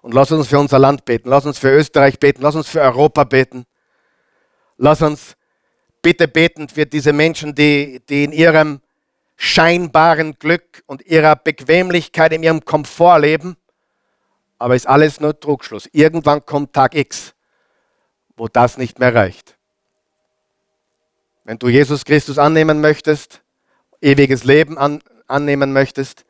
Und 0.00 0.14
lass 0.14 0.30
uns 0.30 0.46
für 0.46 0.58
unser 0.60 0.78
Land 0.78 1.04
beten, 1.04 1.28
lass 1.28 1.44
uns 1.44 1.58
für 1.58 1.70
Österreich 1.70 2.20
beten, 2.20 2.40
lass 2.40 2.54
uns 2.54 2.68
für 2.68 2.80
Europa 2.80 3.24
beten. 3.24 3.64
Lass 4.76 5.02
uns 5.02 5.34
bitte 6.02 6.28
beten 6.28 6.68
für 6.68 6.86
diese 6.86 7.12
Menschen, 7.12 7.54
die, 7.54 8.00
die 8.08 8.24
in 8.24 8.32
ihrem 8.32 8.80
scheinbaren 9.36 10.34
Glück 10.38 10.84
und 10.86 11.04
ihrer 11.06 11.34
Bequemlichkeit, 11.34 12.32
in 12.32 12.42
ihrem 12.44 12.64
Komfort 12.64 13.18
leben. 13.18 13.56
Aber 14.58 14.76
ist 14.76 14.86
alles 14.86 15.18
nur 15.20 15.38
Trugschluss. 15.38 15.88
Irgendwann 15.92 16.44
kommt 16.46 16.74
Tag 16.74 16.94
X, 16.94 17.34
wo 18.36 18.46
das 18.46 18.78
nicht 18.78 19.00
mehr 19.00 19.14
reicht. 19.14 19.56
Wenn 21.44 21.58
du 21.58 21.68
Jesus 21.68 22.04
Christus 22.04 22.38
annehmen 22.38 22.80
möchtest, 22.80 23.42
ewiges 24.00 24.44
Leben 24.44 24.78
an, 24.78 25.02
annehmen 25.26 25.72
möchtest, 25.72 26.24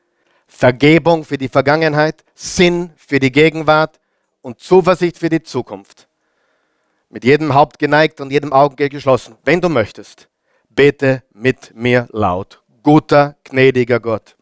Vergebung 0.46 1.24
für 1.24 1.38
die 1.38 1.48
Vergangenheit, 1.48 2.24
Sinn 2.34 2.92
für 2.96 3.20
die 3.20 3.32
Gegenwart 3.32 4.00
und 4.42 4.58
Zuversicht 4.58 5.18
für 5.18 5.28
die 5.28 5.42
Zukunft. 5.42 6.08
Mit 7.08 7.24
jedem 7.24 7.54
Haupt 7.54 7.78
geneigt 7.78 8.20
und 8.20 8.32
jedem 8.32 8.52
Auge 8.52 8.88
geschlossen. 8.88 9.36
Wenn 9.44 9.60
du 9.60 9.68
möchtest, 9.68 10.28
bete 10.68 11.22
mit 11.32 11.74
mir 11.74 12.08
laut. 12.10 12.60
Guter, 12.82 13.36
gnädiger 13.44 14.00
Gott. 14.00 14.36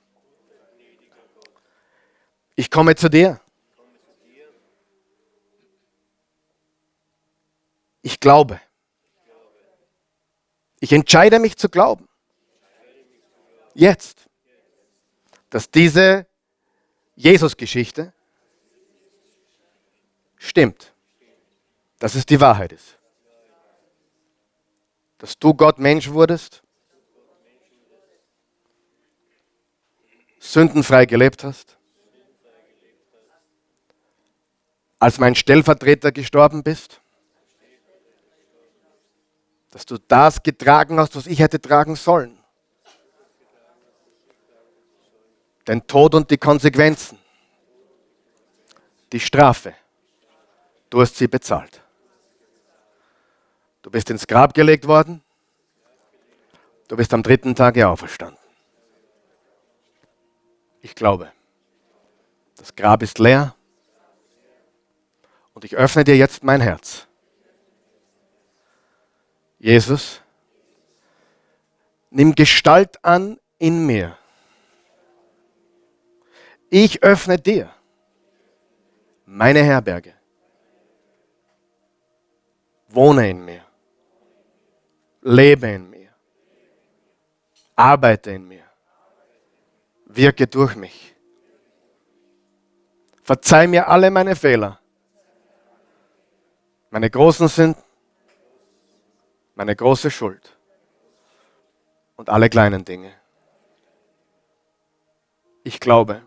Ich 2.55 2.71
komme 2.71 2.95
zu 2.95 3.11
dir. 3.11 3.41
Ich 8.01 8.19
glaube 8.19 8.61
ich 10.83 10.93
entscheide 10.93 11.39
mich 11.39 11.57
zu 11.57 11.69
glauben. 11.69 12.09
Jetzt. 13.73 14.29
Dass 15.49 15.71
diese 15.71 16.27
Jesus-Geschichte 17.15 18.13
stimmt. 20.39 20.93
Dass 22.01 22.17
es 22.17 22.27
die 22.27 22.41
Wahrheit 22.41 22.73
ist. 22.73 22.99
Dass 25.19 25.39
du 25.39 25.55
Gott 25.55 25.79
Mensch 25.79 26.11
wurdest. 26.11 26.65
Sündenfrei 30.41 31.07
gelebt 31.07 31.45
hast. 31.45 31.79
Als 34.99 35.21
mein 35.21 35.37
Stellvertreter 35.37 36.11
gestorben 36.11 36.65
bist 36.65 37.02
dass 39.73 39.87
du 39.87 39.99
das 39.99 40.43
getragen 40.43 41.01
hast, 41.01 41.17
was 41.17 41.27
ich 41.27 41.41
hätte 41.41 41.61
tragen 41.61 41.97
sollen. 41.97 42.39
Den 45.67 45.85
Tod 45.87 46.15
und 46.15 46.31
die 46.31 46.37
Konsequenzen, 46.37 47.19
die 49.13 49.21
Strafe, 49.21 49.75
du 50.91 51.01
hast 51.01 51.17
sie 51.17 51.27
bezahlt. 51.27 51.81
Du 53.81 53.91
bist 53.91 54.11
ins 54.11 54.27
Grab 54.27 54.53
gelegt 54.55 54.87
worden, 54.87 55.23
du 56.89 56.97
bist 56.97 57.13
am 57.15 57.23
dritten 57.23 57.55
Tage 57.55 57.89
auferstanden. 57.89 58.39
Ich 60.83 60.95
glaube, 60.95 61.33
das 62.57 62.77
Grab 62.77 63.03
ist 63.03 63.19
leer 63.19 63.55
und 65.55 65.65
ich 65.65 65.77
öffne 65.77 66.05
dir 66.05 66.17
jetzt 66.17 66.45
mein 66.45 66.61
Herz 66.61 67.07
Jesus, 69.63 70.21
Nimm 72.11 72.35
Gestalt 72.35 72.99
an 73.05 73.39
in 73.59 73.87
mir. 73.87 74.19
Ich 76.69 77.01
öffne 77.05 77.39
dir 77.39 77.73
meine 79.25 79.63
Herberge. 79.63 80.15
Wohne 82.89 83.31
in 83.31 83.45
mir. 83.45 83.65
Lebe 85.21 85.69
in 85.69 85.89
mir. 85.89 86.11
Arbeite 87.77 88.33
in 88.33 88.49
mir. 88.49 88.65
Wirke 90.07 90.49
durch 90.49 90.75
mich. 90.75 91.15
Verzeih 93.23 93.69
mir 93.69 93.87
alle 93.87 94.11
meine 94.11 94.35
Fehler. 94.35 94.81
Meine 96.91 97.09
großen 97.09 97.47
sind 97.47 97.77
meine 99.55 99.77
große 99.77 100.11
Schuld 100.11 100.57
und 102.17 102.31
alle 102.31 102.49
kleinen 102.49 102.85
Dinge. 102.85 103.15
Ich 105.65 105.79
glaube, 105.81 106.27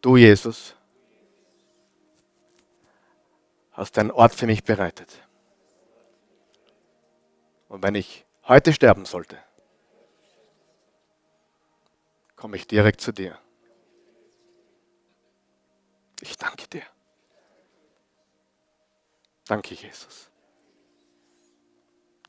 du 0.00 0.16
Jesus 0.16 0.74
hast 3.72 3.98
einen 3.98 4.10
Ort 4.10 4.34
für 4.34 4.46
mich 4.46 4.64
bereitet. 4.64 5.22
Und 7.68 7.82
wenn 7.82 7.94
ich 7.94 8.24
heute 8.44 8.72
sterben 8.72 9.04
sollte, 9.04 9.38
komme 12.34 12.56
ich 12.56 12.66
direkt 12.66 13.00
zu 13.00 13.12
dir. 13.12 13.38
Ich 16.20 16.36
danke 16.36 16.66
dir. 16.68 16.82
Danke, 19.46 19.74
Jesus. 19.74 20.27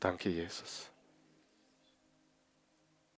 Danke, 0.00 0.30
Jesus. 0.30 0.90